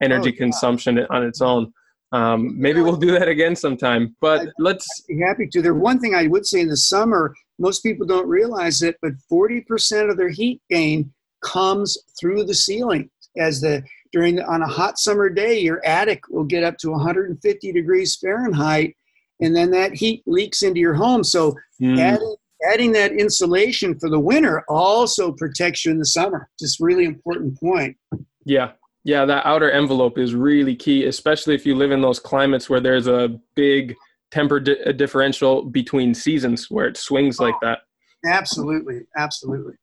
energy 0.00 0.32
oh, 0.34 0.38
consumption 0.38 0.98
on 1.10 1.24
its 1.24 1.42
own. 1.42 1.70
Um, 2.14 2.54
maybe 2.56 2.80
we'll 2.80 2.96
do 2.96 3.10
that 3.18 3.26
again 3.28 3.56
sometime. 3.56 4.14
But 4.20 4.48
let's. 4.58 4.86
I'd 5.10 5.14
be 5.14 5.20
happy 5.20 5.48
to. 5.48 5.60
There 5.60 5.74
one 5.74 5.98
thing 5.98 6.14
I 6.14 6.28
would 6.28 6.46
say 6.46 6.60
in 6.60 6.68
the 6.68 6.76
summer, 6.76 7.34
most 7.58 7.82
people 7.82 8.06
don't 8.06 8.28
realize 8.28 8.82
it, 8.82 8.96
but 9.02 9.12
40% 9.30 10.10
of 10.10 10.16
their 10.16 10.28
heat 10.28 10.62
gain 10.70 11.12
comes 11.42 11.98
through 12.18 12.44
the 12.44 12.54
ceiling. 12.54 13.10
As 13.36 13.60
the 13.60 13.82
during 14.12 14.40
on 14.40 14.62
a 14.62 14.68
hot 14.68 14.96
summer 14.96 15.28
day, 15.28 15.58
your 15.58 15.84
attic 15.84 16.22
will 16.30 16.44
get 16.44 16.62
up 16.62 16.78
to 16.78 16.90
150 16.90 17.72
degrees 17.72 18.16
Fahrenheit, 18.16 18.94
and 19.40 19.54
then 19.56 19.72
that 19.72 19.92
heat 19.92 20.22
leaks 20.24 20.62
into 20.62 20.78
your 20.78 20.94
home. 20.94 21.24
So 21.24 21.56
mm. 21.82 21.98
adding 21.98 22.36
adding 22.72 22.92
that 22.92 23.10
insulation 23.10 23.98
for 23.98 24.08
the 24.08 24.20
winter 24.20 24.64
also 24.68 25.32
protects 25.32 25.84
you 25.84 25.90
in 25.90 25.98
the 25.98 26.06
summer. 26.06 26.48
Just 26.60 26.78
really 26.78 27.06
important 27.06 27.58
point. 27.58 27.96
Yeah, 28.44 28.72
yeah, 29.04 29.26
that 29.26 29.44
outer 29.46 29.70
envelope 29.70 30.18
is 30.18 30.34
really 30.34 30.74
key, 30.74 31.04
especially 31.04 31.54
if 31.54 31.66
you 31.66 31.76
live 31.76 31.92
in 31.92 32.00
those 32.00 32.18
climates 32.18 32.70
where 32.70 32.80
there's 32.80 33.06
a 33.06 33.38
big 33.54 33.94
temper 34.30 34.58
di- 34.58 34.92
differential 34.94 35.62
between 35.62 36.14
seasons 36.14 36.70
where 36.70 36.86
it 36.86 36.96
swings 36.96 37.38
oh, 37.38 37.44
like 37.44 37.54
that. 37.60 37.80
Absolutely, 38.26 39.02
absolutely. 39.18 39.74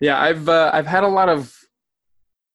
Yeah, 0.00 0.20
I've 0.20 0.48
uh, 0.48 0.70
I've 0.72 0.86
had 0.86 1.02
a 1.02 1.08
lot 1.08 1.28
of 1.28 1.54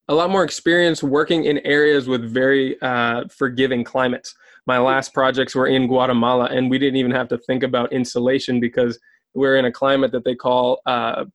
a 0.08 0.14
lot 0.14 0.30
more 0.30 0.44
experience 0.44 1.04
working 1.04 1.46
in 1.46 1.58
areas 1.60 2.08
with 2.08 2.24
very 2.32 2.80
uh, 2.82 3.26
forgiving 3.30 3.84
climates. 3.84 4.34
My 4.68 4.78
last 4.78 5.14
projects 5.14 5.54
were 5.54 5.68
in 5.68 5.88
Guatemala, 5.88 6.46
and 6.46 6.70
we 6.70 6.80
didn't 6.80 6.96
even 6.96 7.12
have 7.12 7.28
to 7.30 7.38
think 7.40 7.64
about 7.64 7.92
insulation 7.92 8.60
because 8.60 8.98
we're 9.34 9.58
in 9.58 9.66
a 9.66 9.72
climate 9.72 10.12
that 10.14 10.24
they 10.24 10.36
call 10.36 10.80
uh, 10.86 11.26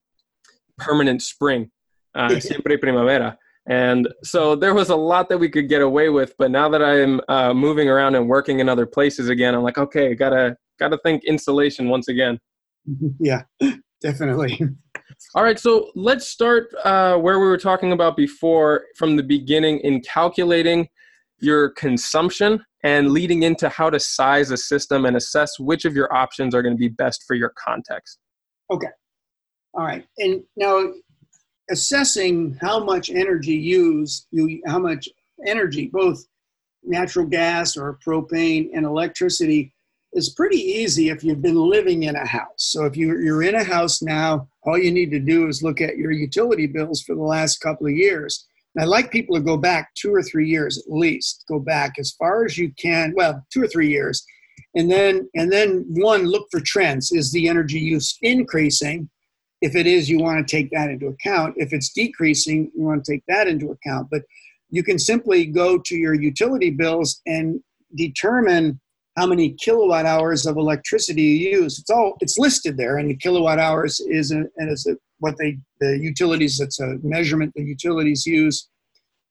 permanent 0.78 1.20
spring, 1.20 1.70
uh, 2.14 2.40
siempre 2.40 2.78
primavera. 2.78 3.36
And 3.68 4.08
so 4.22 4.56
there 4.56 4.74
was 4.74 4.88
a 4.88 4.96
lot 4.96 5.28
that 5.28 5.38
we 5.38 5.48
could 5.48 5.68
get 5.68 5.82
away 5.82 6.08
with, 6.08 6.34
but 6.38 6.50
now 6.50 6.68
that 6.70 6.82
I'm 6.82 7.20
uh, 7.28 7.52
moving 7.52 7.88
around 7.88 8.14
and 8.14 8.28
working 8.28 8.60
in 8.60 8.68
other 8.68 8.86
places 8.86 9.28
again, 9.28 9.54
I'm 9.54 9.62
like, 9.62 9.78
okay, 9.78 10.14
gotta 10.14 10.56
gotta 10.78 10.98
think 11.04 11.24
insulation 11.24 11.88
once 11.88 12.08
again. 12.08 12.38
Yeah, 13.20 13.42
definitely. 14.00 14.58
All 15.34 15.44
right, 15.44 15.58
so 15.58 15.90
let's 15.94 16.26
start 16.26 16.68
uh, 16.82 17.16
where 17.18 17.38
we 17.38 17.46
were 17.46 17.58
talking 17.58 17.92
about 17.92 18.16
before, 18.16 18.86
from 18.96 19.16
the 19.16 19.22
beginning 19.22 19.80
in 19.80 20.00
calculating 20.00 20.88
your 21.38 21.70
consumption 21.70 22.64
and 22.82 23.10
leading 23.10 23.42
into 23.42 23.68
how 23.68 23.90
to 23.90 24.00
size 24.00 24.50
a 24.50 24.56
system 24.56 25.04
and 25.04 25.16
assess 25.16 25.58
which 25.58 25.84
of 25.84 25.94
your 25.94 26.12
options 26.14 26.54
are 26.54 26.62
going 26.62 26.74
to 26.74 26.78
be 26.78 26.88
best 26.88 27.24
for 27.26 27.34
your 27.34 27.52
context. 27.56 28.18
Okay. 28.70 28.88
All 29.74 29.84
right. 29.84 30.04
And 30.18 30.42
now 30.56 30.92
assessing 31.70 32.56
how 32.60 32.82
much 32.82 33.10
energy 33.10 33.54
used, 33.54 34.26
you, 34.30 34.62
how 34.66 34.78
much 34.78 35.08
energy, 35.46 35.88
both 35.92 36.24
natural 36.82 37.26
gas 37.26 37.76
or 37.76 37.98
propane 38.04 38.70
and 38.74 38.84
electricity, 38.84 39.72
is 40.12 40.30
pretty 40.30 40.58
easy 40.58 41.08
if 41.08 41.22
you've 41.22 41.42
been 41.42 41.54
living 41.54 42.02
in 42.02 42.16
a 42.16 42.26
house. 42.26 42.48
So 42.56 42.84
if 42.84 42.96
you're, 42.96 43.20
you're 43.22 43.44
in 43.44 43.54
a 43.54 43.64
house 43.64 44.02
now, 44.02 44.48
all 44.64 44.76
you 44.76 44.90
need 44.90 45.10
to 45.12 45.20
do 45.20 45.46
is 45.46 45.62
look 45.62 45.80
at 45.80 45.96
your 45.96 46.10
utility 46.10 46.66
bills 46.66 47.02
for 47.02 47.14
the 47.14 47.22
last 47.22 47.58
couple 47.58 47.86
of 47.86 47.92
years. 47.92 48.46
And 48.74 48.82
I 48.84 48.86
like 48.86 49.12
people 49.12 49.36
to 49.36 49.42
go 49.42 49.56
back 49.56 49.90
two 49.94 50.12
or 50.12 50.22
three 50.22 50.48
years 50.48 50.78
at 50.78 50.92
least. 50.92 51.44
Go 51.48 51.58
back 51.58 51.92
as 51.98 52.12
far 52.12 52.44
as 52.44 52.58
you 52.58 52.72
can. 52.80 53.12
Well, 53.16 53.44
two 53.52 53.62
or 53.62 53.68
three 53.68 53.88
years, 53.88 54.24
and 54.74 54.90
then 54.90 55.28
and 55.34 55.50
then 55.50 55.84
one 55.88 56.24
look 56.24 56.46
for 56.50 56.60
trends. 56.60 57.10
Is 57.10 57.32
the 57.32 57.48
energy 57.48 57.80
use 57.80 58.16
increasing? 58.22 59.08
If 59.60 59.76
it 59.76 59.86
is, 59.86 60.08
you 60.08 60.18
want 60.18 60.46
to 60.46 60.56
take 60.56 60.70
that 60.70 60.90
into 60.90 61.08
account. 61.08 61.54
If 61.58 61.72
it's 61.72 61.92
decreasing, 61.92 62.70
you 62.74 62.82
want 62.82 63.04
to 63.04 63.12
take 63.12 63.22
that 63.28 63.46
into 63.46 63.70
account. 63.70 64.08
But 64.10 64.22
you 64.70 64.82
can 64.82 64.98
simply 64.98 65.46
go 65.46 65.78
to 65.78 65.96
your 65.96 66.14
utility 66.14 66.70
bills 66.70 67.20
and 67.26 67.60
determine 67.94 68.80
how 69.16 69.26
many 69.26 69.52
kilowatt 69.54 70.06
hours 70.06 70.46
of 70.46 70.56
electricity 70.56 71.22
you 71.22 71.50
use. 71.60 71.78
It's 71.78 71.90
all 71.90 72.16
it's 72.20 72.38
listed 72.38 72.76
there, 72.76 72.98
and 72.98 73.10
the 73.10 73.16
kilowatt 73.16 73.58
hours 73.58 74.00
is 74.00 74.32
a, 74.32 74.44
is 74.58 74.86
a, 74.86 74.96
what 75.18 75.36
they 75.38 75.58
the 75.80 75.98
utilities. 75.98 76.60
It's 76.60 76.80
a 76.80 76.96
measurement 77.02 77.52
the 77.54 77.64
utilities 77.64 78.24
use 78.24 78.68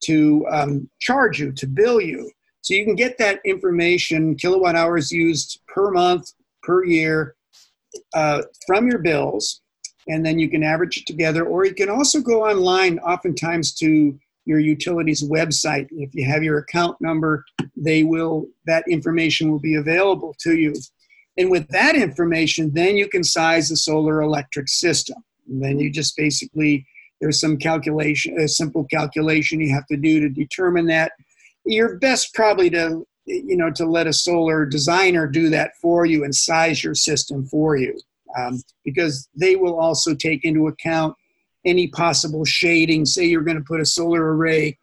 to 0.04 0.46
um, 0.52 0.90
charge 1.00 1.40
you 1.40 1.52
to 1.54 1.68
bill 1.68 2.00
you. 2.00 2.30
So 2.62 2.74
you 2.74 2.86
can 2.86 2.96
get 2.96 3.18
that 3.18 3.40
information, 3.46 4.36
kilowatt 4.36 4.76
hours 4.76 5.12
used 5.12 5.62
per 5.68 5.92
month, 5.92 6.32
per 6.62 6.86
year, 6.86 7.36
uh, 8.14 8.44
from 8.68 8.88
your 8.88 9.00
bills 9.00 9.62
and 10.10 10.26
then 10.26 10.40
you 10.40 10.50
can 10.50 10.64
average 10.64 10.98
it 10.98 11.06
together. 11.06 11.46
Or 11.46 11.66
you 11.66 11.74
can 11.74 11.90
also 11.90 12.20
go 12.20 12.44
online, 12.46 13.00
oftentimes 13.00 13.74
to 13.76 14.20
your 14.46 14.60
utilities 14.60 15.24
website. 15.24 15.88
If 15.92 16.16
you 16.16 16.26
have 16.26 16.44
your 16.44 16.58
account 16.58 17.00
number, 17.00 17.46
they 17.78 18.04
will 18.04 18.48
that 18.66 18.84
information 18.90 19.52
will 19.52 19.60
be 19.60 19.76
available 19.76 20.36
to 20.40 20.58
you. 20.58 20.74
And 21.38 21.52
with 21.52 21.68
that 21.70 21.96
information, 21.96 22.74
then 22.74 22.98
you 22.98 23.08
can 23.08 23.24
size 23.24 23.70
the 23.70 23.78
solar 23.78 24.22
electric 24.22 24.68
system. 24.68 25.18
And 25.48 25.64
then 25.64 25.80
you 25.80 25.92
just 25.92 26.18
basically 26.18 26.86
there's 27.22 27.40
some 27.40 27.58
calculation, 27.58 28.40
a 28.40 28.48
simple 28.48 28.86
calculation 28.86 29.60
you 29.60 29.74
have 29.74 29.86
to 29.88 29.98
do 29.98 30.20
to 30.22 30.30
determine 30.30 30.88
that. 30.88 31.12
You're 31.66 32.00
best 32.00 32.34
probably 32.34 32.72
to 32.72 33.06
you 33.26 33.58
know 33.58 33.70
to 33.70 33.86
let 33.86 34.08
a 34.08 34.14
solar 34.14 34.66
designer 34.66 35.28
do 35.28 35.50
that 35.50 35.78
for 35.80 36.08
you 36.08 36.24
and 36.24 36.34
size 36.34 36.84
your 36.84 36.96
system 36.96 37.46
for 37.46 37.78
you 37.78 37.96
um, 38.38 38.62
because 38.84 39.30
they 39.36 39.56
will 39.56 39.80
also 39.80 40.14
take 40.14 40.46
into 40.46 40.68
account 40.68 41.16
any 41.66 41.88
possible 41.88 42.46
shading. 42.46 43.06
Say 43.06 43.26
you're 43.26 43.42
going 43.42 43.58
to 43.58 43.64
put 43.64 43.82
a 43.82 43.86
solar 43.86 44.36
array 44.36 44.78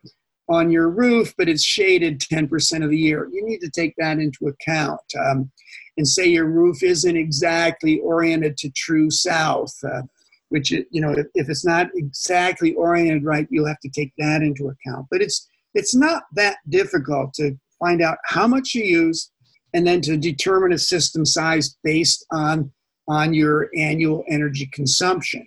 on 0.49 0.71
your 0.71 0.89
roof, 0.89 1.35
but 1.37 1.49
it's 1.49 1.65
shaded 1.65 2.21
10% 2.21 2.85
of 2.85 2.91
the 2.91 2.99
year. 2.99 3.29
You 3.33 3.45
need 3.45 3.61
to 3.61 3.71
take 3.71 3.95
that 3.99 4.19
into 4.19 4.49
account. 4.49 5.01
Um, 5.19 5.51
and 5.97 6.07
say 6.07 6.27
your 6.27 6.47
roof 6.47 6.83
isn't 6.83 7.17
exactly 7.17 7.99
oriented 8.01 8.57
to 8.59 8.71
true 8.71 9.11
south, 9.11 9.75
uh, 9.85 10.03
which, 10.51 10.71
you 10.71 11.01
know, 11.01 11.13
if, 11.13 11.27
if 11.35 11.49
it's 11.49 11.65
not 11.65 11.89
exactly 11.95 12.75
oriented 12.75 13.25
right, 13.25 13.49
you'll 13.51 13.67
have 13.67 13.81
to 13.81 13.89
take 13.89 14.13
that 14.19 14.43
into 14.43 14.69
account. 14.69 15.07
But 15.11 15.23
it's, 15.23 15.49
it's 15.75 15.95
not 15.95 16.25
that 16.35 16.59
difficult 16.69 17.35
to 17.35 17.57
find 17.79 18.03
out 18.03 18.19
how 18.25 18.47
much 18.47 18.75
you 18.75 18.85
use 18.85 19.31
and 19.75 19.87
then 19.87 20.01
to 20.03 20.17
determine 20.17 20.73
a 20.73 20.79
system 20.79 21.25
size 21.25 21.77
based 21.83 22.25
on 22.31 22.71
on 23.09 23.35
your 23.35 23.71
annual 23.77 24.25
energy 24.29 24.67
consumption. 24.73 25.47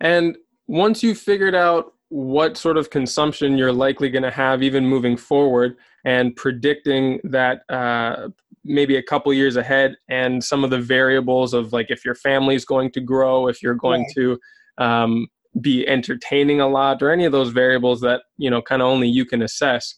And 0.00 0.36
once 0.66 1.02
you've 1.02 1.18
figured 1.18 1.54
out 1.54 1.92
what 2.08 2.56
sort 2.56 2.76
of 2.76 2.90
consumption 2.90 3.58
you're 3.58 3.72
likely 3.72 4.08
going 4.08 4.22
to 4.22 4.30
have 4.30 4.62
even 4.62 4.86
moving 4.86 5.16
forward 5.16 5.76
and 6.04 6.36
predicting 6.36 7.18
that 7.24 7.62
uh, 7.70 8.28
maybe 8.64 8.96
a 8.96 9.02
couple 9.02 9.32
years 9.32 9.56
ahead 9.56 9.96
and 10.08 10.42
some 10.42 10.64
of 10.64 10.70
the 10.70 10.78
variables 10.78 11.54
of 11.54 11.72
like 11.72 11.90
if 11.90 12.04
your 12.04 12.14
family 12.14 12.54
is 12.54 12.64
going 12.64 12.90
to 12.90 13.00
grow 13.00 13.48
if 13.48 13.62
you're 13.62 13.74
going 13.74 14.02
right. 14.02 14.12
to 14.14 14.38
um, 14.78 15.26
be 15.60 15.86
entertaining 15.86 16.60
a 16.60 16.68
lot 16.68 17.02
or 17.02 17.10
any 17.10 17.24
of 17.24 17.32
those 17.32 17.50
variables 17.50 18.00
that 18.00 18.22
you 18.36 18.50
know 18.50 18.62
kind 18.62 18.82
of 18.82 18.88
only 18.88 19.08
you 19.08 19.24
can 19.24 19.42
assess 19.42 19.96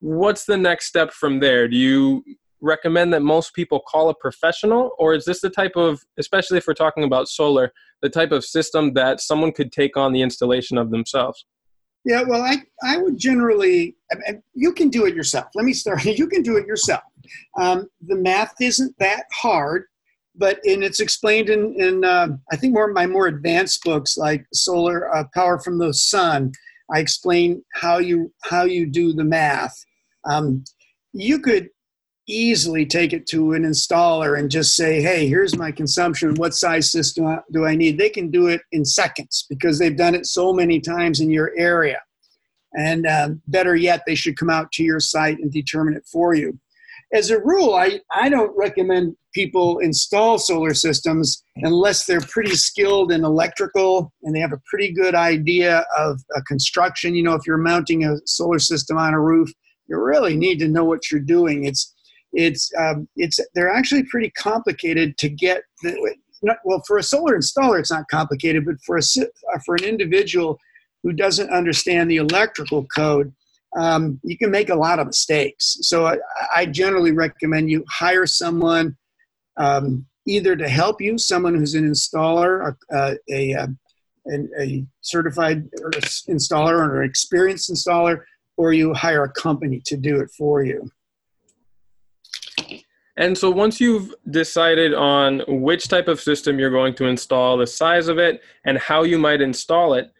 what's 0.00 0.44
the 0.44 0.56
next 0.56 0.86
step 0.86 1.12
from 1.12 1.40
there 1.40 1.68
do 1.68 1.76
you 1.76 2.24
recommend 2.60 3.12
that 3.12 3.22
most 3.22 3.54
people 3.54 3.80
call 3.80 4.08
a 4.08 4.14
professional 4.14 4.90
or 4.98 5.14
is 5.14 5.24
this 5.24 5.40
the 5.40 5.50
type 5.50 5.72
of 5.76 6.02
especially 6.18 6.58
if 6.58 6.66
we're 6.66 6.74
talking 6.74 7.04
about 7.04 7.28
solar 7.28 7.72
the 8.02 8.08
type 8.08 8.32
of 8.32 8.44
system 8.44 8.94
that 8.94 9.20
someone 9.20 9.52
could 9.52 9.72
take 9.72 9.96
on 9.96 10.12
the 10.12 10.22
installation 10.22 10.78
of 10.78 10.90
themselves? 10.90 11.46
Yeah 12.04 12.22
well 12.22 12.42
i, 12.42 12.56
I 12.82 12.98
would 12.98 13.18
generally 13.18 13.96
you 14.54 14.72
can 14.72 14.88
do 14.88 15.06
it 15.06 15.14
yourself. 15.14 15.46
Let 15.54 15.64
me 15.64 15.72
start. 15.72 16.04
You 16.04 16.26
can 16.26 16.42
do 16.42 16.56
it 16.56 16.66
yourself. 16.66 17.02
Um, 17.58 17.88
the 18.06 18.16
math 18.16 18.54
isn't 18.60 18.94
that 18.98 19.24
hard 19.32 19.84
but 20.36 20.58
and 20.64 20.84
it's 20.84 21.00
explained 21.00 21.50
in, 21.50 21.74
in 21.80 22.04
uh, 22.04 22.28
i 22.52 22.56
think 22.56 22.72
more 22.72 22.92
my 22.92 23.06
more 23.06 23.26
advanced 23.26 23.82
books 23.84 24.16
like 24.16 24.46
solar 24.52 25.14
uh, 25.14 25.24
power 25.34 25.58
from 25.58 25.78
the 25.78 25.92
sun. 25.92 26.52
I 26.92 26.98
explain 26.98 27.62
how 27.74 27.98
you 27.98 28.32
how 28.42 28.64
you 28.64 28.86
do 28.86 29.12
the 29.12 29.24
math. 29.24 29.76
Um, 30.28 30.64
you 31.12 31.38
could 31.38 31.68
easily 32.30 32.86
take 32.86 33.12
it 33.12 33.26
to 33.28 33.52
an 33.52 33.64
installer 33.64 34.38
and 34.38 34.50
just 34.50 34.76
say, 34.76 35.02
hey, 35.02 35.28
here's 35.28 35.56
my 35.56 35.72
consumption. 35.72 36.34
What 36.36 36.54
size 36.54 36.90
system 36.90 37.40
do 37.52 37.66
I 37.66 37.74
need? 37.74 37.98
They 37.98 38.10
can 38.10 38.30
do 38.30 38.46
it 38.48 38.62
in 38.72 38.84
seconds 38.84 39.46
because 39.48 39.78
they've 39.78 39.96
done 39.96 40.14
it 40.14 40.26
so 40.26 40.52
many 40.52 40.80
times 40.80 41.20
in 41.20 41.30
your 41.30 41.52
area. 41.56 41.98
And 42.76 43.06
um, 43.06 43.42
better 43.48 43.74
yet, 43.74 44.02
they 44.06 44.14
should 44.14 44.36
come 44.36 44.50
out 44.50 44.70
to 44.72 44.84
your 44.84 45.00
site 45.00 45.38
and 45.38 45.50
determine 45.50 45.94
it 45.94 46.06
for 46.10 46.34
you. 46.34 46.58
As 47.12 47.30
a 47.30 47.40
rule, 47.40 47.74
I, 47.74 48.00
I 48.14 48.28
don't 48.28 48.56
recommend 48.56 49.16
people 49.34 49.78
install 49.80 50.38
solar 50.38 50.74
systems 50.74 51.42
unless 51.56 52.06
they're 52.06 52.20
pretty 52.20 52.54
skilled 52.54 53.10
in 53.10 53.24
electrical 53.24 54.12
and 54.22 54.34
they 54.34 54.40
have 54.40 54.52
a 54.52 54.62
pretty 54.70 54.92
good 54.92 55.16
idea 55.16 55.84
of 55.98 56.20
uh, 56.36 56.40
construction. 56.46 57.14
You 57.16 57.24
know, 57.24 57.34
if 57.34 57.46
you're 57.46 57.58
mounting 57.58 58.04
a 58.04 58.16
solar 58.26 58.60
system 58.60 58.96
on 58.96 59.14
a 59.14 59.20
roof, 59.20 59.52
you 59.88 60.00
really 60.00 60.36
need 60.36 60.60
to 60.60 60.68
know 60.68 60.84
what 60.84 61.10
you're 61.10 61.20
doing. 61.20 61.64
It's 61.64 61.92
it's 62.32 62.70
um, 62.78 63.08
it's 63.16 63.40
they're 63.54 63.72
actually 63.72 64.04
pretty 64.04 64.30
complicated 64.30 65.16
to 65.18 65.28
get 65.28 65.62
the, 65.82 66.16
not, 66.42 66.58
well 66.64 66.82
for 66.86 66.98
a 66.98 67.02
solar 67.02 67.36
installer 67.36 67.78
it's 67.78 67.90
not 67.90 68.04
complicated 68.10 68.64
but 68.64 68.76
for 68.86 68.96
a 68.96 69.00
uh, 69.00 69.58
for 69.66 69.74
an 69.74 69.84
individual 69.84 70.58
who 71.02 71.12
doesn't 71.12 71.50
understand 71.50 72.10
the 72.10 72.16
electrical 72.16 72.86
code 72.94 73.32
um, 73.76 74.20
you 74.22 74.36
can 74.36 74.50
make 74.50 74.68
a 74.68 74.74
lot 74.74 74.98
of 74.98 75.06
mistakes. 75.06 75.78
So 75.82 76.06
I, 76.06 76.16
I 76.54 76.66
generally 76.66 77.12
recommend 77.12 77.70
you 77.70 77.84
hire 77.88 78.26
someone 78.26 78.96
um, 79.56 80.06
either 80.26 80.56
to 80.56 80.68
help 80.68 81.00
you 81.00 81.18
someone 81.18 81.54
who's 81.54 81.74
an 81.74 81.88
installer 81.88 82.74
uh, 82.92 83.14
a, 83.30 83.52
a, 83.52 83.68
a 84.58 84.84
certified 85.00 85.68
installer 86.28 86.72
or 86.72 87.02
an 87.02 87.08
experienced 87.08 87.70
installer 87.70 88.22
or 88.56 88.72
you 88.72 88.92
hire 88.92 89.24
a 89.24 89.32
company 89.32 89.80
to 89.86 89.96
do 89.96 90.20
it 90.20 90.30
for 90.36 90.62
you 90.62 90.90
and 93.20 93.36
so 93.36 93.50
once 93.50 93.80
you've 93.82 94.14
decided 94.30 94.94
on 94.94 95.42
which 95.46 95.88
type 95.88 96.08
of 96.08 96.18
system 96.18 96.58
you're 96.58 96.70
going 96.70 96.94
to 96.94 97.04
install, 97.04 97.58
the 97.58 97.66
size 97.66 98.08
of 98.08 98.16
it, 98.16 98.40
and 98.64 98.78
how 98.78 99.02
you 99.02 99.18
might 99.18 99.42
install 99.42 99.92
it, 99.92 100.10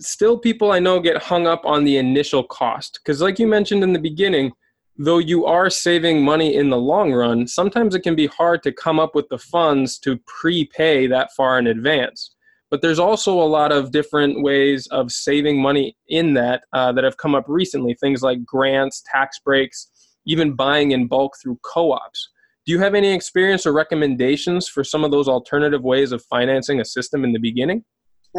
still 0.00 0.38
people 0.38 0.70
I 0.70 0.78
know 0.78 1.00
get 1.00 1.20
hung 1.20 1.48
up 1.48 1.62
on 1.64 1.82
the 1.82 1.96
initial 1.96 2.44
cost. 2.44 3.00
Because, 3.02 3.20
like 3.20 3.40
you 3.40 3.48
mentioned 3.48 3.82
in 3.82 3.92
the 3.92 3.98
beginning, 3.98 4.52
though 4.96 5.18
you 5.18 5.46
are 5.46 5.68
saving 5.68 6.22
money 6.22 6.54
in 6.54 6.70
the 6.70 6.76
long 6.76 7.12
run, 7.12 7.48
sometimes 7.48 7.92
it 7.92 8.04
can 8.04 8.14
be 8.14 8.28
hard 8.28 8.62
to 8.62 8.72
come 8.72 9.00
up 9.00 9.16
with 9.16 9.28
the 9.28 9.38
funds 9.38 9.98
to 9.98 10.16
prepay 10.24 11.08
that 11.08 11.32
far 11.36 11.58
in 11.58 11.66
advance. 11.66 12.36
But 12.70 12.82
there's 12.82 13.00
also 13.00 13.32
a 13.32 13.44
lot 13.58 13.72
of 13.72 13.90
different 13.90 14.44
ways 14.44 14.86
of 14.92 15.10
saving 15.10 15.60
money 15.60 15.96
in 16.08 16.34
that 16.34 16.62
uh, 16.72 16.92
that 16.92 17.02
have 17.02 17.16
come 17.16 17.34
up 17.34 17.46
recently. 17.48 17.94
Things 17.94 18.22
like 18.22 18.44
grants, 18.44 19.02
tax 19.10 19.40
breaks, 19.40 19.88
even 20.26 20.54
buying 20.54 20.92
in 20.92 21.06
bulk 21.06 21.36
through 21.42 21.58
co-ops. 21.62 22.30
Do 22.64 22.72
you 22.72 22.78
have 22.78 22.94
any 22.94 23.12
experience 23.12 23.66
or 23.66 23.72
recommendations 23.72 24.68
for 24.68 24.84
some 24.84 25.02
of 25.04 25.10
those 25.10 25.28
alternative 25.28 25.82
ways 25.82 26.12
of 26.12 26.24
financing 26.24 26.80
a 26.80 26.84
system 26.84 27.24
in 27.24 27.32
the 27.32 27.40
beginning? 27.40 27.84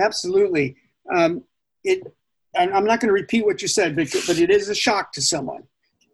Absolutely. 0.02 0.78
Um, 1.14 1.44
it, 1.84 2.02
I'm 2.56 2.86
not 2.86 3.00
going 3.00 3.10
to 3.10 3.14
repeat 3.14 3.46
what 3.46 3.62
you 3.62 3.68
said, 3.68 3.96
but, 3.96 4.08
but 4.28 4.38
it 4.38 4.50
is 4.50 4.70
a 4.70 4.76
shock 4.76 5.12
to 5.14 5.22
someone. 5.22 5.64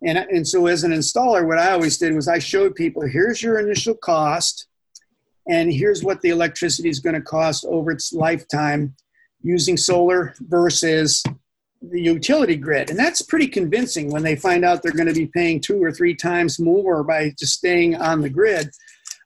And, 0.06 0.18
and 0.18 0.48
so, 0.48 0.68
as 0.68 0.84
an 0.84 0.92
installer, 0.92 1.46
what 1.46 1.60
I 1.60 1.72
always 1.72 1.98
did 1.98 2.16
was 2.16 2.30
I 2.30 2.40
showed 2.40 2.76
people 2.76 3.06
here's 3.06 3.44
your 3.44 3.60
initial 3.60 3.94
cost, 3.96 4.68
and 5.50 5.72
here's 5.72 6.04
what 6.04 6.22
the 6.22 6.30
electricity 6.30 6.88
is 6.88 7.00
going 7.00 7.16
to 7.16 7.22
cost 7.22 7.66
over 7.66 7.92
its 7.92 8.14
lifetime 8.14 8.96
using 9.42 9.76
solar 9.76 10.34
versus 10.40 11.22
the 11.82 12.02
utility 12.02 12.56
grid. 12.56 12.90
And 12.90 13.00
that's 13.00 13.22
pretty 13.22 13.48
convincing 13.48 14.10
when 14.10 14.24
they 14.24 14.36
find 14.36 14.66
out 14.66 14.82
they're 14.82 14.92
going 14.92 15.08
to 15.08 15.14
be 15.14 15.28
paying 15.28 15.62
two 15.62 15.82
or 15.82 15.92
three 15.92 16.16
times 16.16 16.60
more 16.60 17.04
by 17.04 17.34
just 17.40 17.54
staying 17.54 17.96
on 17.96 18.22
the 18.22 18.30
grid. 18.30 18.70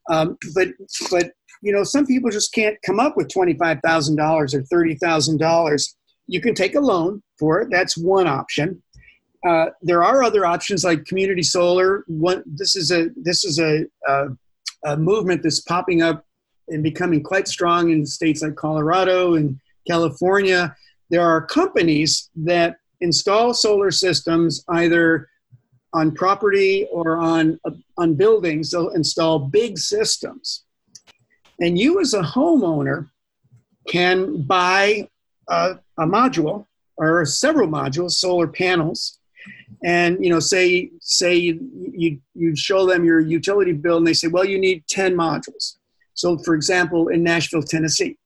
Um, 0.09 0.37
but, 0.53 0.69
but, 1.09 1.31
you 1.61 1.71
know, 1.71 1.83
some 1.83 2.05
people 2.05 2.29
just 2.29 2.53
can't 2.53 2.77
come 2.85 2.99
up 2.99 3.17
with 3.17 3.29
$25,000 3.29 4.53
or 4.53 4.61
$30,000. 4.61 5.95
You 6.27 6.41
can 6.41 6.53
take 6.53 6.75
a 6.75 6.79
loan 6.79 7.23
for 7.39 7.61
it. 7.61 7.69
That's 7.71 7.97
one 7.97 8.27
option. 8.27 8.81
Uh, 9.47 9.67
there 9.81 10.03
are 10.03 10.23
other 10.23 10.45
options 10.45 10.83
like 10.83 11.05
community 11.05 11.43
solar. 11.43 12.03
One, 12.07 12.43
this 12.45 12.77
is 12.77 12.91
a 12.91 13.09
this 13.17 13.43
is 13.43 13.59
a, 13.59 13.83
a, 14.07 14.27
a 14.85 14.97
movement 14.97 15.43
that's 15.43 15.59
popping 15.59 16.01
up 16.01 16.25
and 16.69 16.81
becoming 16.81 17.21
quite 17.21 17.49
strong 17.49 17.91
in 17.91 18.05
states 18.05 18.41
like 18.41 18.55
Colorado 18.55 19.35
and 19.35 19.59
California 19.85 20.73
there 21.13 21.21
are 21.21 21.45
companies 21.45 22.31
that 22.35 22.77
install 22.99 23.53
solar 23.53 23.91
systems 23.91 24.65
either 24.69 25.29
on 25.93 26.11
property 26.11 26.87
or 26.91 27.17
on, 27.17 27.59
on 27.99 28.15
buildings. 28.15 28.71
They'll 28.71 28.89
install 28.89 29.37
big 29.37 29.77
systems. 29.77 30.63
And 31.61 31.77
you, 31.77 32.01
as 32.01 32.15
a 32.15 32.23
homeowner, 32.23 33.11
can 33.87 34.41
buy 34.41 35.07
a, 35.47 35.75
a 35.99 36.05
module 36.07 36.65
or 36.97 37.23
several 37.25 37.67
modules, 37.67 38.13
solar 38.13 38.47
panels, 38.47 39.19
and 39.83 40.17
you 40.23 40.31
know 40.31 40.39
say 40.39 40.89
say 40.99 41.35
you 41.35 42.19
you 42.33 42.55
show 42.55 42.87
them 42.87 43.03
your 43.03 43.19
utility 43.19 43.73
bill 43.73 43.97
and 43.97 44.07
they 44.07 44.13
say 44.13 44.27
well 44.27 44.45
you 44.45 44.57
need 44.57 44.81
10 44.87 45.13
modules 45.13 45.75
so 46.13 46.37
for 46.37 46.55
example 46.55 47.09
in 47.09 47.21
nashville 47.21 47.61
tennessee 47.61 48.17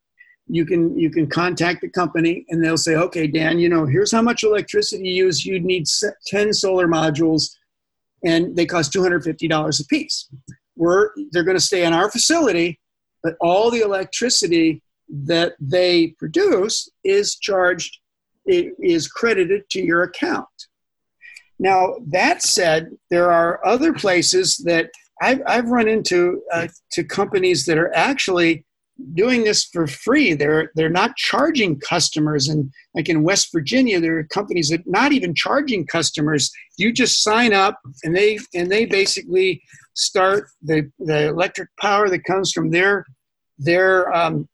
you 0.48 0.66
can 0.66 0.98
you 0.98 1.10
can 1.10 1.28
contact 1.28 1.82
the 1.82 1.90
company 1.90 2.46
and 2.50 2.64
they'll 2.64 2.78
say 2.78 2.96
okay 2.96 3.28
dan 3.28 3.60
you 3.60 3.70
know 3.70 3.86
here's 3.86 4.12
how 4.12 4.22
much 4.22 4.44
electricity 4.44 5.08
you 5.08 5.26
use. 5.26 5.46
You'd 5.46 5.66
need 5.66 5.86
10 6.28 6.54
solar 6.54 6.88
modules 6.88 7.50
and 8.24 8.56
they 8.56 8.66
cost 8.66 8.94
$250 8.94 9.82
a 9.82 9.86
piece 9.86 10.30
we're 10.76 11.10
they're 11.32 11.44
going 11.44 11.58
to 11.58 11.64
stay 11.64 11.86
in 11.86 11.94
our 11.94 12.10
facility 12.10 12.80
but 13.24 13.36
all 13.42 13.70
the 13.70 13.82
electricity 13.82 14.82
that 15.10 15.54
they 15.60 16.08
produce 16.20 16.90
is 17.04 17.36
charged 17.36 18.00
it 18.46 18.74
is 18.80 19.10
credited 19.10 19.70
to 19.70 19.82
your 19.82 20.04
account. 20.04 20.48
Now 21.60 21.96
that 22.08 22.42
said 22.42 22.92
there 23.10 23.32
are 23.32 23.66
other 23.66 23.94
places 23.94 24.58
that 24.66 24.90
i've, 25.22 25.42
I've 25.48 25.70
run 25.70 25.88
into 25.88 26.42
uh, 26.54 26.68
to 26.92 27.04
companies 27.04 27.66
that 27.66 27.78
are 27.78 27.94
actually 27.96 28.66
doing 29.14 29.44
this 29.44 29.66
for 29.66 29.88
free. 29.88 30.34
They're 30.34 30.72
they're 30.76 30.90
not 30.90 31.16
charging 31.16 31.80
customers, 31.80 32.48
and 32.48 32.72
like 32.96 33.10
in 33.10 33.24
West 33.24 33.50
Virginia, 33.52 34.00
there 34.00 34.18
are 34.18 34.24
companies 34.26 34.70
that 34.70 34.86
not 34.86 35.12
even 35.12 35.34
charging 35.34 35.86
customers. 35.86 36.52
You 36.78 36.92
just 36.92 37.24
sign 37.24 37.54
up, 37.54 37.80
and 38.04 38.16
they 38.16 38.40
and 38.54 38.72
they 38.72 38.86
basically 38.86 39.62
start 39.94 40.48
the 40.62 40.90
the 41.00 41.28
electric 41.28 41.70
power 41.80 42.10
that 42.10 42.24
comes 42.24 42.52
from 42.52 42.72
their 42.72 43.06
their 43.58 44.14
um, 44.14 44.48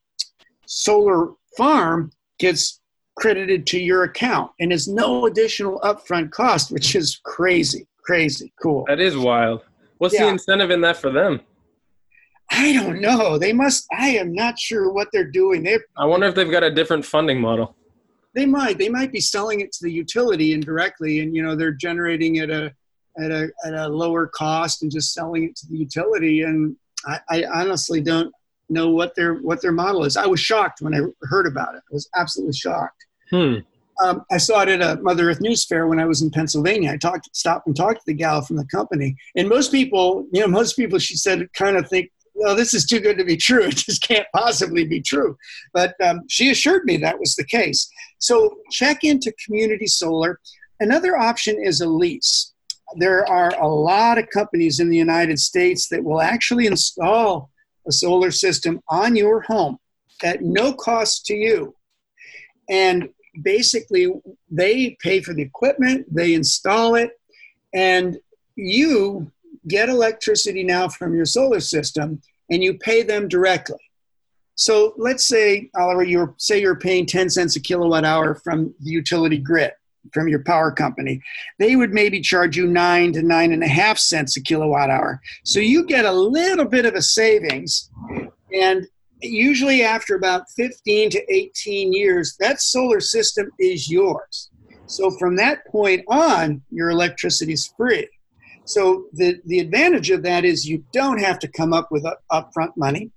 solar 0.65 1.31
farm 1.57 2.11
gets 2.39 2.79
credited 3.15 3.67
to 3.67 3.79
your 3.79 4.03
account, 4.03 4.51
and 4.59 4.73
is 4.73 4.87
no 4.87 5.25
additional 5.25 5.79
upfront 5.81 6.31
cost, 6.31 6.71
which 6.71 6.95
is 6.95 7.19
crazy, 7.23 7.87
crazy 8.03 8.53
cool. 8.61 8.85
That 8.87 8.99
is 8.99 9.15
wild. 9.15 9.61
What's 9.97 10.15
yeah. 10.15 10.25
the 10.25 10.29
incentive 10.29 10.71
in 10.71 10.81
that 10.81 10.97
for 10.97 11.11
them? 11.11 11.41
I 12.51 12.73
don't 12.73 13.01
know. 13.01 13.37
They 13.37 13.53
must. 13.53 13.87
I 13.91 14.09
am 14.09 14.33
not 14.33 14.59
sure 14.59 14.91
what 14.91 15.09
they're 15.11 15.29
doing. 15.29 15.63
They. 15.63 15.79
I 15.97 16.05
wonder 16.05 16.27
if 16.27 16.35
they've 16.35 16.49
got 16.49 16.63
a 16.63 16.71
different 16.71 17.05
funding 17.05 17.41
model. 17.41 17.75
They 18.35 18.45
might. 18.45 18.77
They 18.77 18.89
might 18.89 19.11
be 19.11 19.19
selling 19.19 19.61
it 19.61 19.71
to 19.73 19.83
the 19.83 19.91
utility 19.91 20.53
indirectly, 20.53 21.19
and 21.21 21.35
you 21.35 21.43
know 21.43 21.55
they're 21.55 21.71
generating 21.71 22.37
it 22.37 22.49
at 22.49 22.63
a 22.63 22.73
at 23.19 23.31
a 23.31 23.49
at 23.65 23.73
a 23.73 23.87
lower 23.87 24.27
cost 24.27 24.83
and 24.83 24.91
just 24.91 25.13
selling 25.13 25.45
it 25.45 25.55
to 25.57 25.67
the 25.67 25.77
utility. 25.77 26.41
And 26.43 26.75
I, 27.05 27.19
I 27.29 27.43
honestly 27.45 28.01
don't 28.01 28.33
know 28.69 28.89
what 28.89 29.15
their 29.15 29.35
what 29.35 29.61
their 29.61 29.71
model 29.71 30.03
is. 30.03 30.17
I 30.17 30.25
was 30.25 30.39
shocked 30.39 30.81
when 30.81 30.93
I 30.93 31.01
heard 31.23 31.47
about 31.47 31.75
it. 31.75 31.81
I 31.89 31.93
was 31.93 32.09
absolutely 32.15 32.55
shocked. 32.55 33.05
Hmm. 33.29 33.55
Um, 34.03 34.25
I 34.31 34.37
saw 34.37 34.61
it 34.61 34.69
at 34.69 34.81
a 34.81 35.01
Mother 35.01 35.29
Earth 35.29 35.39
News 35.39 35.65
Fair 35.65 35.87
when 35.87 35.99
I 35.99 36.05
was 36.05 36.23
in 36.23 36.31
Pennsylvania. 36.31 36.91
I 36.91 36.97
talked, 36.97 37.35
stopped 37.35 37.67
and 37.67 37.75
talked 37.75 37.99
to 37.99 38.05
the 38.07 38.13
gal 38.15 38.41
from 38.41 38.55
the 38.55 38.65
company, 38.65 39.15
and 39.35 39.47
most 39.47 39.71
people, 39.71 40.25
you 40.31 40.41
know, 40.41 40.47
most 40.47 40.75
people, 40.75 40.97
she 40.97 41.15
said, 41.15 41.47
kind 41.53 41.77
of 41.77 41.87
think 41.87 42.11
well, 42.35 42.55
this 42.55 42.73
is 42.73 42.85
too 42.85 42.99
good 42.99 43.17
to 43.17 43.25
be 43.25 43.37
true. 43.37 43.63
It 43.67 43.77
just 43.77 44.03
can't 44.03 44.27
possibly 44.35 44.85
be 44.85 45.01
true. 45.01 45.37
But 45.73 45.95
um, 46.01 46.21
she 46.29 46.51
assured 46.51 46.85
me 46.85 46.97
that 46.97 47.19
was 47.19 47.35
the 47.35 47.45
case. 47.45 47.89
So 48.19 48.57
check 48.71 49.03
into 49.03 49.33
community 49.45 49.87
solar. 49.87 50.39
Another 50.79 51.17
option 51.17 51.61
is 51.61 51.81
a 51.81 51.87
lease. 51.87 52.53
There 52.97 53.27
are 53.29 53.49
a 53.59 53.67
lot 53.67 54.17
of 54.17 54.29
companies 54.29 54.79
in 54.79 54.89
the 54.89 54.97
United 54.97 55.39
States 55.39 55.87
that 55.89 56.03
will 56.03 56.21
actually 56.21 56.67
install 56.67 57.49
a 57.87 57.91
solar 57.91 58.31
system 58.31 58.81
on 58.89 59.15
your 59.15 59.41
home 59.41 59.77
at 60.23 60.41
no 60.41 60.73
cost 60.73 61.25
to 61.27 61.35
you. 61.35 61.75
And 62.69 63.09
basically, 63.41 64.07
they 64.49 64.97
pay 65.01 65.21
for 65.21 65.33
the 65.33 65.41
equipment, 65.41 66.05
they 66.13 66.33
install 66.33 66.95
it, 66.95 67.11
and 67.73 68.17
you 68.55 69.31
get 69.67 69.89
electricity 69.89 70.63
now 70.63 70.87
from 70.87 71.13
your 71.15 71.25
solar 71.25 71.59
system 71.59 72.21
and 72.49 72.63
you 72.63 72.77
pay 72.77 73.03
them 73.03 73.27
directly. 73.27 73.79
So 74.55 74.93
let's 74.97 75.27
say, 75.27 75.69
Oliver, 75.75 76.03
you 76.03 76.35
say 76.37 76.61
you're 76.61 76.75
paying 76.75 77.05
10 77.05 77.29
cents 77.29 77.55
a 77.55 77.59
kilowatt 77.59 78.05
hour 78.05 78.35
from 78.35 78.73
the 78.81 78.91
utility 78.91 79.37
grid, 79.37 79.71
from 80.13 80.27
your 80.27 80.43
power 80.43 80.71
company. 80.71 81.21
They 81.57 81.75
would 81.75 81.91
maybe 81.91 82.21
charge 82.21 82.55
you 82.55 82.67
nine 82.67 83.13
to 83.13 83.23
nine 83.23 83.51
and 83.51 83.63
a 83.63 83.67
half 83.67 83.97
cents 83.97 84.37
a 84.37 84.41
kilowatt 84.41 84.89
hour. 84.89 85.19
So 85.43 85.59
you 85.59 85.85
get 85.85 86.05
a 86.05 86.11
little 86.11 86.65
bit 86.65 86.85
of 86.85 86.93
a 86.93 87.01
savings. 87.01 87.89
And 88.53 88.87
usually 89.21 89.83
after 89.83 90.15
about 90.15 90.49
15 90.51 91.09
to 91.11 91.33
18 91.33 91.91
years, 91.91 92.35
that 92.39 92.61
solar 92.61 92.99
system 92.99 93.49
is 93.59 93.89
yours. 93.89 94.51
So 94.85 95.09
from 95.11 95.35
that 95.37 95.65
point 95.67 96.03
on, 96.07 96.61
your 96.69 96.91
electricity 96.91 97.53
is 97.53 97.73
free. 97.75 98.07
So 98.65 99.05
the, 99.13 99.39
the 99.45 99.59
advantage 99.59 100.09
of 100.09 100.23
that 100.23 100.45
is 100.45 100.67
you 100.67 100.83
don't 100.93 101.19
have 101.19 101.39
to 101.39 101.47
come 101.47 101.73
up 101.73 101.91
with 101.91 102.05
upfront 102.31 102.77
money. 102.77 103.11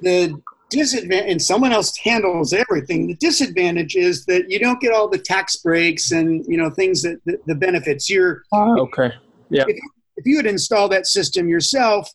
The 0.00 0.40
disadvantage, 0.70 1.30
and 1.30 1.42
someone 1.42 1.72
else 1.72 1.96
handles 1.96 2.52
everything. 2.52 3.06
The 3.06 3.16
disadvantage 3.16 3.96
is 3.96 4.24
that 4.26 4.50
you 4.50 4.58
don't 4.58 4.80
get 4.80 4.92
all 4.92 5.08
the 5.08 5.18
tax 5.18 5.56
breaks 5.56 6.12
and 6.12 6.44
you 6.46 6.56
know 6.56 6.70
things 6.70 7.02
that 7.02 7.20
the, 7.24 7.38
the 7.46 7.54
benefits. 7.54 8.08
You're 8.08 8.42
okay. 8.78 9.12
Yeah. 9.50 9.64
If, 9.66 9.78
if 10.16 10.26
you 10.26 10.36
had 10.36 10.46
installed 10.46 10.92
that 10.92 11.06
system 11.06 11.48
yourself, 11.48 12.08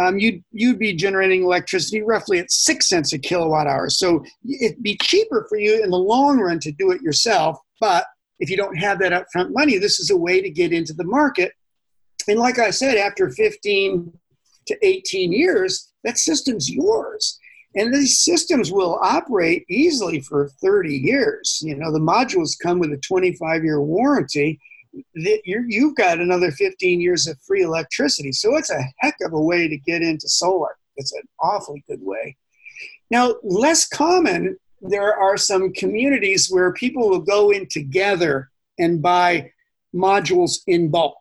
um, 0.00 0.18
you'd 0.18 0.42
you'd 0.50 0.78
be 0.78 0.94
generating 0.94 1.42
electricity 1.42 2.02
roughly 2.02 2.38
at 2.38 2.50
six 2.50 2.88
cents 2.88 3.12
a 3.12 3.18
kilowatt 3.18 3.66
hour. 3.66 3.88
So 3.90 4.24
it'd 4.60 4.82
be 4.82 4.98
cheaper 5.02 5.46
for 5.48 5.58
you 5.58 5.82
in 5.82 5.90
the 5.90 5.98
long 5.98 6.38
run 6.38 6.58
to 6.60 6.72
do 6.72 6.90
it 6.90 7.00
yourself. 7.00 7.58
But 7.80 8.06
if 8.40 8.50
you 8.50 8.56
don't 8.56 8.76
have 8.76 8.98
that 9.00 9.12
upfront 9.12 9.52
money, 9.52 9.78
this 9.78 10.00
is 10.00 10.10
a 10.10 10.16
way 10.16 10.40
to 10.40 10.50
get 10.50 10.72
into 10.72 10.92
the 10.92 11.04
market. 11.04 11.52
And 12.28 12.38
like 12.38 12.58
I 12.58 12.70
said, 12.70 12.96
after 12.96 13.30
15 13.30 14.12
to 14.66 14.86
18 14.86 15.32
years, 15.32 15.92
that 16.04 16.18
system's 16.18 16.70
yours. 16.70 17.38
And 17.76 17.92
these 17.92 18.20
systems 18.20 18.70
will 18.70 18.98
operate 19.02 19.64
easily 19.68 20.20
for 20.20 20.48
30 20.62 20.94
years. 20.94 21.60
You 21.64 21.76
know, 21.76 21.92
the 21.92 21.98
modules 21.98 22.58
come 22.60 22.78
with 22.78 22.92
a 22.92 22.98
25 22.98 23.64
year 23.64 23.80
warranty. 23.80 24.60
you 25.14 25.88
have 25.88 25.96
got 25.96 26.20
another 26.20 26.52
15 26.52 27.00
years 27.00 27.26
of 27.26 27.38
free 27.40 27.62
electricity. 27.62 28.30
So 28.30 28.56
it's 28.56 28.70
a 28.70 28.84
heck 28.98 29.16
of 29.22 29.32
a 29.32 29.40
way 29.40 29.66
to 29.66 29.76
get 29.78 30.02
into 30.02 30.28
solar. 30.28 30.76
It's 30.96 31.12
an 31.12 31.22
awfully 31.40 31.82
good 31.88 32.00
way. 32.00 32.36
Now, 33.10 33.34
less 33.42 33.86
common, 33.86 34.56
there 34.80 35.16
are 35.16 35.36
some 35.36 35.72
communities 35.72 36.48
where 36.48 36.72
people 36.72 37.08
will 37.08 37.20
go 37.20 37.50
in 37.50 37.66
together 37.68 38.50
and 38.78 39.02
buy 39.02 39.50
modules 39.94 40.60
in 40.66 40.90
bulk. 40.90 41.16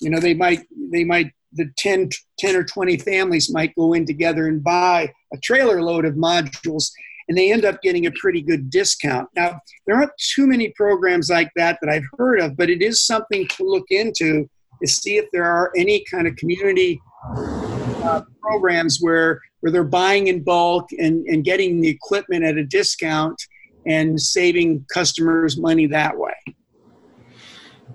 You 0.00 0.10
know, 0.10 0.20
they 0.20 0.34
might 0.34 0.66
they 0.92 1.04
might 1.04 1.32
the 1.52 1.70
10, 1.78 2.10
10 2.38 2.56
or 2.56 2.64
20 2.64 2.98
families 2.98 3.50
might 3.50 3.74
go 3.74 3.94
in 3.94 4.04
together 4.04 4.48
and 4.48 4.62
buy 4.62 5.10
a 5.32 5.38
trailer 5.38 5.82
load 5.82 6.04
of 6.04 6.14
modules 6.14 6.90
and 7.28 7.36
they 7.36 7.52
end 7.52 7.64
up 7.64 7.82
getting 7.82 8.06
a 8.06 8.10
pretty 8.12 8.40
good 8.40 8.70
discount. 8.70 9.28
Now, 9.36 9.60
there 9.86 9.96
aren't 9.96 10.16
too 10.16 10.46
many 10.46 10.70
programs 10.70 11.28
like 11.30 11.50
that 11.56 11.78
that 11.80 11.90
I've 11.90 12.06
heard 12.16 12.40
of, 12.40 12.56
but 12.56 12.70
it 12.70 12.82
is 12.82 13.04
something 13.04 13.46
to 13.48 13.64
look 13.64 13.86
into 13.90 14.48
to 14.80 14.88
see 14.88 15.16
if 15.16 15.26
there 15.32 15.44
are 15.44 15.70
any 15.76 16.04
kind 16.10 16.26
of 16.26 16.36
community 16.36 17.00
uh, 17.36 18.22
programs 18.40 18.98
where, 19.00 19.40
where 19.60 19.70
they're 19.70 19.84
buying 19.84 20.28
in 20.28 20.42
bulk 20.42 20.88
and, 20.98 21.26
and 21.26 21.44
getting 21.44 21.80
the 21.80 21.88
equipment 21.88 22.44
at 22.44 22.56
a 22.56 22.64
discount 22.64 23.40
and 23.86 24.20
saving 24.20 24.84
customers 24.92 25.58
money 25.58 25.86
that 25.86 26.16
way. 26.16 26.32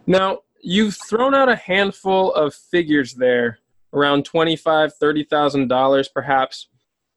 Now, 0.05 0.39
you've 0.61 0.97
thrown 1.07 1.33
out 1.33 1.49
a 1.49 1.55
handful 1.55 2.33
of 2.33 2.53
figures 2.53 3.13
there, 3.13 3.59
around 3.93 4.25
twenty-five, 4.25 4.93
thirty 4.95 5.23
thousand 5.23 5.67
dollars, 5.67 6.09
perhaps. 6.09 6.67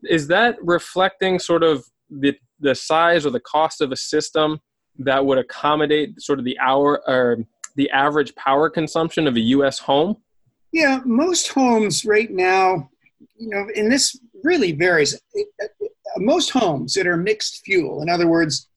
Is 0.04 0.28
that 0.28 0.56
reflecting 0.62 1.38
sort 1.38 1.62
of 1.62 1.84
the 2.10 2.36
the 2.60 2.74
size 2.74 3.26
or 3.26 3.30
the 3.30 3.40
cost 3.40 3.80
of 3.80 3.92
a 3.92 3.96
system 3.96 4.60
that 4.98 5.24
would 5.24 5.38
accommodate 5.38 6.20
sort 6.20 6.38
of 6.38 6.44
the 6.44 6.58
hour 6.58 7.02
or 7.06 7.38
the 7.76 7.90
average 7.90 8.34
power 8.34 8.70
consumption 8.70 9.26
of 9.26 9.36
a 9.36 9.40
U.S. 9.40 9.78
home? 9.78 10.16
Yeah, 10.72 11.00
most 11.04 11.48
homes 11.48 12.04
right 12.04 12.30
now, 12.30 12.90
you 13.36 13.48
know, 13.48 13.68
and 13.76 13.90
this 13.90 14.18
really 14.42 14.72
varies. 14.72 15.20
Most 16.18 16.50
homes 16.50 16.94
that 16.94 17.06
are 17.06 17.16
mixed 17.16 17.62
fuel, 17.64 18.00
in 18.02 18.08
other 18.08 18.26
words, 18.26 18.68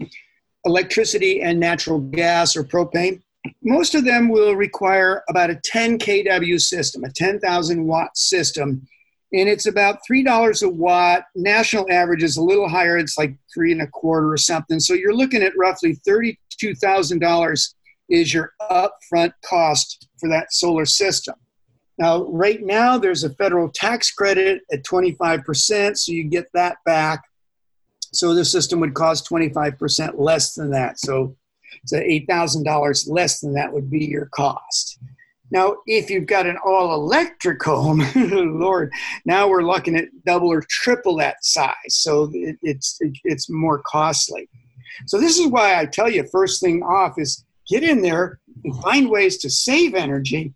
electricity 0.66 1.42
and 1.42 1.60
natural 1.60 2.00
gas 2.00 2.58
or 2.58 2.64
propane, 2.64 3.22
most 3.64 3.96
of 3.96 4.06
them 4.06 4.30
will 4.30 4.56
require 4.56 5.24
about 5.30 5.50
a 5.50 5.60
10 5.64 6.00
kW 6.00 6.60
system, 6.60 7.04
a 7.04 7.12
10,000 7.12 7.86
watt 7.86 8.18
system. 8.18 8.86
And 9.32 9.48
it's 9.48 9.68
about 9.68 10.00
$3 10.10 10.64
a 10.64 10.70
watt. 10.70 11.24
National 11.36 11.90
average 11.92 12.24
is 12.24 12.38
a 12.38 12.42
little 12.42 12.68
higher. 12.68 12.98
It's 12.98 13.18
like 13.18 13.36
three 13.54 13.72
and 13.72 13.82
a 13.82 13.88
quarter 13.88 14.32
or 14.32 14.38
something. 14.38 14.80
So 14.80 14.94
you're 14.94 15.16
looking 15.16 15.44
at 15.44 15.58
roughly 15.58 15.98
$32,000 16.08 17.74
is 18.10 18.34
your 18.34 18.54
upfront 18.72 19.34
cost 19.46 20.08
for 20.20 20.30
that 20.30 20.52
solar 20.52 20.86
system. 20.86 21.36
Now, 22.00 22.24
right 22.24 22.64
now, 22.64 22.98
there's 22.98 23.24
a 23.24 23.30
federal 23.36 23.70
tax 23.70 24.10
credit 24.12 24.62
at 24.72 24.84
25%, 24.84 25.98
so 25.98 26.12
you 26.12 26.24
get 26.24 26.48
that 26.54 26.78
back. 26.86 27.22
So 28.14 28.34
the 28.34 28.46
system 28.46 28.80
would 28.80 28.94
cost 28.94 29.30
25% 29.30 30.18
less 30.18 30.54
than 30.54 30.72
that. 30.72 31.00
So 31.00 31.36
so 31.86 31.98
$8,000 31.98 33.10
less 33.10 33.40
than 33.40 33.54
that 33.54 33.72
would 33.72 33.90
be 33.90 34.06
your 34.06 34.28
cost. 34.28 35.00
Now, 35.52 35.78
if 35.88 36.10
you've 36.10 36.28
got 36.28 36.46
an 36.46 36.58
all 36.64 36.94
electric 36.94 37.64
home, 37.64 38.04
Lord, 38.60 38.92
now 39.26 39.48
we're 39.48 39.64
looking 39.64 39.96
at 39.96 40.10
double 40.26 40.52
or 40.52 40.64
triple 40.70 41.18
that 41.18 41.44
size. 41.44 41.74
So 41.90 42.30
it, 42.34 42.58
it's, 42.62 42.98
it, 43.00 43.18
it's 43.24 43.50
more 43.50 43.82
costly. 43.86 44.48
So, 45.08 45.20
this 45.20 45.40
is 45.40 45.48
why 45.48 45.80
I 45.80 45.86
tell 45.86 46.10
you 46.10 46.28
first 46.32 46.62
thing 46.62 46.84
off 46.84 47.18
is 47.18 47.46
get 47.68 47.84
in 47.84 48.02
there 48.02 48.40
and 48.64 48.76
find 48.82 49.10
ways 49.10 49.38
to 49.38 49.50
save 49.50 49.96
energy 49.96 50.54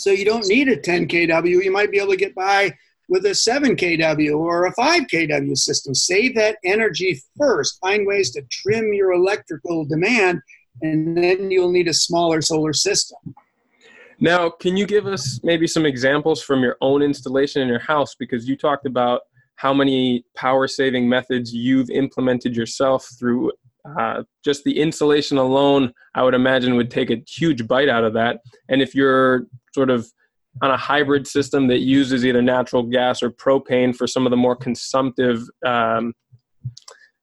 so 0.00 0.10
you 0.10 0.24
don't 0.24 0.46
need 0.46 0.68
a 0.68 0.76
10 0.76 1.08
kW. 1.08 1.62
You 1.62 1.70
might 1.70 1.90
be 1.90 1.98
able 1.98 2.12
to 2.12 2.16
get 2.16 2.34
by 2.34 2.74
with 3.10 3.26
a 3.26 3.34
7 3.34 3.74
kW 3.74 4.38
or 4.38 4.66
a 4.66 4.72
5 4.72 5.02
kW 5.02 5.58
system. 5.58 5.94
Save 5.94 6.36
that 6.36 6.56
energy 6.64 7.20
first. 7.36 7.78
Find 7.80 8.06
ways 8.06 8.30
to 8.30 8.42
trim 8.50 8.94
your 8.94 9.12
electrical 9.12 9.84
demand, 9.84 10.40
and 10.80 11.16
then 11.16 11.50
you'll 11.50 11.72
need 11.72 11.88
a 11.88 11.92
smaller 11.92 12.40
solar 12.40 12.72
system. 12.72 13.18
Now, 14.20 14.48
can 14.48 14.76
you 14.76 14.86
give 14.86 15.06
us 15.06 15.40
maybe 15.42 15.66
some 15.66 15.84
examples 15.84 16.40
from 16.40 16.60
your 16.60 16.76
own 16.80 17.02
installation 17.02 17.62
in 17.62 17.68
your 17.68 17.80
house? 17.80 18.14
Because 18.14 18.48
you 18.48 18.56
talked 18.56 18.86
about 18.86 19.22
how 19.56 19.74
many 19.74 20.24
power 20.36 20.68
saving 20.68 21.08
methods 21.08 21.52
you've 21.52 21.90
implemented 21.90 22.54
yourself 22.54 23.08
through 23.18 23.50
uh, 23.98 24.22
just 24.44 24.62
the 24.64 24.78
insulation 24.78 25.36
alone, 25.36 25.92
I 26.14 26.22
would 26.22 26.34
imagine 26.34 26.76
would 26.76 26.90
take 26.90 27.10
a 27.10 27.22
huge 27.26 27.66
bite 27.66 27.88
out 27.88 28.04
of 28.04 28.12
that. 28.12 28.40
And 28.68 28.80
if 28.80 28.94
you're 28.94 29.46
sort 29.74 29.90
of 29.90 30.06
on 30.62 30.70
a 30.70 30.76
hybrid 30.76 31.26
system 31.26 31.68
that 31.68 31.78
uses 31.78 32.24
either 32.24 32.42
natural 32.42 32.82
gas 32.82 33.22
or 33.22 33.30
propane 33.30 33.94
for 33.94 34.06
some 34.06 34.26
of 34.26 34.30
the 34.30 34.36
more 34.36 34.56
consumptive 34.56 35.48
um, 35.64 36.12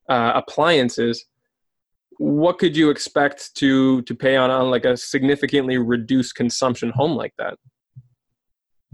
uh, 0.10 0.32
appliances, 0.36 1.26
what 2.20 2.58
could 2.58 2.76
you 2.76 2.90
expect 2.90 3.54
to 3.56 4.02
to 4.04 4.16
pay 4.16 4.36
on 4.36 4.50
on 4.50 4.72
like 4.72 4.86
a 4.86 4.98
significantly 4.98 5.78
reduced 5.78 6.36
consumption 6.36 6.90
home 6.90 7.16
like 7.16 7.34
that? 7.38 7.58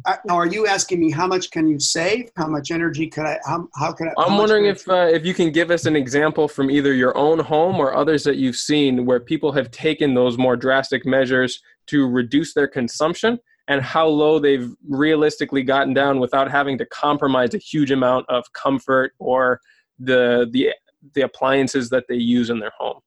Uh, 0.05 0.17
now, 0.25 0.35
are 0.35 0.47
you 0.47 0.67
asking 0.67 0.99
me 0.99 1.09
how 1.09 1.25
much 1.25 1.49
can 1.51 1.65
you 1.67 1.79
save? 1.79 2.29
How 2.35 2.47
much 2.47 2.71
energy 2.71 3.07
could 3.07 3.25
I? 3.25 3.39
How, 3.45 3.69
how 3.75 3.93
could 3.93 4.07
I? 4.07 4.11
I'm 4.17 4.37
wondering 4.37 4.65
if 4.65 4.87
uh, 4.89 5.07
if 5.09 5.25
you 5.25 5.33
can 5.33 5.51
give 5.51 5.71
us 5.71 5.85
an 5.85 5.95
example 5.95 6.49
from 6.49 6.69
either 6.69 6.93
your 6.93 7.15
own 7.17 7.39
home 7.39 7.77
or 7.77 7.95
others 7.95 8.23
that 8.23 8.35
you've 8.35 8.57
seen 8.57 9.05
where 9.05 9.21
people 9.21 9.53
have 9.53 9.71
taken 9.71 10.13
those 10.13 10.37
more 10.37 10.57
drastic 10.57 11.05
measures 11.05 11.61
to 11.87 12.07
reduce 12.07 12.53
their 12.53 12.67
consumption 12.67 13.39
and 13.67 13.81
how 13.81 14.07
low 14.07 14.39
they've 14.39 14.73
realistically 14.87 15.63
gotten 15.63 15.93
down 15.93 16.19
without 16.19 16.51
having 16.51 16.77
to 16.77 16.85
compromise 16.85 17.53
a 17.53 17.57
huge 17.57 17.91
amount 17.91 18.25
of 18.29 18.43
comfort 18.53 19.13
or 19.19 19.59
the 19.99 20.49
the 20.51 20.73
the 21.15 21.21
appliances 21.21 21.89
that 21.89 22.05
they 22.07 22.15
use 22.15 22.49
in 22.49 22.59
their 22.59 22.71
home. 22.77 22.99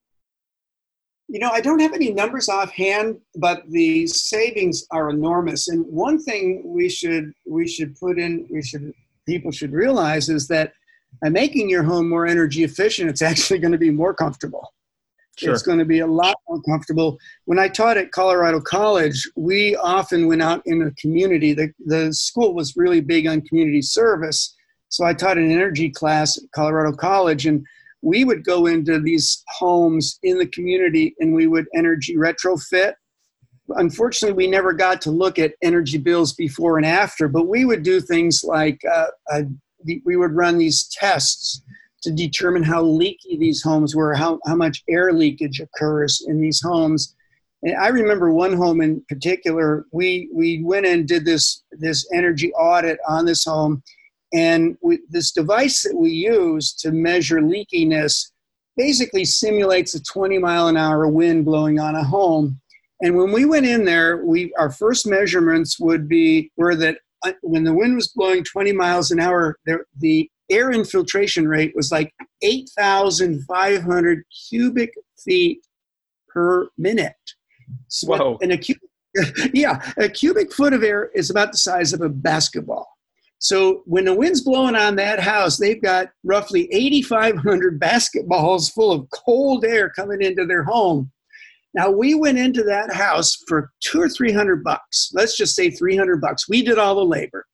You 1.29 1.41
know, 1.41 1.51
I 1.51 1.61
don't 1.61 1.81
have 1.81 1.93
any 1.93 2.13
numbers 2.13 2.49
offhand, 2.49 3.17
but 3.37 3.63
the 3.69 4.07
savings 4.07 4.87
are 4.93 5.11
enormous. 5.11 5.69
And 5.69 5.85
one 5.87 6.23
thing 6.23 6.63
we 6.65 6.89
should 6.89 7.33
we 7.47 7.67
should 7.67 7.97
put 7.99 8.19
in 8.19 8.47
we 8.51 8.63
should 8.63 8.93
people 9.27 9.51
should 9.51 9.73
realize 9.73 10.29
is 10.29 10.47
that 10.49 10.73
by 11.23 11.29
making 11.29 11.69
your 11.69 11.83
home 11.83 12.09
more 12.09 12.27
energy 12.27 12.63
efficient, 12.63 13.11
it's 13.11 13.23
actually 13.23 13.59
going 13.59 13.73
to 13.73 13.79
be 13.79 13.91
more 13.91 14.15
comfortable. 14.15 14.73
Sure. 15.39 15.53
It's 15.53 15.63
going 15.63 15.79
to 15.79 15.85
be 15.85 15.99
a 15.99 16.07
lot 16.07 16.37
more 16.49 16.63
comfortable. 16.63 17.19
When 17.45 17.59
I 17.59 17.69
taught 17.69 17.99
at 17.99 18.11
Colorado 18.11 18.61
College, 18.61 19.23
we 19.37 19.77
often 19.77 20.27
went 20.29 20.43
out 20.43 20.63
in 20.65 20.83
the 20.83 20.93
community. 20.93 21.53
The, 21.53 21.73
the 21.85 22.13
school 22.15 22.55
was 22.55 22.75
really 22.77 23.03
big 23.03 23.27
on 23.27 23.43
community 23.43 23.83
service. 23.83 24.55
So 24.89 25.05
I 25.05 25.13
taught 25.13 25.37
an 25.37 25.51
energy 25.51 25.91
class 25.91 26.39
at 26.39 26.51
Colorado 26.53 26.97
College, 26.97 27.45
and 27.45 27.67
we 28.01 28.25
would 28.25 28.45
go 28.45 28.67
into 28.67 28.99
these 28.99 29.45
homes 29.49 30.19
in 30.23 30.39
the 30.39 30.47
community 30.47 31.15
and 31.19 31.35
we 31.35 31.47
would 31.47 31.67
energy 31.75 32.17
retrofit. 32.17 32.95
Unfortunately, 33.71 34.35
we 34.35 34.47
never 34.47 34.73
got 34.73 35.03
to 35.03 35.11
look 35.11 35.39
at 35.39 35.55
energy 35.61 35.99
bills 35.99 36.33
before 36.33 36.79
and 36.79 36.87
after, 36.87 37.29
but 37.29 37.49
we 37.49 37.65
would 37.65 37.83
do 37.83 38.01
things 38.01 38.43
like 38.45 38.81
uh, 38.91 39.09
uh, 39.31 39.43
we 40.05 40.17
would 40.17 40.33
run 40.33 40.57
these 40.57 40.89
tests 40.89 41.63
to 42.07 42.13
determine 42.13 42.63
how 42.63 42.83
leaky 42.83 43.37
these 43.37 43.61
homes 43.61 43.97
were, 43.97 44.15
how, 44.15 44.39
how 44.47 44.55
much 44.55 44.85
air 44.89 45.13
leakage 45.13 45.59
occurs 45.59 46.25
in 46.29 46.41
these 46.41 46.63
homes. 46.63 47.17
And 47.65 47.77
I 47.77 47.89
remember 47.89 48.33
one 48.33 48.53
home 48.53 48.81
in 48.81 49.05
particular, 49.09 49.87
we, 49.91 50.29
we 50.33 50.63
went 50.63 50.87
and 50.87 51.09
did 51.09 51.25
this, 51.25 51.65
this 51.73 52.09
energy 52.15 52.53
audit 52.53 53.01
on 53.09 53.27
this 53.27 53.45
home. 53.45 53.83
And 54.33 54.79
we, 54.83 55.01
this 55.09 55.33
device 55.33 55.83
that 55.83 55.97
we 55.97 56.11
use 56.11 56.75
to 56.75 56.93
measure 56.93 57.41
leakiness 57.41 58.31
basically 58.77 59.25
simulates 59.25 59.97
a 59.97 60.03
20 60.05 60.39
mile 60.39 60.69
an 60.69 60.77
hour 60.77 61.09
wind 61.09 61.45
blowing 61.45 61.81
on 61.81 61.97
a 61.97 62.05
home. 62.05 62.61
And 63.03 63.17
when 63.17 63.33
we 63.33 63.47
went 63.47 63.67
in 63.67 63.85
there, 63.85 64.25
we 64.25 64.53
our 64.59 64.71
first 64.71 65.09
measurements 65.09 65.81
would 65.81 66.09
be 66.09 66.53
were 66.57 66.77
that 66.77 66.99
uh, 67.25 67.33
when 67.43 67.65
the 67.65 67.75
wind 67.75 67.97
was 67.97 68.09
blowing 68.09 68.45
20 68.45 68.73
miles 68.73 69.11
an 69.11 69.19
hour, 69.19 69.59
the 69.99 70.31
air 70.51 70.71
infiltration 70.71 71.49
rate 71.49 71.73
was 71.75 71.91
like 71.91 72.13
8,500 72.43 74.25
cubic 74.49 74.93
feet 75.25 75.67
per 76.29 76.69
minute. 76.79 77.15
So 77.89 78.09
Whoa. 78.09 78.39
And 78.43 78.53
a 78.53 78.59
cubic, 78.59 78.83
yeah, 79.55 79.93
a 79.99 80.09
cubic 80.09 80.53
foot 80.53 80.73
of 80.73 80.83
air 80.83 81.11
is 81.15 81.31
about 81.31 81.53
the 81.53 81.59
size 81.59 81.93
of 81.93 82.01
a 82.01 82.09
basketball. 82.09 82.87
So 83.39 83.83
when 83.85 84.07
the 84.07 84.15
wind's 84.15 84.41
blowing 84.41 84.77
on 84.77 84.97
that 84.97 85.21
house, 85.21 85.59
they've 85.59 85.83
got 85.83 86.09
roughly 86.25 86.73
8,500 86.73 87.79
basketballs 87.79 88.73
full 88.73 88.93
of 88.93 89.09
cold 89.11 89.65
air 89.65 89.91
coming 89.91 90.23
into 90.23 90.47
their 90.47 90.65
home. 90.65 91.11
Now 91.75 91.91
we 91.91 92.15
went 92.15 92.39
into 92.39 92.63
that 92.65 92.93
house 92.93 93.37
for 93.47 93.71
two 93.81 94.01
or 94.01 94.09
three 94.09 94.33
hundred 94.33 94.65
bucks. 94.65 95.11
Let's 95.13 95.37
just 95.37 95.55
say 95.55 95.71
300 95.71 96.23
bucks. 96.23 96.49
We 96.49 96.63
did 96.63 96.79
all 96.79 96.95
the 96.95 97.05
labor, 97.05 97.45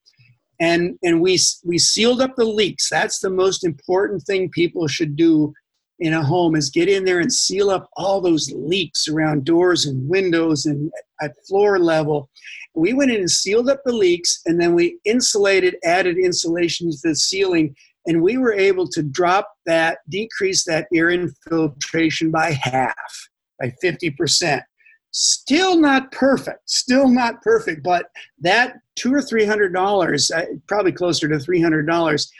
and 0.62 0.96
and 1.02 1.20
we 1.20 1.38
we 1.64 1.76
sealed 1.76 2.22
up 2.22 2.36
the 2.36 2.44
leaks. 2.44 2.88
That's 2.88 3.18
the 3.18 3.30
most 3.30 3.64
important 3.64 4.22
thing 4.22 4.48
people 4.48 4.86
should 4.86 5.16
do 5.16 5.52
in 5.98 6.14
a 6.14 6.24
home 6.24 6.56
is 6.56 6.70
get 6.70 6.88
in 6.88 7.04
there 7.04 7.20
and 7.20 7.32
seal 7.32 7.68
up 7.68 7.88
all 7.96 8.20
those 8.20 8.50
leaks 8.54 9.08
around 9.08 9.44
doors 9.44 9.86
and 9.86 10.08
windows 10.08 10.64
and 10.64 10.90
at 11.20 11.32
floor 11.46 11.78
level. 11.78 12.30
We 12.74 12.92
went 12.92 13.10
in 13.10 13.18
and 13.18 13.30
sealed 13.30 13.68
up 13.68 13.82
the 13.84 13.92
leaks, 13.92 14.40
and 14.46 14.60
then 14.60 14.74
we 14.74 14.98
insulated, 15.04 15.76
added 15.84 16.16
insulation 16.16 16.90
to 16.90 16.96
the 17.02 17.14
ceiling, 17.14 17.76
and 18.06 18.22
we 18.22 18.38
were 18.38 18.54
able 18.54 18.88
to 18.88 19.02
drop 19.02 19.52
that, 19.66 19.98
decrease 20.08 20.64
that 20.64 20.86
air 20.94 21.10
infiltration 21.10 22.30
by 22.30 22.52
half, 22.52 23.28
by 23.60 23.72
50%. 23.84 24.62
Still 25.10 25.78
not 25.78 26.10
perfect, 26.10 26.68
still 26.68 27.08
not 27.08 27.42
perfect, 27.42 27.82
but 27.84 28.06
that 28.40 28.76
two 29.02 29.12
or 29.12 29.22
three 29.22 29.44
hundred 29.44 29.72
dollars, 29.72 30.30
uh, 30.30 30.44
probably 30.68 30.92
closer 30.92 31.28
to 31.28 31.38
three 31.38 31.60
hundred 31.60 31.86
dollars, 31.86 32.30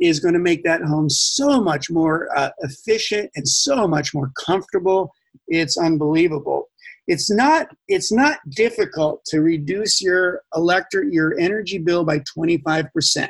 is 0.00 0.20
going 0.20 0.34
to 0.34 0.40
make 0.40 0.62
that 0.64 0.82
home 0.82 1.10
so 1.10 1.60
much 1.60 1.90
more 1.90 2.28
uh, 2.36 2.50
efficient 2.60 3.30
and 3.34 3.48
so 3.48 3.88
much 3.88 4.14
more 4.14 4.30
comfortable. 4.38 5.12
It's 5.48 5.76
unbelievable. 5.76 6.68
It's 7.08 7.30
not 7.30 7.68
it's 7.88 8.12
not 8.12 8.38
difficult 8.50 9.24
to 9.26 9.40
reduce 9.40 10.00
your 10.00 10.42
electric 10.54 11.12
your 11.12 11.38
energy 11.38 11.78
bill 11.78 12.04
by 12.04 12.20
25%. 12.38 13.28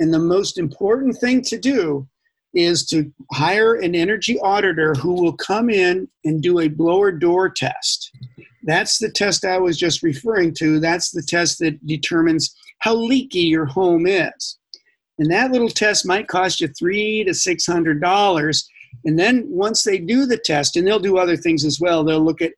And 0.00 0.12
the 0.12 0.18
most 0.18 0.58
important 0.58 1.16
thing 1.18 1.42
to 1.42 1.58
do 1.58 2.08
is 2.52 2.86
to 2.86 3.12
hire 3.32 3.74
an 3.74 3.94
energy 3.94 4.40
auditor 4.40 4.94
who 4.94 5.12
will 5.12 5.36
come 5.36 5.70
in 5.70 6.08
and 6.24 6.42
do 6.42 6.58
a 6.58 6.66
blower 6.66 7.12
door 7.12 7.48
test. 7.48 8.10
That's 8.62 8.98
the 8.98 9.10
test 9.10 9.44
I 9.44 9.58
was 9.58 9.78
just 9.78 10.02
referring 10.02 10.54
to. 10.54 10.80
That's 10.80 11.10
the 11.10 11.22
test 11.22 11.58
that 11.60 11.84
determines 11.86 12.54
how 12.80 12.94
leaky 12.94 13.40
your 13.40 13.66
home 13.66 14.06
is. 14.06 14.58
And 15.18 15.30
that 15.30 15.50
little 15.50 15.68
test 15.68 16.06
might 16.06 16.28
cost 16.28 16.60
you 16.60 16.68
three 16.68 17.24
to 17.24 17.34
six 17.34 17.66
hundred 17.66 18.00
dollars. 18.00 18.68
And 19.04 19.18
then 19.18 19.44
once 19.48 19.82
they 19.82 19.98
do 19.98 20.26
the 20.26 20.38
test, 20.38 20.76
and 20.76 20.86
they'll 20.86 20.98
do 20.98 21.18
other 21.18 21.36
things 21.36 21.64
as 21.64 21.78
well, 21.80 22.04
they'll 22.04 22.24
look 22.24 22.42
at 22.42 22.52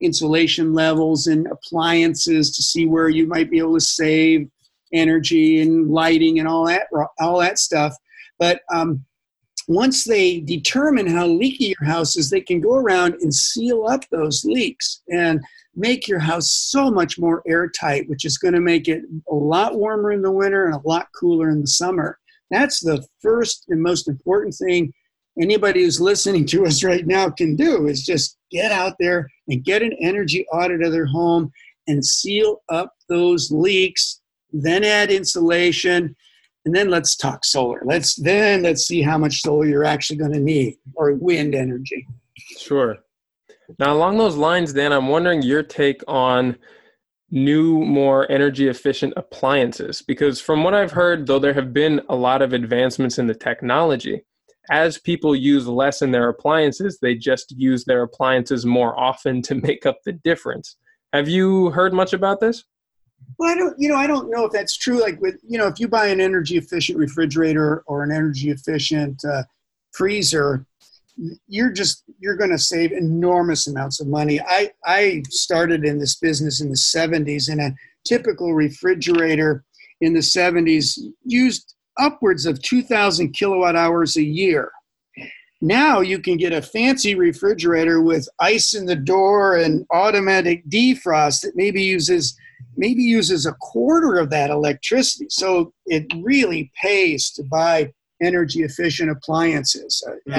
insulation 0.00 0.74
levels 0.74 1.26
and 1.26 1.46
appliances 1.46 2.54
to 2.56 2.62
see 2.62 2.86
where 2.86 3.08
you 3.08 3.26
might 3.26 3.50
be 3.50 3.58
able 3.58 3.74
to 3.74 3.80
save 3.80 4.48
energy 4.92 5.60
and 5.60 5.90
lighting 5.90 6.38
and 6.38 6.48
all 6.48 6.66
that 6.66 6.86
all 7.18 7.38
that 7.40 7.58
stuff. 7.58 7.94
But 8.38 8.60
um, 8.72 9.04
once 9.68 10.04
they 10.04 10.40
determine 10.40 11.06
how 11.06 11.26
leaky 11.26 11.74
your 11.78 11.88
house 11.88 12.16
is, 12.16 12.30
they 12.30 12.40
can 12.40 12.60
go 12.60 12.74
around 12.74 13.14
and 13.20 13.34
seal 13.34 13.86
up 13.86 14.04
those 14.10 14.44
leaks 14.44 15.02
and 15.08 15.40
make 15.74 16.06
your 16.06 16.18
house 16.18 16.50
so 16.50 16.90
much 16.90 17.18
more 17.18 17.42
airtight, 17.46 18.08
which 18.08 18.24
is 18.24 18.38
going 18.38 18.54
to 18.54 18.60
make 18.60 18.88
it 18.88 19.02
a 19.30 19.34
lot 19.34 19.76
warmer 19.76 20.12
in 20.12 20.22
the 20.22 20.30
winter 20.30 20.66
and 20.66 20.74
a 20.74 20.88
lot 20.88 21.08
cooler 21.18 21.50
in 21.50 21.60
the 21.60 21.66
summer. 21.66 22.18
That's 22.50 22.80
the 22.80 23.04
first 23.20 23.64
and 23.68 23.82
most 23.82 24.08
important 24.08 24.54
thing 24.54 24.92
anybody 25.40 25.82
who's 25.82 26.00
listening 26.00 26.44
to 26.46 26.66
us 26.66 26.84
right 26.84 27.06
now 27.06 27.30
can 27.30 27.56
do 27.56 27.86
is 27.86 28.04
just 28.04 28.36
get 28.50 28.70
out 28.70 28.94
there 28.98 29.28
and 29.48 29.64
get 29.64 29.82
an 29.82 29.96
energy 30.00 30.46
audit 30.52 30.82
of 30.82 30.92
their 30.92 31.06
home 31.06 31.50
and 31.86 32.04
seal 32.04 32.62
up 32.68 32.92
those 33.08 33.50
leaks, 33.50 34.20
then 34.52 34.84
add 34.84 35.10
insulation 35.10 36.14
and 36.64 36.74
then 36.74 36.90
let's 36.90 37.16
talk 37.16 37.44
solar. 37.44 37.82
Let's 37.84 38.14
then 38.14 38.62
let's 38.62 38.86
see 38.86 39.02
how 39.02 39.18
much 39.18 39.42
solar 39.42 39.66
you're 39.66 39.84
actually 39.84 40.16
going 40.16 40.32
to 40.32 40.40
need 40.40 40.78
or 40.94 41.12
wind 41.14 41.54
energy. 41.54 42.06
Sure. 42.58 42.98
Now, 43.78 43.92
along 43.94 44.18
those 44.18 44.36
lines, 44.36 44.72
Dan, 44.72 44.92
I'm 44.92 45.08
wondering 45.08 45.42
your 45.42 45.62
take 45.62 46.02
on 46.06 46.56
new, 47.30 47.78
more 47.84 48.30
energy 48.30 48.68
efficient 48.68 49.14
appliances. 49.16 50.02
Because 50.02 50.40
from 50.40 50.62
what 50.62 50.74
I've 50.74 50.92
heard, 50.92 51.26
though 51.26 51.38
there 51.38 51.54
have 51.54 51.72
been 51.72 52.00
a 52.08 52.14
lot 52.14 52.42
of 52.42 52.52
advancements 52.52 53.18
in 53.18 53.26
the 53.26 53.34
technology, 53.34 54.22
as 54.70 54.98
people 54.98 55.34
use 55.34 55.66
less 55.66 56.02
in 56.02 56.12
their 56.12 56.28
appliances, 56.28 56.98
they 57.00 57.14
just 57.14 57.52
use 57.56 57.84
their 57.84 58.02
appliances 58.02 58.64
more 58.64 58.98
often 58.98 59.42
to 59.42 59.54
make 59.62 59.86
up 59.86 59.98
the 60.04 60.12
difference. 60.12 60.76
Have 61.12 61.28
you 61.28 61.70
heard 61.70 61.92
much 61.92 62.12
about 62.12 62.40
this? 62.40 62.64
Well, 63.38 63.50
I 63.50 63.54
don't, 63.54 63.78
you 63.78 63.88
know, 63.88 63.96
I 63.96 64.06
don't 64.06 64.30
know 64.30 64.44
if 64.44 64.52
that's 64.52 64.76
true. 64.76 65.00
Like 65.00 65.20
with, 65.20 65.40
you 65.46 65.58
know, 65.58 65.66
if 65.66 65.80
you 65.80 65.88
buy 65.88 66.06
an 66.06 66.20
energy 66.20 66.56
efficient 66.56 66.98
refrigerator 66.98 67.82
or 67.86 68.02
an 68.02 68.12
energy 68.12 68.50
efficient 68.50 69.24
uh, 69.24 69.42
freezer, 69.92 70.66
you're 71.46 71.70
just 71.70 72.04
you're 72.20 72.36
going 72.36 72.50
to 72.50 72.58
save 72.58 72.92
enormous 72.92 73.66
amounts 73.66 74.00
of 74.00 74.06
money. 74.06 74.40
I 74.40 74.70
I 74.84 75.22
started 75.28 75.84
in 75.84 75.98
this 75.98 76.16
business 76.16 76.60
in 76.60 76.68
the 76.68 76.76
70s, 76.76 77.50
and 77.50 77.60
a 77.60 77.74
typical 78.04 78.54
refrigerator 78.54 79.64
in 80.00 80.12
the 80.12 80.20
70s 80.20 80.98
used 81.24 81.74
upwards 81.98 82.46
of 82.46 82.60
2,000 82.62 83.32
kilowatt 83.32 83.76
hours 83.76 84.16
a 84.16 84.22
year. 84.22 84.72
Now 85.60 86.00
you 86.00 86.18
can 86.18 86.36
get 86.36 86.52
a 86.52 86.60
fancy 86.60 87.14
refrigerator 87.14 88.02
with 88.02 88.28
ice 88.40 88.74
in 88.74 88.84
the 88.84 88.96
door 88.96 89.56
and 89.56 89.86
automatic 89.92 90.66
defrost 90.68 91.42
that 91.42 91.54
maybe 91.54 91.82
uses 91.82 92.36
maybe 92.76 93.02
uses 93.02 93.46
a 93.46 93.52
quarter 93.54 94.18
of 94.18 94.30
that 94.30 94.50
electricity. 94.50 95.26
So 95.30 95.72
it 95.86 96.06
really 96.22 96.70
pays 96.80 97.30
to 97.32 97.42
buy 97.44 97.92
energy 98.22 98.62
efficient 98.62 99.10
appliances. 99.10 100.02
Mm. 100.28 100.34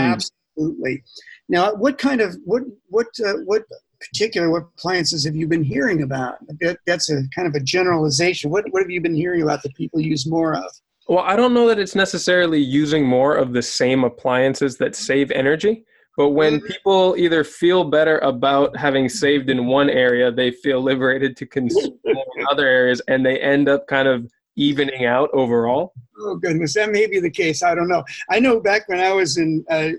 Absolutely. 0.58 1.04
Now, 1.50 1.74
what 1.74 1.98
kind 1.98 2.22
of 2.22 2.36
what 2.46 2.64
what 2.88 3.08
uh, 3.26 3.34
what 3.46 3.64
particular 4.00 4.50
what 4.50 4.64
appliances 4.78 5.26
have 5.26 5.36
you 5.36 5.48
been 5.48 5.64
hearing 5.64 6.04
about? 6.04 6.36
That, 6.60 6.78
that's 6.86 7.10
a 7.10 7.22
kind 7.36 7.48
of 7.48 7.56
a 7.56 7.60
generalization. 7.60 8.50
What 8.50 8.66
what 8.72 8.82
have 8.82 8.90
you 8.90 9.02
been 9.02 9.16
hearing 9.16 9.42
about 9.42 9.64
that 9.64 9.76
people 9.76 10.00
use 10.00 10.26
more 10.26 10.56
of? 10.56 10.72
Well, 11.08 11.20
I 11.20 11.36
don't 11.36 11.54
know 11.54 11.68
that 11.68 11.80
it's 11.80 11.96
necessarily 11.96 12.60
using 12.60 13.06
more 13.06 13.36
of 13.36 13.52
the 13.52 13.62
same 13.62 14.06
appliances 14.06 14.78
that 14.78 14.96
save 14.96 15.32
energy. 15.32 15.86
But 16.16 16.30
when 16.30 16.58
mm-hmm. 16.58 16.68
people 16.68 17.16
either 17.18 17.44
feel 17.44 17.84
better 17.84 18.20
about 18.20 18.78
having 18.78 19.10
saved 19.10 19.50
in 19.50 19.66
one 19.66 19.90
area, 19.90 20.32
they 20.32 20.52
feel 20.52 20.82
liberated 20.82 21.36
to 21.38 21.46
consume 21.46 22.00
in 22.06 22.16
other 22.52 22.68
areas, 22.68 23.02
and 23.08 23.26
they 23.26 23.40
end 23.40 23.68
up 23.68 23.88
kind 23.88 24.08
of 24.08 24.32
evening 24.56 25.06
out 25.06 25.30
overall. 25.34 25.94
Oh 26.20 26.36
goodness, 26.36 26.76
that 26.76 26.92
may 26.92 27.08
be 27.08 27.20
the 27.20 27.30
case. 27.30 27.64
I 27.64 27.74
don't 27.74 27.88
know. 27.88 28.04
I 28.30 28.40
know 28.40 28.60
back 28.60 28.88
when 28.88 29.00
I 29.00 29.12
was 29.12 29.38
in 29.38 29.66
a 29.72 29.94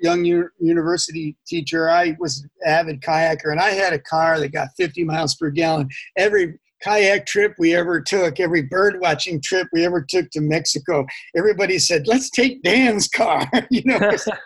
young 0.00 0.24
university 0.58 1.36
teacher, 1.46 1.90
I 1.90 2.16
was 2.18 2.42
an 2.42 2.50
avid 2.66 3.02
kayaker, 3.02 3.50
and 3.50 3.60
I 3.60 3.70
had 3.70 3.92
a 3.92 3.98
car 3.98 4.40
that 4.40 4.48
got 4.48 4.68
50 4.76 5.04
miles 5.04 5.34
per 5.34 5.50
gallon. 5.50 5.88
Every 6.16 6.58
kayak 6.82 7.26
trip 7.26 7.54
we 7.58 7.74
ever 7.74 8.00
took, 8.00 8.40
every 8.40 8.62
bird 8.62 9.00
watching 9.00 9.40
trip 9.40 9.68
we 9.72 9.84
ever 9.84 10.02
took 10.02 10.30
to 10.30 10.40
Mexico, 10.40 11.06
everybody 11.36 11.78
said, 11.78 12.06
"Let's 12.06 12.30
take 12.30 12.62
Dan's 12.62 13.08
car." 13.08 13.48
you 13.70 13.82
know, 13.84 13.98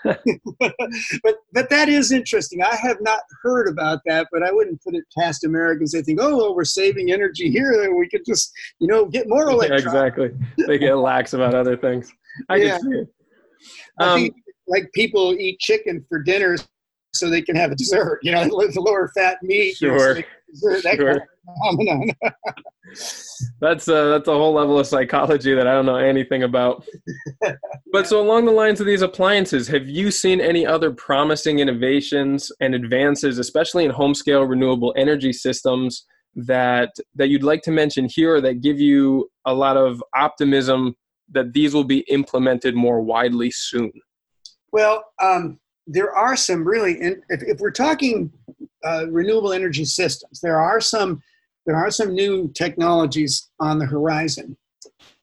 but 0.58 1.36
but 1.52 1.70
that 1.70 1.88
is 1.88 2.12
interesting. 2.12 2.62
I 2.62 2.76
have 2.76 2.98
not 3.00 3.20
heard 3.42 3.68
about 3.68 4.00
that, 4.06 4.28
but 4.32 4.42
I 4.42 4.52
wouldn't 4.52 4.82
put 4.82 4.94
it 4.94 5.04
past 5.18 5.44
Americans. 5.44 5.92
They 5.92 6.02
think, 6.02 6.20
"Oh, 6.20 6.36
well, 6.36 6.54
we're 6.54 6.64
saving 6.64 7.12
energy 7.12 7.50
here, 7.50 7.72
we 7.94 8.08
could 8.08 8.24
just 8.26 8.52
you 8.78 8.86
know 8.86 9.06
get 9.06 9.28
more 9.28 9.50
electrons." 9.50 9.84
exactly. 9.84 10.30
They 10.66 10.78
get 10.78 10.94
lax 10.94 11.32
about 11.32 11.54
other 11.54 11.76
things. 11.76 12.12
I 12.48 12.56
yeah. 12.56 12.78
can 12.78 12.80
see 12.80 12.98
it. 12.98 13.08
Um, 14.00 14.08
I 14.08 14.14
think 14.14 14.34
like 14.66 14.90
people 14.94 15.34
eat 15.34 15.58
chicken 15.60 16.04
for 16.08 16.22
dinner 16.22 16.56
so 17.14 17.28
they 17.30 17.42
can 17.42 17.56
have 17.56 17.72
a 17.72 17.76
dessert. 17.76 18.20
You 18.22 18.32
know, 18.32 18.44
the 18.48 18.80
lower 18.80 19.10
fat 19.14 19.38
meat. 19.42 19.76
Sure. 19.76 19.90
You 20.16 20.22
know, 20.22 20.26
so 20.54 20.68
dessert, 20.70 20.96
sure. 20.96 21.06
Kind 21.06 21.20
of 21.20 21.76
phenomenon. 21.76 22.16
that's 23.60 23.88
a, 23.88 24.08
that's 24.10 24.28
a 24.28 24.32
whole 24.32 24.52
level 24.52 24.78
of 24.78 24.86
psychology 24.86 25.54
that 25.54 25.66
I 25.66 25.72
don't 25.72 25.86
know 25.86 25.96
anything 25.96 26.42
about. 26.42 26.84
but 27.92 28.06
so 28.06 28.20
along 28.20 28.44
the 28.44 28.52
lines 28.52 28.80
of 28.80 28.86
these 28.86 29.02
appliances, 29.02 29.68
have 29.68 29.88
you 29.88 30.10
seen 30.10 30.40
any 30.40 30.66
other 30.66 30.92
promising 30.92 31.58
innovations 31.58 32.50
and 32.60 32.74
advances, 32.74 33.38
especially 33.38 33.84
in 33.84 33.90
home 33.90 34.14
scale 34.14 34.42
renewable 34.42 34.94
energy 34.96 35.32
systems, 35.32 36.06
that 36.34 36.90
that 37.14 37.28
you'd 37.28 37.42
like 37.42 37.60
to 37.62 37.70
mention 37.70 38.08
here, 38.08 38.40
that 38.40 38.62
give 38.62 38.80
you 38.80 39.30
a 39.44 39.52
lot 39.52 39.76
of 39.76 40.02
optimism 40.16 40.94
that 41.30 41.52
these 41.52 41.74
will 41.74 41.84
be 41.84 42.00
implemented 42.08 42.74
more 42.74 43.02
widely 43.02 43.50
soon? 43.50 43.92
Well, 44.72 45.04
um, 45.20 45.58
there 45.86 46.14
are 46.14 46.36
some 46.36 46.66
really, 46.66 47.00
in, 47.00 47.22
if, 47.28 47.42
if 47.42 47.60
we're 47.60 47.70
talking 47.70 48.32
uh, 48.84 49.06
renewable 49.10 49.52
energy 49.52 49.84
systems, 49.84 50.40
there 50.40 50.60
are 50.60 50.80
some 50.80 51.22
there 51.64 51.76
are 51.76 51.92
some 51.92 52.12
new 52.12 52.50
technologies 52.54 53.48
on 53.60 53.78
the 53.78 53.86
horizon. 53.86 54.56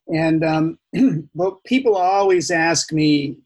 And 0.08 0.42
um, 0.42 0.78
well, 1.34 1.60
people 1.66 1.96
always 1.96 2.50
ask 2.50 2.92
me, 2.92 3.36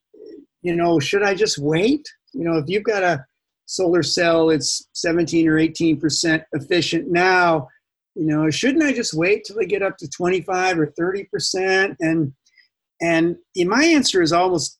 you 0.63 0.77
know, 0.77 1.01
should 1.01 1.25
I 1.25 1.35
just 1.35 1.59
wait? 1.59 2.09
You 2.33 2.45
know, 2.45 2.57
if 2.57 2.69
you've 2.69 2.85
got 2.85 3.03
a 3.03 3.25
solar 3.67 4.05
cell, 4.05 4.51
it's 4.51 4.89
17 4.93 5.49
or 5.49 5.57
18% 5.57 6.45
efficient 6.53 7.11
now, 7.11 7.69
you 8.15 8.27
know, 8.27 8.49
shouldn't 8.49 8.85
I 8.85 8.93
just 8.93 9.15
wait 9.15 9.45
till 9.45 9.57
they 9.57 9.67
get 9.67 9.83
up 9.83 9.97
to 9.99 10.09
25 10.09 10.79
or 10.79 10.87
30%? 10.99 11.97
And 12.01 12.33
and 13.01 13.37
my 13.57 13.85
answer 13.85 14.23
is 14.23 14.33
almost 14.33 14.79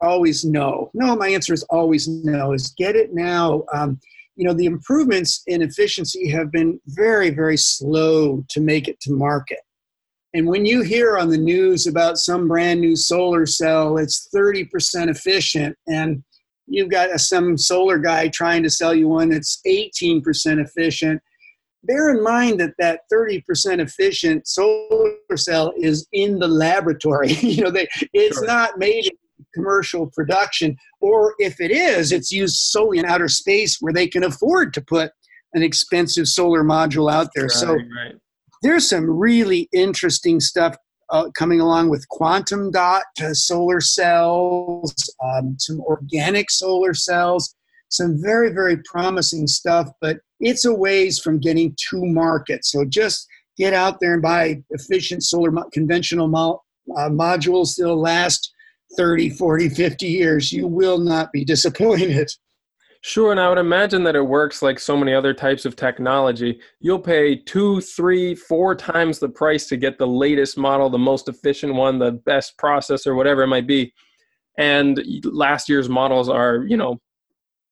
always 0.00 0.44
no. 0.44 0.90
No, 0.94 1.16
my 1.16 1.28
answer 1.28 1.54
is 1.54 1.62
always 1.64 2.08
no. 2.08 2.52
Is 2.52 2.74
get 2.76 2.96
it 2.96 3.14
now. 3.14 3.64
Um, 3.72 4.00
you 4.36 4.46
know, 4.46 4.52
the 4.52 4.66
improvements 4.66 5.42
in 5.46 5.62
efficiency 5.62 6.28
have 6.28 6.52
been 6.52 6.78
very, 6.88 7.30
very 7.30 7.56
slow 7.56 8.44
to 8.50 8.60
make 8.60 8.86
it 8.86 9.00
to 9.00 9.12
market. 9.12 9.60
And 10.34 10.46
when 10.46 10.66
you 10.66 10.82
hear 10.82 11.16
on 11.16 11.30
the 11.30 11.38
news 11.38 11.86
about 11.86 12.18
some 12.18 12.46
brand 12.46 12.80
new 12.80 12.94
solar 12.94 13.46
cell, 13.46 13.96
it's 13.96 14.28
30% 14.34 15.08
efficient, 15.08 15.74
and 15.86 16.22
you've 16.66 16.90
got 16.90 17.14
a, 17.14 17.18
some 17.18 17.56
solar 17.56 17.98
guy 17.98 18.28
trying 18.28 18.62
to 18.64 18.70
sell 18.70 18.94
you 18.94 19.08
one 19.08 19.30
that's 19.30 19.62
18% 19.66 20.22
efficient, 20.62 21.22
bear 21.84 22.10
in 22.10 22.22
mind 22.22 22.60
that 22.60 22.74
that 22.78 23.00
30% 23.10 23.80
efficient 23.80 24.46
solar 24.46 25.16
cell 25.36 25.72
is 25.78 26.06
in 26.12 26.38
the 26.38 26.48
laboratory. 26.48 27.32
you 27.40 27.62
know, 27.62 27.70
they, 27.70 27.88
it's 28.12 28.38
sure. 28.38 28.46
not 28.46 28.78
made 28.78 29.06
in 29.06 29.16
commercial 29.56 30.04
production, 30.18 30.68
or 31.00 31.34
if 31.38 31.54
it 31.66 31.72
is, 31.92 32.12
it's 32.16 32.30
used 32.42 32.56
solely 32.56 32.98
in 33.00 33.06
outer 33.12 33.28
space 33.28 33.72
where 33.80 33.94
they 33.98 34.08
can 34.14 34.24
afford 34.30 34.66
to 34.74 34.80
put 34.80 35.08
an 35.56 35.62
expensive 35.62 36.26
solar 36.38 36.62
module 36.74 37.08
out 37.16 37.28
there. 37.34 37.50
Right, 37.50 37.62
so 37.62 37.68
right. 37.74 38.14
there's 38.62 38.88
some 38.88 39.06
really 39.28 39.62
interesting 39.72 40.38
stuff 40.40 40.74
uh, 41.14 41.30
coming 41.40 41.60
along 41.60 41.88
with 41.88 42.08
quantum 42.08 42.70
dot 42.70 43.04
solar 43.32 43.80
cells, 43.80 44.92
um, 45.24 45.56
some 45.58 45.80
organic 45.80 46.50
solar 46.50 46.94
cells, 46.94 47.54
some 47.88 48.12
very, 48.20 48.50
very 48.52 48.76
promising 48.92 49.46
stuff, 49.46 49.88
but 50.00 50.16
it's 50.40 50.64
a 50.64 50.74
ways 50.74 51.18
from 51.18 51.38
getting 51.38 51.74
to 51.90 52.04
market. 52.04 52.64
So 52.64 52.84
just 52.84 53.26
get 53.56 53.72
out 53.72 54.00
there 54.00 54.14
and 54.14 54.22
buy 54.22 54.62
efficient 54.70 55.22
solar 55.22 55.50
mo- 55.50 55.70
conventional 55.72 56.28
mo- 56.28 56.60
uh, 56.96 57.08
modules. 57.08 57.76
They'll 57.76 58.00
last 58.00 58.52
30, 58.96 59.30
40, 59.30 59.68
50 59.70 60.06
years. 60.06 60.52
You 60.52 60.66
will 60.66 60.98
not 60.98 61.32
be 61.32 61.44
disappointed. 61.44 62.30
Sure, 63.02 63.30
and 63.30 63.38
I 63.38 63.48
would 63.48 63.58
imagine 63.58 64.02
that 64.04 64.16
it 64.16 64.22
works 64.22 64.62
like 64.62 64.80
so 64.80 64.96
many 64.96 65.14
other 65.14 65.32
types 65.32 65.64
of 65.64 65.76
technology. 65.76 66.58
You'll 66.80 66.98
pay 66.98 67.36
two, 67.36 67.80
three, 67.80 68.34
four 68.34 68.74
times 68.74 69.20
the 69.20 69.28
price 69.28 69.68
to 69.68 69.76
get 69.76 69.96
the 69.96 70.08
latest 70.08 70.58
model, 70.58 70.90
the 70.90 70.98
most 70.98 71.28
efficient 71.28 71.74
one, 71.74 72.00
the 72.00 72.12
best 72.12 72.58
processor, 72.58 73.14
whatever 73.14 73.42
it 73.42 73.48
might 73.48 73.68
be. 73.68 73.92
And 74.58 75.00
last 75.22 75.68
year's 75.68 75.88
models 75.88 76.28
are, 76.28 76.64
you 76.66 76.76
know, 76.76 77.00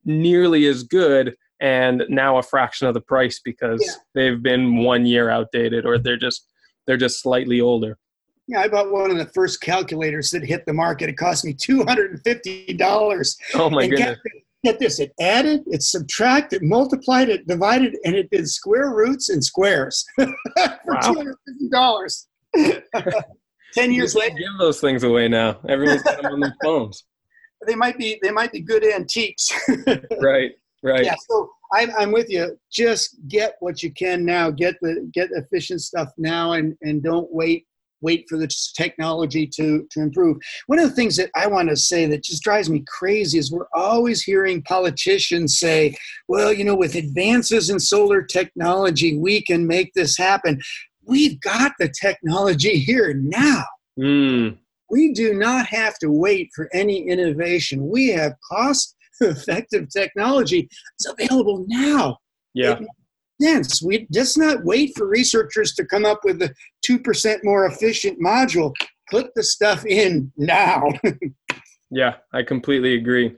nearly 0.05 0.67
as 0.67 0.85
good 0.85 1.35
and 1.61 2.05
now 2.09 2.37
a 2.37 2.43
fraction 2.43 2.87
of 2.87 2.95
the 2.95 3.01
price 3.01 3.41
because 3.45 3.83
yeah. 3.85 3.93
they've 4.15 4.43
been 4.43 4.85
one 4.85 5.07
year 5.07 5.31
outdated 5.31 5.87
or 5.87 5.99
they're 5.99 6.17
just 6.17 6.47
they're 6.87 6.97
just 6.97 7.23
slightly 7.23 7.61
older. 7.61 7.99
Yeah, 8.47 8.61
I 8.61 8.69
bought 8.69 8.93
one 8.93 9.11
of 9.11 9.17
the 9.17 9.27
first 9.27 9.61
calculators 9.61 10.31
that 10.31 10.45
hit 10.45 10.67
the 10.67 10.73
market. 10.73 11.09
It 11.09 11.17
cost 11.17 11.45
me 11.45 11.55
two 11.55 11.83
hundred 11.85 12.11
and 12.11 12.21
fifty 12.23 12.75
dollars. 12.75 13.37
Oh 13.55 13.71
my 13.71 13.87
goodness! 13.87 14.19
Get, 14.23 14.43
get, 14.65 14.79
this: 14.79 15.01
it 15.01 15.13
added, 15.19 15.63
it 15.67 15.83
subtracted, 15.83 16.63
multiplied, 16.63 17.31
it 17.31 17.47
divided, 17.47 17.97
and 18.05 18.15
it 18.15 18.31
did 18.31 18.49
square 18.49 18.95
roots 18.95 19.31
and 19.31 19.43
squares 19.43 20.05
for 20.17 20.27
wow. 20.87 21.01
two 21.01 21.15
hundred 21.15 21.37
fifty 21.47 21.69
dollars. 21.71 22.29
Ten 23.73 23.93
years 23.93 24.15
later, 24.15 24.37
give 24.37 24.59
those 24.59 24.81
things 24.81 25.03
away 25.03 25.27
now. 25.27 25.59
Everyone's 25.69 26.03
got 26.03 26.23
them 26.23 26.33
on 26.35 26.41
their 26.41 26.55
phones. 26.63 27.05
They 27.67 27.75
might 27.75 27.97
be 27.97 28.19
they 28.23 28.31
might 28.31 28.53
be 28.53 28.61
good 28.61 28.85
antiques. 28.85 29.51
right. 30.21 30.53
Right. 30.83 31.03
Yeah. 31.03 31.15
So 31.31 31.51
I'm, 31.73 31.91
I'm 31.99 32.13
with 32.13 32.29
you. 32.29 32.59
Just 32.71 33.17
get 33.27 33.57
what 33.61 33.83
you 33.83 33.91
can 33.91 34.23
now. 34.23 34.51
Get 34.51 34.77
the 34.83 35.11
get 35.15 35.31
efficient 35.33 35.81
stuff 35.81 36.11
now, 36.19 36.53
and 36.53 36.77
and 36.83 37.03
don't 37.03 37.33
wait 37.33 37.67
wait 38.01 38.27
for 38.29 38.39
the 38.39 38.49
technology 38.77 39.47
to, 39.47 39.87
to 39.91 40.01
improve. 40.01 40.37
One 40.67 40.79
of 40.79 40.89
the 40.89 40.95
things 40.95 41.17
that 41.17 41.31
I 41.35 41.47
want 41.47 41.69
to 41.71 41.77
say 41.77 42.07
that 42.07 42.25
just 42.25 42.43
drives 42.43 42.69
me 42.71 42.85
crazy 42.87 43.39
is 43.39 43.51
we're 43.51 43.69
always 43.75 44.23
hearing 44.23 44.63
politicians 44.63 45.59
say, 45.59 45.97
well, 46.29 46.53
you 46.53 46.65
know, 46.65 46.77
with 46.77 46.95
advances 46.95 47.71
in 47.71 47.81
solar 47.81 48.23
technology, 48.23 49.19
we 49.19 49.43
can 49.43 49.67
make 49.67 49.93
this 49.95 50.17
happen. 50.17 50.61
We've 51.07 51.41
got 51.41 51.73
the 51.79 51.93
technology 52.01 52.79
here 52.79 53.15
now. 53.15 53.65
Mm. 53.99 54.59
We 54.91 55.13
do 55.13 55.35
not 55.35 55.67
have 55.67 55.99
to 55.99 56.11
wait 56.11 56.51
for 56.55 56.69
any 56.73 57.09
innovation. 57.09 57.89
We 57.89 58.09
have 58.09 58.35
cost 58.51 58.97
effective 59.21 59.89
technology. 59.89 60.69
It's 60.99 61.07
available 61.09 61.65
now. 61.69 62.19
Yeah. 62.55 62.79
It, 62.79 62.89
sense. 63.41 63.83
We 63.83 64.07
just 64.13 64.39
not 64.39 64.65
wait 64.65 64.93
for 64.97 65.07
researchers 65.07 65.75
to 65.75 65.85
come 65.85 66.05
up 66.05 66.21
with 66.25 66.39
the 66.39 66.55
2% 66.89 67.39
more 67.45 67.67
efficient 67.67 68.21
module. 68.21 68.73
Click 69.09 69.29
the 69.35 69.43
stuff 69.43 69.85
in 69.87 70.33
now. 70.37 70.89
yeah, 71.91 72.17
I 72.33 72.43
completely 72.43 72.95
agree. 72.95 73.35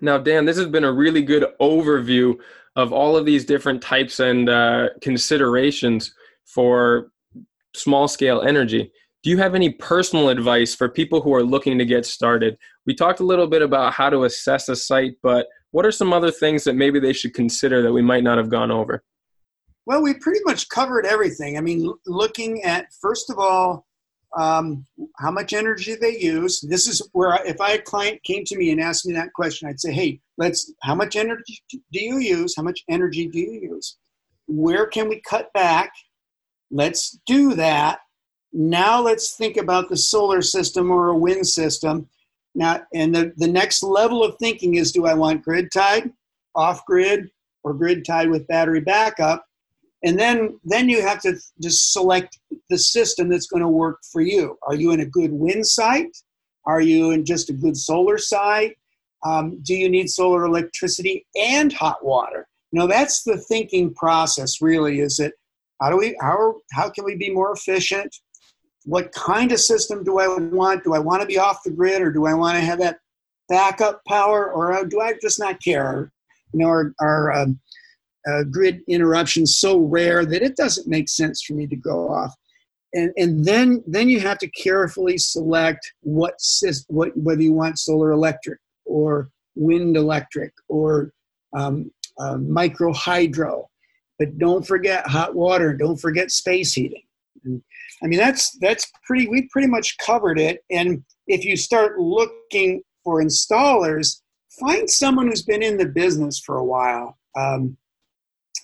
Now, 0.00 0.18
Dan, 0.18 0.44
this 0.44 0.58
has 0.58 0.66
been 0.66 0.84
a 0.84 0.92
really 0.92 1.22
good 1.22 1.46
overview 1.60 2.34
of 2.76 2.92
all 2.92 3.16
of 3.16 3.24
these 3.24 3.44
different 3.44 3.80
types 3.80 4.20
and 4.20 4.48
uh, 4.48 4.88
considerations 5.00 6.12
for 6.44 7.10
small 7.74 8.08
scale 8.08 8.42
energy. 8.42 8.92
Do 9.22 9.30
you 9.30 9.38
have 9.38 9.54
any 9.54 9.70
personal 9.70 10.28
advice 10.28 10.74
for 10.74 10.88
people 10.88 11.22
who 11.22 11.34
are 11.34 11.42
looking 11.42 11.78
to 11.78 11.86
get 11.86 12.04
started? 12.04 12.58
We 12.84 12.94
talked 12.94 13.20
a 13.20 13.24
little 13.24 13.46
bit 13.46 13.62
about 13.62 13.94
how 13.94 14.10
to 14.10 14.24
assess 14.24 14.68
a 14.68 14.76
site, 14.76 15.14
but 15.22 15.46
what 15.70 15.86
are 15.86 15.92
some 15.92 16.12
other 16.12 16.30
things 16.30 16.64
that 16.64 16.74
maybe 16.74 17.00
they 17.00 17.12
should 17.12 17.32
consider 17.32 17.80
that 17.82 17.92
we 17.92 18.02
might 18.02 18.22
not 18.22 18.36
have 18.36 18.50
gone 18.50 18.70
over? 18.70 19.02
Well, 19.86 20.02
we 20.02 20.14
pretty 20.14 20.40
much 20.44 20.68
covered 20.68 21.06
everything. 21.06 21.58
I 21.58 21.60
mean, 21.60 21.92
looking 22.06 22.62
at, 22.62 22.92
first 23.00 23.30
of 23.30 23.38
all, 23.38 23.86
um, 24.36 24.86
how 25.18 25.30
much 25.30 25.52
energy 25.52 25.94
they 25.94 26.18
use. 26.18 26.60
This 26.60 26.88
is 26.88 27.06
where, 27.12 27.34
I, 27.34 27.42
if 27.46 27.60
I 27.60 27.72
a 27.72 27.82
client 27.82 28.22
came 28.24 28.44
to 28.46 28.56
me 28.56 28.70
and 28.70 28.80
asked 28.80 29.06
me 29.06 29.14
that 29.14 29.32
question, 29.32 29.68
I'd 29.68 29.80
say, 29.80 29.92
hey, 29.92 30.20
let's, 30.38 30.72
how 30.82 30.94
much 30.94 31.14
energy 31.14 31.62
do 31.70 32.02
you 32.02 32.18
use? 32.18 32.54
How 32.56 32.62
much 32.62 32.82
energy 32.88 33.28
do 33.28 33.38
you 33.38 33.70
use? 33.74 33.96
Where 34.46 34.86
can 34.86 35.08
we 35.08 35.20
cut 35.20 35.52
back? 35.52 35.92
Let's 36.70 37.18
do 37.26 37.54
that 37.54 38.00
now 38.54 39.00
let's 39.00 39.34
think 39.34 39.56
about 39.56 39.88
the 39.88 39.96
solar 39.96 40.40
system 40.40 40.90
or 40.90 41.08
a 41.08 41.18
wind 41.18 41.46
system. 41.46 42.08
Now, 42.54 42.82
and 42.94 43.12
the, 43.12 43.32
the 43.36 43.48
next 43.48 43.82
level 43.82 44.22
of 44.22 44.36
thinking 44.38 44.76
is 44.76 44.92
do 44.92 45.06
I 45.06 45.14
want 45.14 45.42
grid 45.42 45.70
tied, 45.74 46.12
off 46.54 46.86
grid, 46.86 47.28
or 47.64 47.74
grid 47.74 48.04
tied 48.04 48.30
with 48.30 48.46
battery 48.46 48.80
backup? 48.80 49.44
And 50.04 50.18
then, 50.18 50.58
then 50.64 50.88
you 50.88 51.02
have 51.02 51.20
to 51.22 51.34
just 51.62 51.92
select 51.92 52.38
the 52.68 52.78
system 52.78 53.28
that's 53.28 53.46
going 53.46 53.62
to 53.62 53.68
work 53.68 54.00
for 54.12 54.20
you. 54.20 54.58
Are 54.66 54.74
you 54.74 54.92
in 54.92 55.00
a 55.00 55.06
good 55.06 55.32
wind 55.32 55.66
site? 55.66 56.16
Are 56.66 56.80
you 56.80 57.10
in 57.10 57.24
just 57.24 57.50
a 57.50 57.54
good 57.54 57.76
solar 57.76 58.18
site? 58.18 58.76
Um, 59.24 59.58
do 59.62 59.74
you 59.74 59.88
need 59.88 60.10
solar 60.10 60.44
electricity 60.44 61.26
and 61.34 61.72
hot 61.72 62.04
water? 62.04 62.46
You 62.70 62.80
know, 62.80 62.86
that's 62.86 63.22
the 63.22 63.38
thinking 63.38 63.94
process 63.94 64.60
really 64.60 65.00
is 65.00 65.16
that 65.16 65.32
how 65.80 65.90
do 65.90 65.96
we 65.96 66.16
how, 66.20 66.56
how 66.72 66.90
can 66.90 67.04
we 67.04 67.16
be 67.16 67.30
more 67.30 67.52
efficient 67.52 68.14
what 68.84 69.12
kind 69.12 69.50
of 69.52 69.60
system 69.60 70.04
do 70.04 70.18
I 70.18 70.28
want? 70.28 70.84
Do 70.84 70.94
I 70.94 70.98
want 70.98 71.22
to 71.22 71.26
be 71.26 71.38
off 71.38 71.62
the 71.64 71.70
grid 71.70 72.02
or 72.02 72.12
do 72.12 72.26
I 72.26 72.34
want 72.34 72.56
to 72.56 72.64
have 72.64 72.78
that 72.80 72.98
backup 73.48 74.02
power 74.06 74.52
or 74.52 74.84
do 74.84 75.00
I 75.00 75.14
just 75.20 75.40
not 75.40 75.62
care? 75.62 76.12
You 76.52 76.60
know, 76.60 76.66
our, 76.66 76.92
our 77.00 77.32
um, 77.32 77.60
uh, 78.28 78.44
grid 78.44 78.80
interruptions 78.88 79.58
so 79.58 79.78
rare 79.78 80.24
that 80.24 80.42
it 80.42 80.56
doesn't 80.56 80.88
make 80.88 81.08
sense 81.08 81.42
for 81.42 81.54
me 81.54 81.66
to 81.66 81.76
go 81.76 82.08
off. 82.08 82.34
And, 82.94 83.10
and 83.16 83.44
then 83.44 83.82
then 83.86 84.08
you 84.08 84.20
have 84.20 84.38
to 84.38 84.48
carefully 84.50 85.18
select 85.18 85.92
what 86.02 86.34
what 86.86 87.16
whether 87.16 87.42
you 87.42 87.52
want 87.52 87.78
solar 87.78 88.12
electric 88.12 88.58
or 88.86 89.30
wind 89.56 89.96
electric 89.96 90.52
or 90.68 91.12
um, 91.56 91.90
uh, 92.18 92.36
micro 92.36 92.92
hydro, 92.92 93.68
but 94.18 94.38
don't 94.38 94.66
forget 94.66 95.06
hot 95.06 95.34
water. 95.34 95.74
Don't 95.74 96.00
forget 96.00 96.30
space 96.30 96.72
heating. 96.72 97.02
I 98.02 98.06
mean, 98.06 98.18
that's 98.18 98.56
that's 98.60 98.90
pretty. 99.04 99.28
We 99.28 99.48
pretty 99.52 99.68
much 99.68 99.96
covered 99.98 100.38
it. 100.38 100.64
And 100.70 101.04
if 101.26 101.44
you 101.44 101.56
start 101.56 101.98
looking 101.98 102.82
for 103.02 103.22
installers, 103.22 104.20
find 104.60 104.88
someone 104.88 105.28
who's 105.28 105.42
been 105.42 105.62
in 105.62 105.76
the 105.76 105.86
business 105.86 106.38
for 106.38 106.56
a 106.56 106.64
while. 106.64 107.18
Um, 107.36 107.76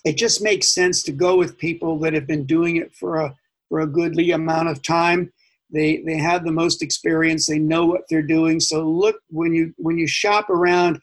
it 0.03 0.17
just 0.17 0.41
makes 0.41 0.73
sense 0.73 1.03
to 1.03 1.11
go 1.11 1.37
with 1.37 1.57
people 1.57 1.99
that 1.99 2.13
have 2.13 2.27
been 2.27 2.45
doing 2.45 2.77
it 2.77 2.93
for 2.93 3.17
a 3.17 3.35
for 3.69 3.81
a 3.81 3.87
goodly 3.87 4.31
amount 4.31 4.67
of 4.67 4.81
time. 4.81 5.31
They 5.71 5.97
they 6.05 6.17
have 6.17 6.43
the 6.43 6.51
most 6.51 6.81
experience. 6.81 7.47
They 7.47 7.59
know 7.59 7.85
what 7.85 8.01
they're 8.09 8.21
doing. 8.21 8.59
So 8.59 8.87
look 8.87 9.17
when 9.29 9.53
you 9.53 9.73
when 9.77 9.97
you 9.97 10.07
shop 10.07 10.49
around. 10.49 10.99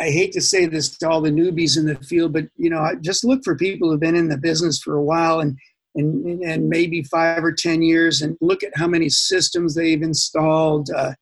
I 0.00 0.10
hate 0.10 0.32
to 0.32 0.40
say 0.40 0.66
this 0.66 0.98
to 0.98 1.08
all 1.08 1.20
the 1.20 1.30
newbies 1.30 1.78
in 1.78 1.86
the 1.86 1.94
field, 1.94 2.32
but 2.32 2.46
you 2.56 2.68
know, 2.68 2.96
just 3.00 3.22
look 3.24 3.44
for 3.44 3.54
people 3.54 3.88
who've 3.88 4.00
been 4.00 4.16
in 4.16 4.28
the 4.28 4.36
business 4.36 4.80
for 4.80 4.96
a 4.96 5.02
while 5.02 5.38
and 5.38 5.56
and, 5.94 6.42
and 6.42 6.68
maybe 6.68 7.04
five 7.04 7.44
or 7.44 7.52
ten 7.52 7.80
years, 7.80 8.22
and 8.22 8.36
look 8.40 8.64
at 8.64 8.76
how 8.76 8.88
many 8.88 9.08
systems 9.08 9.74
they've 9.74 10.02
installed. 10.02 10.90
Uh, 10.90 11.12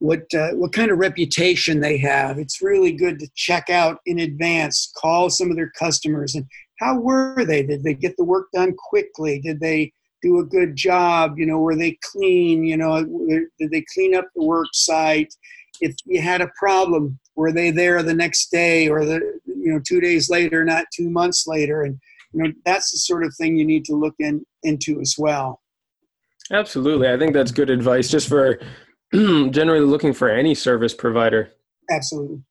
what 0.00 0.22
uh, 0.34 0.50
what 0.52 0.72
kind 0.72 0.90
of 0.90 0.98
reputation 0.98 1.80
they 1.80 1.96
have. 1.98 2.38
It's 2.38 2.60
really 2.60 2.92
good 2.92 3.18
to 3.20 3.28
check 3.34 3.70
out 3.70 3.98
in 4.06 4.18
advance. 4.18 4.92
Call 4.96 5.30
some 5.30 5.50
of 5.50 5.56
their 5.56 5.70
customers 5.78 6.34
and 6.34 6.44
how 6.80 6.98
were 6.98 7.44
they? 7.44 7.62
Did 7.62 7.84
they 7.84 7.94
get 7.94 8.16
the 8.16 8.24
work 8.24 8.48
done 8.52 8.74
quickly? 8.74 9.38
Did 9.40 9.60
they 9.60 9.92
do 10.22 10.38
a 10.38 10.44
good 10.44 10.74
job? 10.74 11.38
You 11.38 11.46
know, 11.46 11.58
were 11.58 11.76
they 11.76 11.98
clean? 12.02 12.64
You 12.64 12.78
know, 12.78 13.04
did 13.58 13.70
they 13.70 13.84
clean 13.94 14.14
up 14.14 14.26
the 14.34 14.44
work 14.44 14.68
site? 14.72 15.32
If 15.82 15.94
you 16.06 16.20
had 16.20 16.40
a 16.40 16.50
problem, 16.58 17.18
were 17.36 17.52
they 17.52 17.70
there 17.70 18.02
the 18.02 18.14
next 18.14 18.50
day 18.50 18.88
or 18.88 19.04
the 19.04 19.20
you 19.46 19.72
know 19.72 19.80
two 19.86 20.00
days 20.00 20.30
later, 20.30 20.64
not 20.64 20.86
two 20.94 21.10
months 21.10 21.46
later? 21.46 21.82
And 21.82 21.98
you 22.32 22.42
know, 22.42 22.52
that's 22.64 22.90
the 22.90 22.98
sort 22.98 23.24
of 23.24 23.34
thing 23.36 23.56
you 23.56 23.66
need 23.66 23.84
to 23.84 23.94
look 23.94 24.14
in, 24.18 24.44
into 24.62 25.00
as 25.00 25.16
well. 25.18 25.60
Absolutely, 26.50 27.08
I 27.08 27.18
think 27.18 27.34
that's 27.34 27.52
good 27.52 27.70
advice 27.70 28.08
just 28.08 28.28
for 28.28 28.58
generally 29.50 29.84
looking 29.84 30.12
for 30.12 30.28
any 30.28 30.54
service 30.54 30.94
provider. 30.94 31.50
Absolutely. 31.90 32.42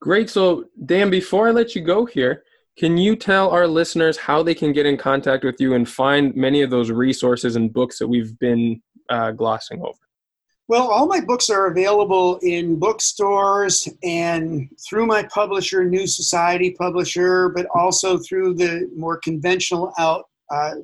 Great. 0.00 0.30
So, 0.30 0.64
Dan, 0.86 1.10
before 1.10 1.48
I 1.48 1.50
let 1.50 1.74
you 1.74 1.82
go 1.82 2.06
here, 2.06 2.42
can 2.78 2.96
you 2.96 3.14
tell 3.14 3.50
our 3.50 3.66
listeners 3.66 4.16
how 4.16 4.42
they 4.42 4.54
can 4.54 4.72
get 4.72 4.86
in 4.86 4.96
contact 4.96 5.44
with 5.44 5.60
you 5.60 5.74
and 5.74 5.88
find 5.88 6.34
many 6.34 6.62
of 6.62 6.70
those 6.70 6.90
resources 6.90 7.56
and 7.56 7.72
books 7.72 7.98
that 7.98 8.08
we've 8.08 8.38
been 8.38 8.80
uh, 9.10 9.32
glossing 9.32 9.82
over? 9.82 9.98
Well, 10.66 10.90
all 10.90 11.06
my 11.06 11.20
books 11.20 11.50
are 11.50 11.66
available 11.66 12.38
in 12.42 12.78
bookstores 12.78 13.86
and 14.02 14.70
through 14.88 15.04
my 15.04 15.24
publisher, 15.24 15.84
New 15.84 16.06
Society 16.06 16.70
Publisher, 16.78 17.50
but 17.50 17.66
also 17.74 18.16
through 18.18 18.54
the 18.54 18.88
more 18.96 19.18
conventional 19.18 19.92
out, 19.98 20.26
uh, 20.50 20.76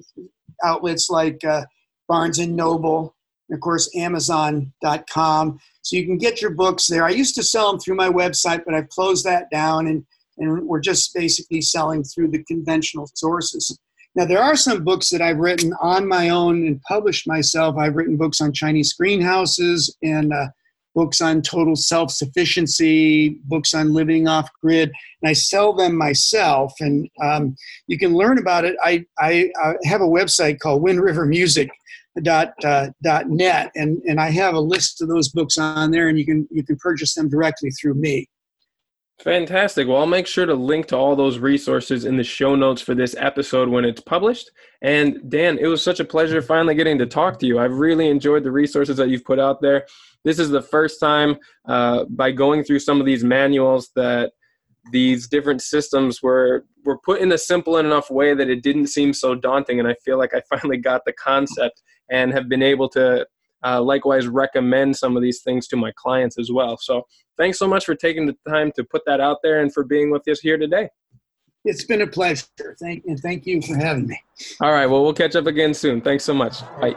outlets 0.62 1.08
like 1.08 1.42
uh, 1.44 1.64
Barnes 2.08 2.40
and 2.40 2.54
Noble, 2.54 3.15
and 3.48 3.56
of 3.56 3.60
course, 3.60 3.90
Amazon.com. 3.96 5.58
So 5.82 5.96
you 5.96 6.04
can 6.04 6.18
get 6.18 6.42
your 6.42 6.50
books 6.50 6.86
there. 6.86 7.04
I 7.04 7.10
used 7.10 7.34
to 7.36 7.42
sell 7.42 7.70
them 7.70 7.80
through 7.80 7.96
my 7.96 8.08
website, 8.08 8.64
but 8.64 8.74
I've 8.74 8.88
closed 8.88 9.24
that 9.24 9.50
down 9.50 9.86
and 9.86 10.04
and 10.38 10.66
we're 10.66 10.80
just 10.80 11.14
basically 11.14 11.62
selling 11.62 12.04
through 12.04 12.30
the 12.30 12.44
conventional 12.44 13.08
sources. 13.14 13.78
Now, 14.14 14.24
there 14.24 14.42
are 14.42 14.56
some 14.56 14.84
books 14.84 15.10
that 15.10 15.20
I've 15.20 15.38
written 15.38 15.74
on 15.80 16.08
my 16.08 16.30
own 16.30 16.66
and 16.66 16.80
published 16.82 17.28
myself. 17.28 17.76
I've 17.76 17.96
written 17.96 18.16
books 18.16 18.40
on 18.40 18.52
Chinese 18.52 18.94
greenhouses 18.94 19.94
and 20.02 20.32
uh, 20.32 20.48
books 20.94 21.20
on 21.20 21.42
total 21.42 21.76
self 21.76 22.10
sufficiency, 22.10 23.38
books 23.44 23.74
on 23.74 23.92
living 23.92 24.26
off 24.26 24.48
grid, 24.62 24.90
and 25.20 25.28
I 25.28 25.34
sell 25.34 25.74
them 25.74 25.94
myself. 25.94 26.72
And 26.80 27.08
um, 27.22 27.56
you 27.86 27.98
can 27.98 28.14
learn 28.14 28.38
about 28.38 28.64
it. 28.64 28.74
I, 28.82 29.04
I, 29.18 29.50
I 29.62 29.74
have 29.84 30.00
a 30.00 30.06
website 30.06 30.60
called 30.60 30.82
Wind 30.82 31.02
River 31.02 31.26
Music. 31.26 31.68
Dot, 32.22 32.54
uh, 32.64 32.88
dot 33.02 33.28
net 33.28 33.70
and, 33.74 34.00
and 34.04 34.18
I 34.18 34.30
have 34.30 34.54
a 34.54 34.60
list 34.60 35.02
of 35.02 35.08
those 35.08 35.28
books 35.28 35.58
on 35.58 35.90
there 35.90 36.08
and 36.08 36.18
you 36.18 36.24
can 36.24 36.48
you 36.50 36.64
can 36.64 36.76
purchase 36.76 37.14
them 37.14 37.28
directly 37.28 37.70
through 37.70 37.94
me. 37.94 38.26
Fantastic. 39.18 39.88
Well, 39.88 39.96
I'll 39.96 40.06
make 40.06 40.26
sure 40.26 40.44
to 40.44 40.54
link 40.54 40.86
to 40.88 40.96
all 40.96 41.16
those 41.16 41.38
resources 41.38 42.04
in 42.04 42.16
the 42.16 42.24
show 42.24 42.54
notes 42.54 42.82
for 42.82 42.94
this 42.94 43.14
episode 43.18 43.68
when 43.68 43.84
it's 43.84 44.00
published. 44.00 44.50
And 44.82 45.30
Dan, 45.30 45.58
it 45.58 45.66
was 45.66 45.82
such 45.82 46.00
a 46.00 46.04
pleasure 46.04 46.42
finally 46.42 46.74
getting 46.74 46.98
to 46.98 47.06
talk 47.06 47.38
to 47.38 47.46
you. 47.46 47.58
I've 47.58 47.72
really 47.72 48.08
enjoyed 48.08 48.44
the 48.44 48.50
resources 48.50 48.98
that 48.98 49.08
you've 49.08 49.24
put 49.24 49.38
out 49.38 49.62
there. 49.62 49.86
This 50.24 50.38
is 50.38 50.50
the 50.50 50.60
first 50.60 51.00
time 51.00 51.36
uh, 51.66 52.04
by 52.10 52.30
going 52.30 52.62
through 52.62 52.80
some 52.80 53.00
of 53.00 53.06
these 53.06 53.24
manuals 53.24 53.90
that 53.96 54.32
these 54.92 55.28
different 55.28 55.62
systems 55.62 56.22
were 56.22 56.64
were 56.84 56.98
put 56.98 57.20
in 57.20 57.32
a 57.32 57.38
simple 57.38 57.78
enough 57.78 58.10
way 58.10 58.34
that 58.34 58.48
it 58.48 58.62
didn't 58.62 58.86
seem 58.86 59.12
so 59.12 59.34
daunting 59.34 59.80
and 59.80 59.88
i 59.88 59.94
feel 60.04 60.18
like 60.18 60.32
i 60.34 60.40
finally 60.56 60.76
got 60.76 61.04
the 61.04 61.12
concept 61.12 61.82
and 62.10 62.32
have 62.32 62.48
been 62.48 62.62
able 62.62 62.88
to 62.90 63.26
uh, 63.64 63.82
likewise 63.82 64.26
recommend 64.26 64.96
some 64.96 65.16
of 65.16 65.22
these 65.22 65.42
things 65.42 65.66
to 65.68 65.76
my 65.76 65.92
clients 65.96 66.38
as 66.38 66.50
well. 66.52 66.76
So 66.76 67.06
thanks 67.36 67.58
so 67.58 67.66
much 67.66 67.84
for 67.84 67.94
taking 67.94 68.26
the 68.26 68.36
time 68.48 68.72
to 68.76 68.84
put 68.84 69.02
that 69.06 69.20
out 69.20 69.38
there 69.42 69.60
and 69.60 69.72
for 69.72 69.84
being 69.84 70.10
with 70.10 70.26
us 70.28 70.40
here 70.40 70.56
today. 70.58 70.88
It's 71.64 71.84
been 71.84 72.02
a 72.02 72.06
pleasure. 72.06 72.44
Thank 72.80 73.04
and 73.06 73.18
thank 73.18 73.44
you 73.44 73.60
for 73.60 73.76
having 73.76 74.06
me. 74.06 74.20
All 74.60 74.72
right. 74.72 74.86
Well, 74.86 75.02
we'll 75.02 75.14
catch 75.14 75.34
up 75.34 75.46
again 75.46 75.74
soon. 75.74 76.00
Thanks 76.00 76.24
so 76.24 76.32
much. 76.32 76.60
Bye. 76.80 76.94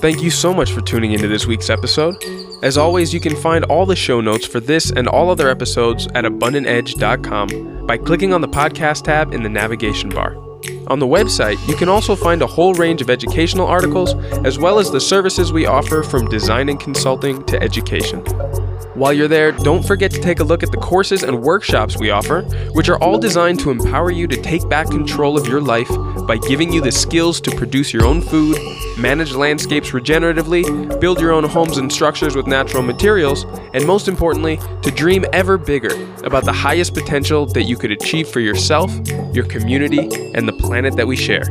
Thank 0.00 0.22
you 0.22 0.30
so 0.30 0.52
much 0.52 0.72
for 0.72 0.80
tuning 0.80 1.12
into 1.12 1.28
this 1.28 1.46
week's 1.46 1.70
episode. 1.70 2.22
As 2.64 2.78
always, 2.78 3.12
you 3.12 3.20
can 3.20 3.36
find 3.36 3.62
all 3.66 3.84
the 3.84 3.94
show 3.94 4.22
notes 4.22 4.46
for 4.46 4.58
this 4.58 4.90
and 4.90 5.06
all 5.06 5.28
other 5.28 5.50
episodes 5.50 6.06
at 6.14 6.24
abundantedge.com 6.24 7.86
by 7.86 7.98
clicking 7.98 8.32
on 8.32 8.40
the 8.40 8.48
podcast 8.48 9.04
tab 9.04 9.34
in 9.34 9.42
the 9.42 9.50
navigation 9.50 10.08
bar. 10.08 10.43
On 10.88 10.98
the 10.98 11.06
website, 11.06 11.66
you 11.66 11.74
can 11.74 11.88
also 11.88 12.14
find 12.14 12.42
a 12.42 12.46
whole 12.46 12.74
range 12.74 13.00
of 13.00 13.08
educational 13.08 13.66
articles, 13.66 14.14
as 14.44 14.58
well 14.58 14.78
as 14.78 14.90
the 14.90 15.00
services 15.00 15.50
we 15.50 15.64
offer 15.64 16.02
from 16.02 16.28
design 16.28 16.68
and 16.68 16.78
consulting 16.78 17.42
to 17.44 17.62
education. 17.62 18.22
While 18.94 19.12
you're 19.12 19.26
there, 19.26 19.50
don't 19.50 19.84
forget 19.84 20.12
to 20.12 20.20
take 20.20 20.38
a 20.38 20.44
look 20.44 20.62
at 20.62 20.70
the 20.70 20.76
courses 20.76 21.24
and 21.24 21.42
workshops 21.42 21.98
we 21.98 22.10
offer, 22.10 22.42
which 22.74 22.88
are 22.88 22.98
all 23.02 23.18
designed 23.18 23.58
to 23.60 23.70
empower 23.70 24.12
you 24.12 24.28
to 24.28 24.40
take 24.40 24.68
back 24.68 24.88
control 24.88 25.36
of 25.36 25.48
your 25.48 25.60
life 25.60 25.88
by 26.28 26.36
giving 26.36 26.72
you 26.72 26.80
the 26.80 26.92
skills 26.92 27.40
to 27.40 27.50
produce 27.56 27.92
your 27.92 28.04
own 28.04 28.20
food, 28.20 28.56
manage 28.96 29.32
landscapes 29.32 29.90
regeneratively, 29.90 31.00
build 31.00 31.20
your 31.20 31.32
own 31.32 31.42
homes 31.42 31.76
and 31.76 31.92
structures 31.92 32.36
with 32.36 32.46
natural 32.46 32.84
materials, 32.84 33.44
and 33.72 33.84
most 33.84 34.06
importantly, 34.06 34.60
to 34.82 34.92
dream 34.92 35.24
ever 35.32 35.58
bigger 35.58 35.90
about 36.22 36.44
the 36.44 36.52
highest 36.52 36.94
potential 36.94 37.46
that 37.46 37.64
you 37.64 37.76
could 37.76 37.90
achieve 37.90 38.28
for 38.28 38.38
yourself, 38.38 38.94
your 39.32 39.44
community, 39.44 40.08
and 40.34 40.46
the 40.46 40.52
planet 40.74 40.96
that 40.96 41.06
we 41.06 41.14
share. 41.14 41.44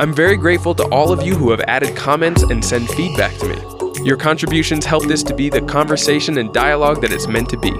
I'm 0.00 0.12
very 0.12 0.36
grateful 0.36 0.74
to 0.74 0.82
all 0.88 1.12
of 1.12 1.22
you 1.22 1.36
who 1.36 1.52
have 1.52 1.60
added 1.68 1.96
comments 1.96 2.42
and 2.42 2.64
send 2.64 2.88
feedback 2.88 3.32
to 3.36 3.46
me. 3.46 4.04
Your 4.04 4.16
contributions 4.16 4.84
help 4.84 5.04
this 5.04 5.22
to 5.22 5.32
be 5.32 5.48
the 5.48 5.60
conversation 5.60 6.38
and 6.38 6.52
dialogue 6.52 7.00
that 7.02 7.12
it's 7.12 7.28
meant 7.28 7.48
to 7.50 7.56
be. 7.56 7.70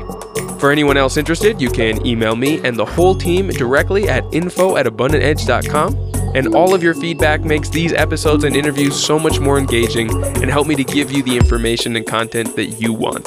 For 0.61 0.71
anyone 0.71 0.97
else 0.97 1.17
interested, 1.17 1.61
you 1.61 1.69
can 1.69 2.07
email 2.07 2.37
me 2.37 2.61
and 2.65 2.77
the 2.77 2.85
whole 2.85 3.17
team 3.17 3.49
directly 3.49 4.09
at 4.09 4.23
info 4.33 4.77
at 4.77 4.87
abundantedge.com 4.87 5.97
and 6.37 6.55
all 6.55 6.73
of 6.73 6.81
your 6.81 6.95
feedback 6.95 7.41
makes 7.41 7.69
these 7.69 7.93
episodes 7.93 8.45
and 8.45 8.55
interviews 8.55 8.95
so 8.95 9.19
much 9.19 9.41
more 9.41 9.59
engaging 9.59 10.09
and 10.41 10.49
help 10.49 10.69
me 10.69 10.77
to 10.77 10.85
give 10.85 11.11
you 11.11 11.25
the 11.25 11.37
information 11.37 11.97
and 11.97 12.07
content 12.07 12.55
that 12.55 12.81
you 12.81 12.93
want. 12.93 13.27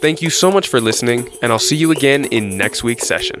Thank 0.00 0.22
you 0.22 0.30
so 0.30 0.50
much 0.50 0.66
for 0.66 0.80
listening, 0.80 1.28
and 1.40 1.52
I'll 1.52 1.60
see 1.60 1.76
you 1.76 1.92
again 1.92 2.24
in 2.24 2.56
next 2.58 2.82
week's 2.82 3.06
session. 3.06 3.40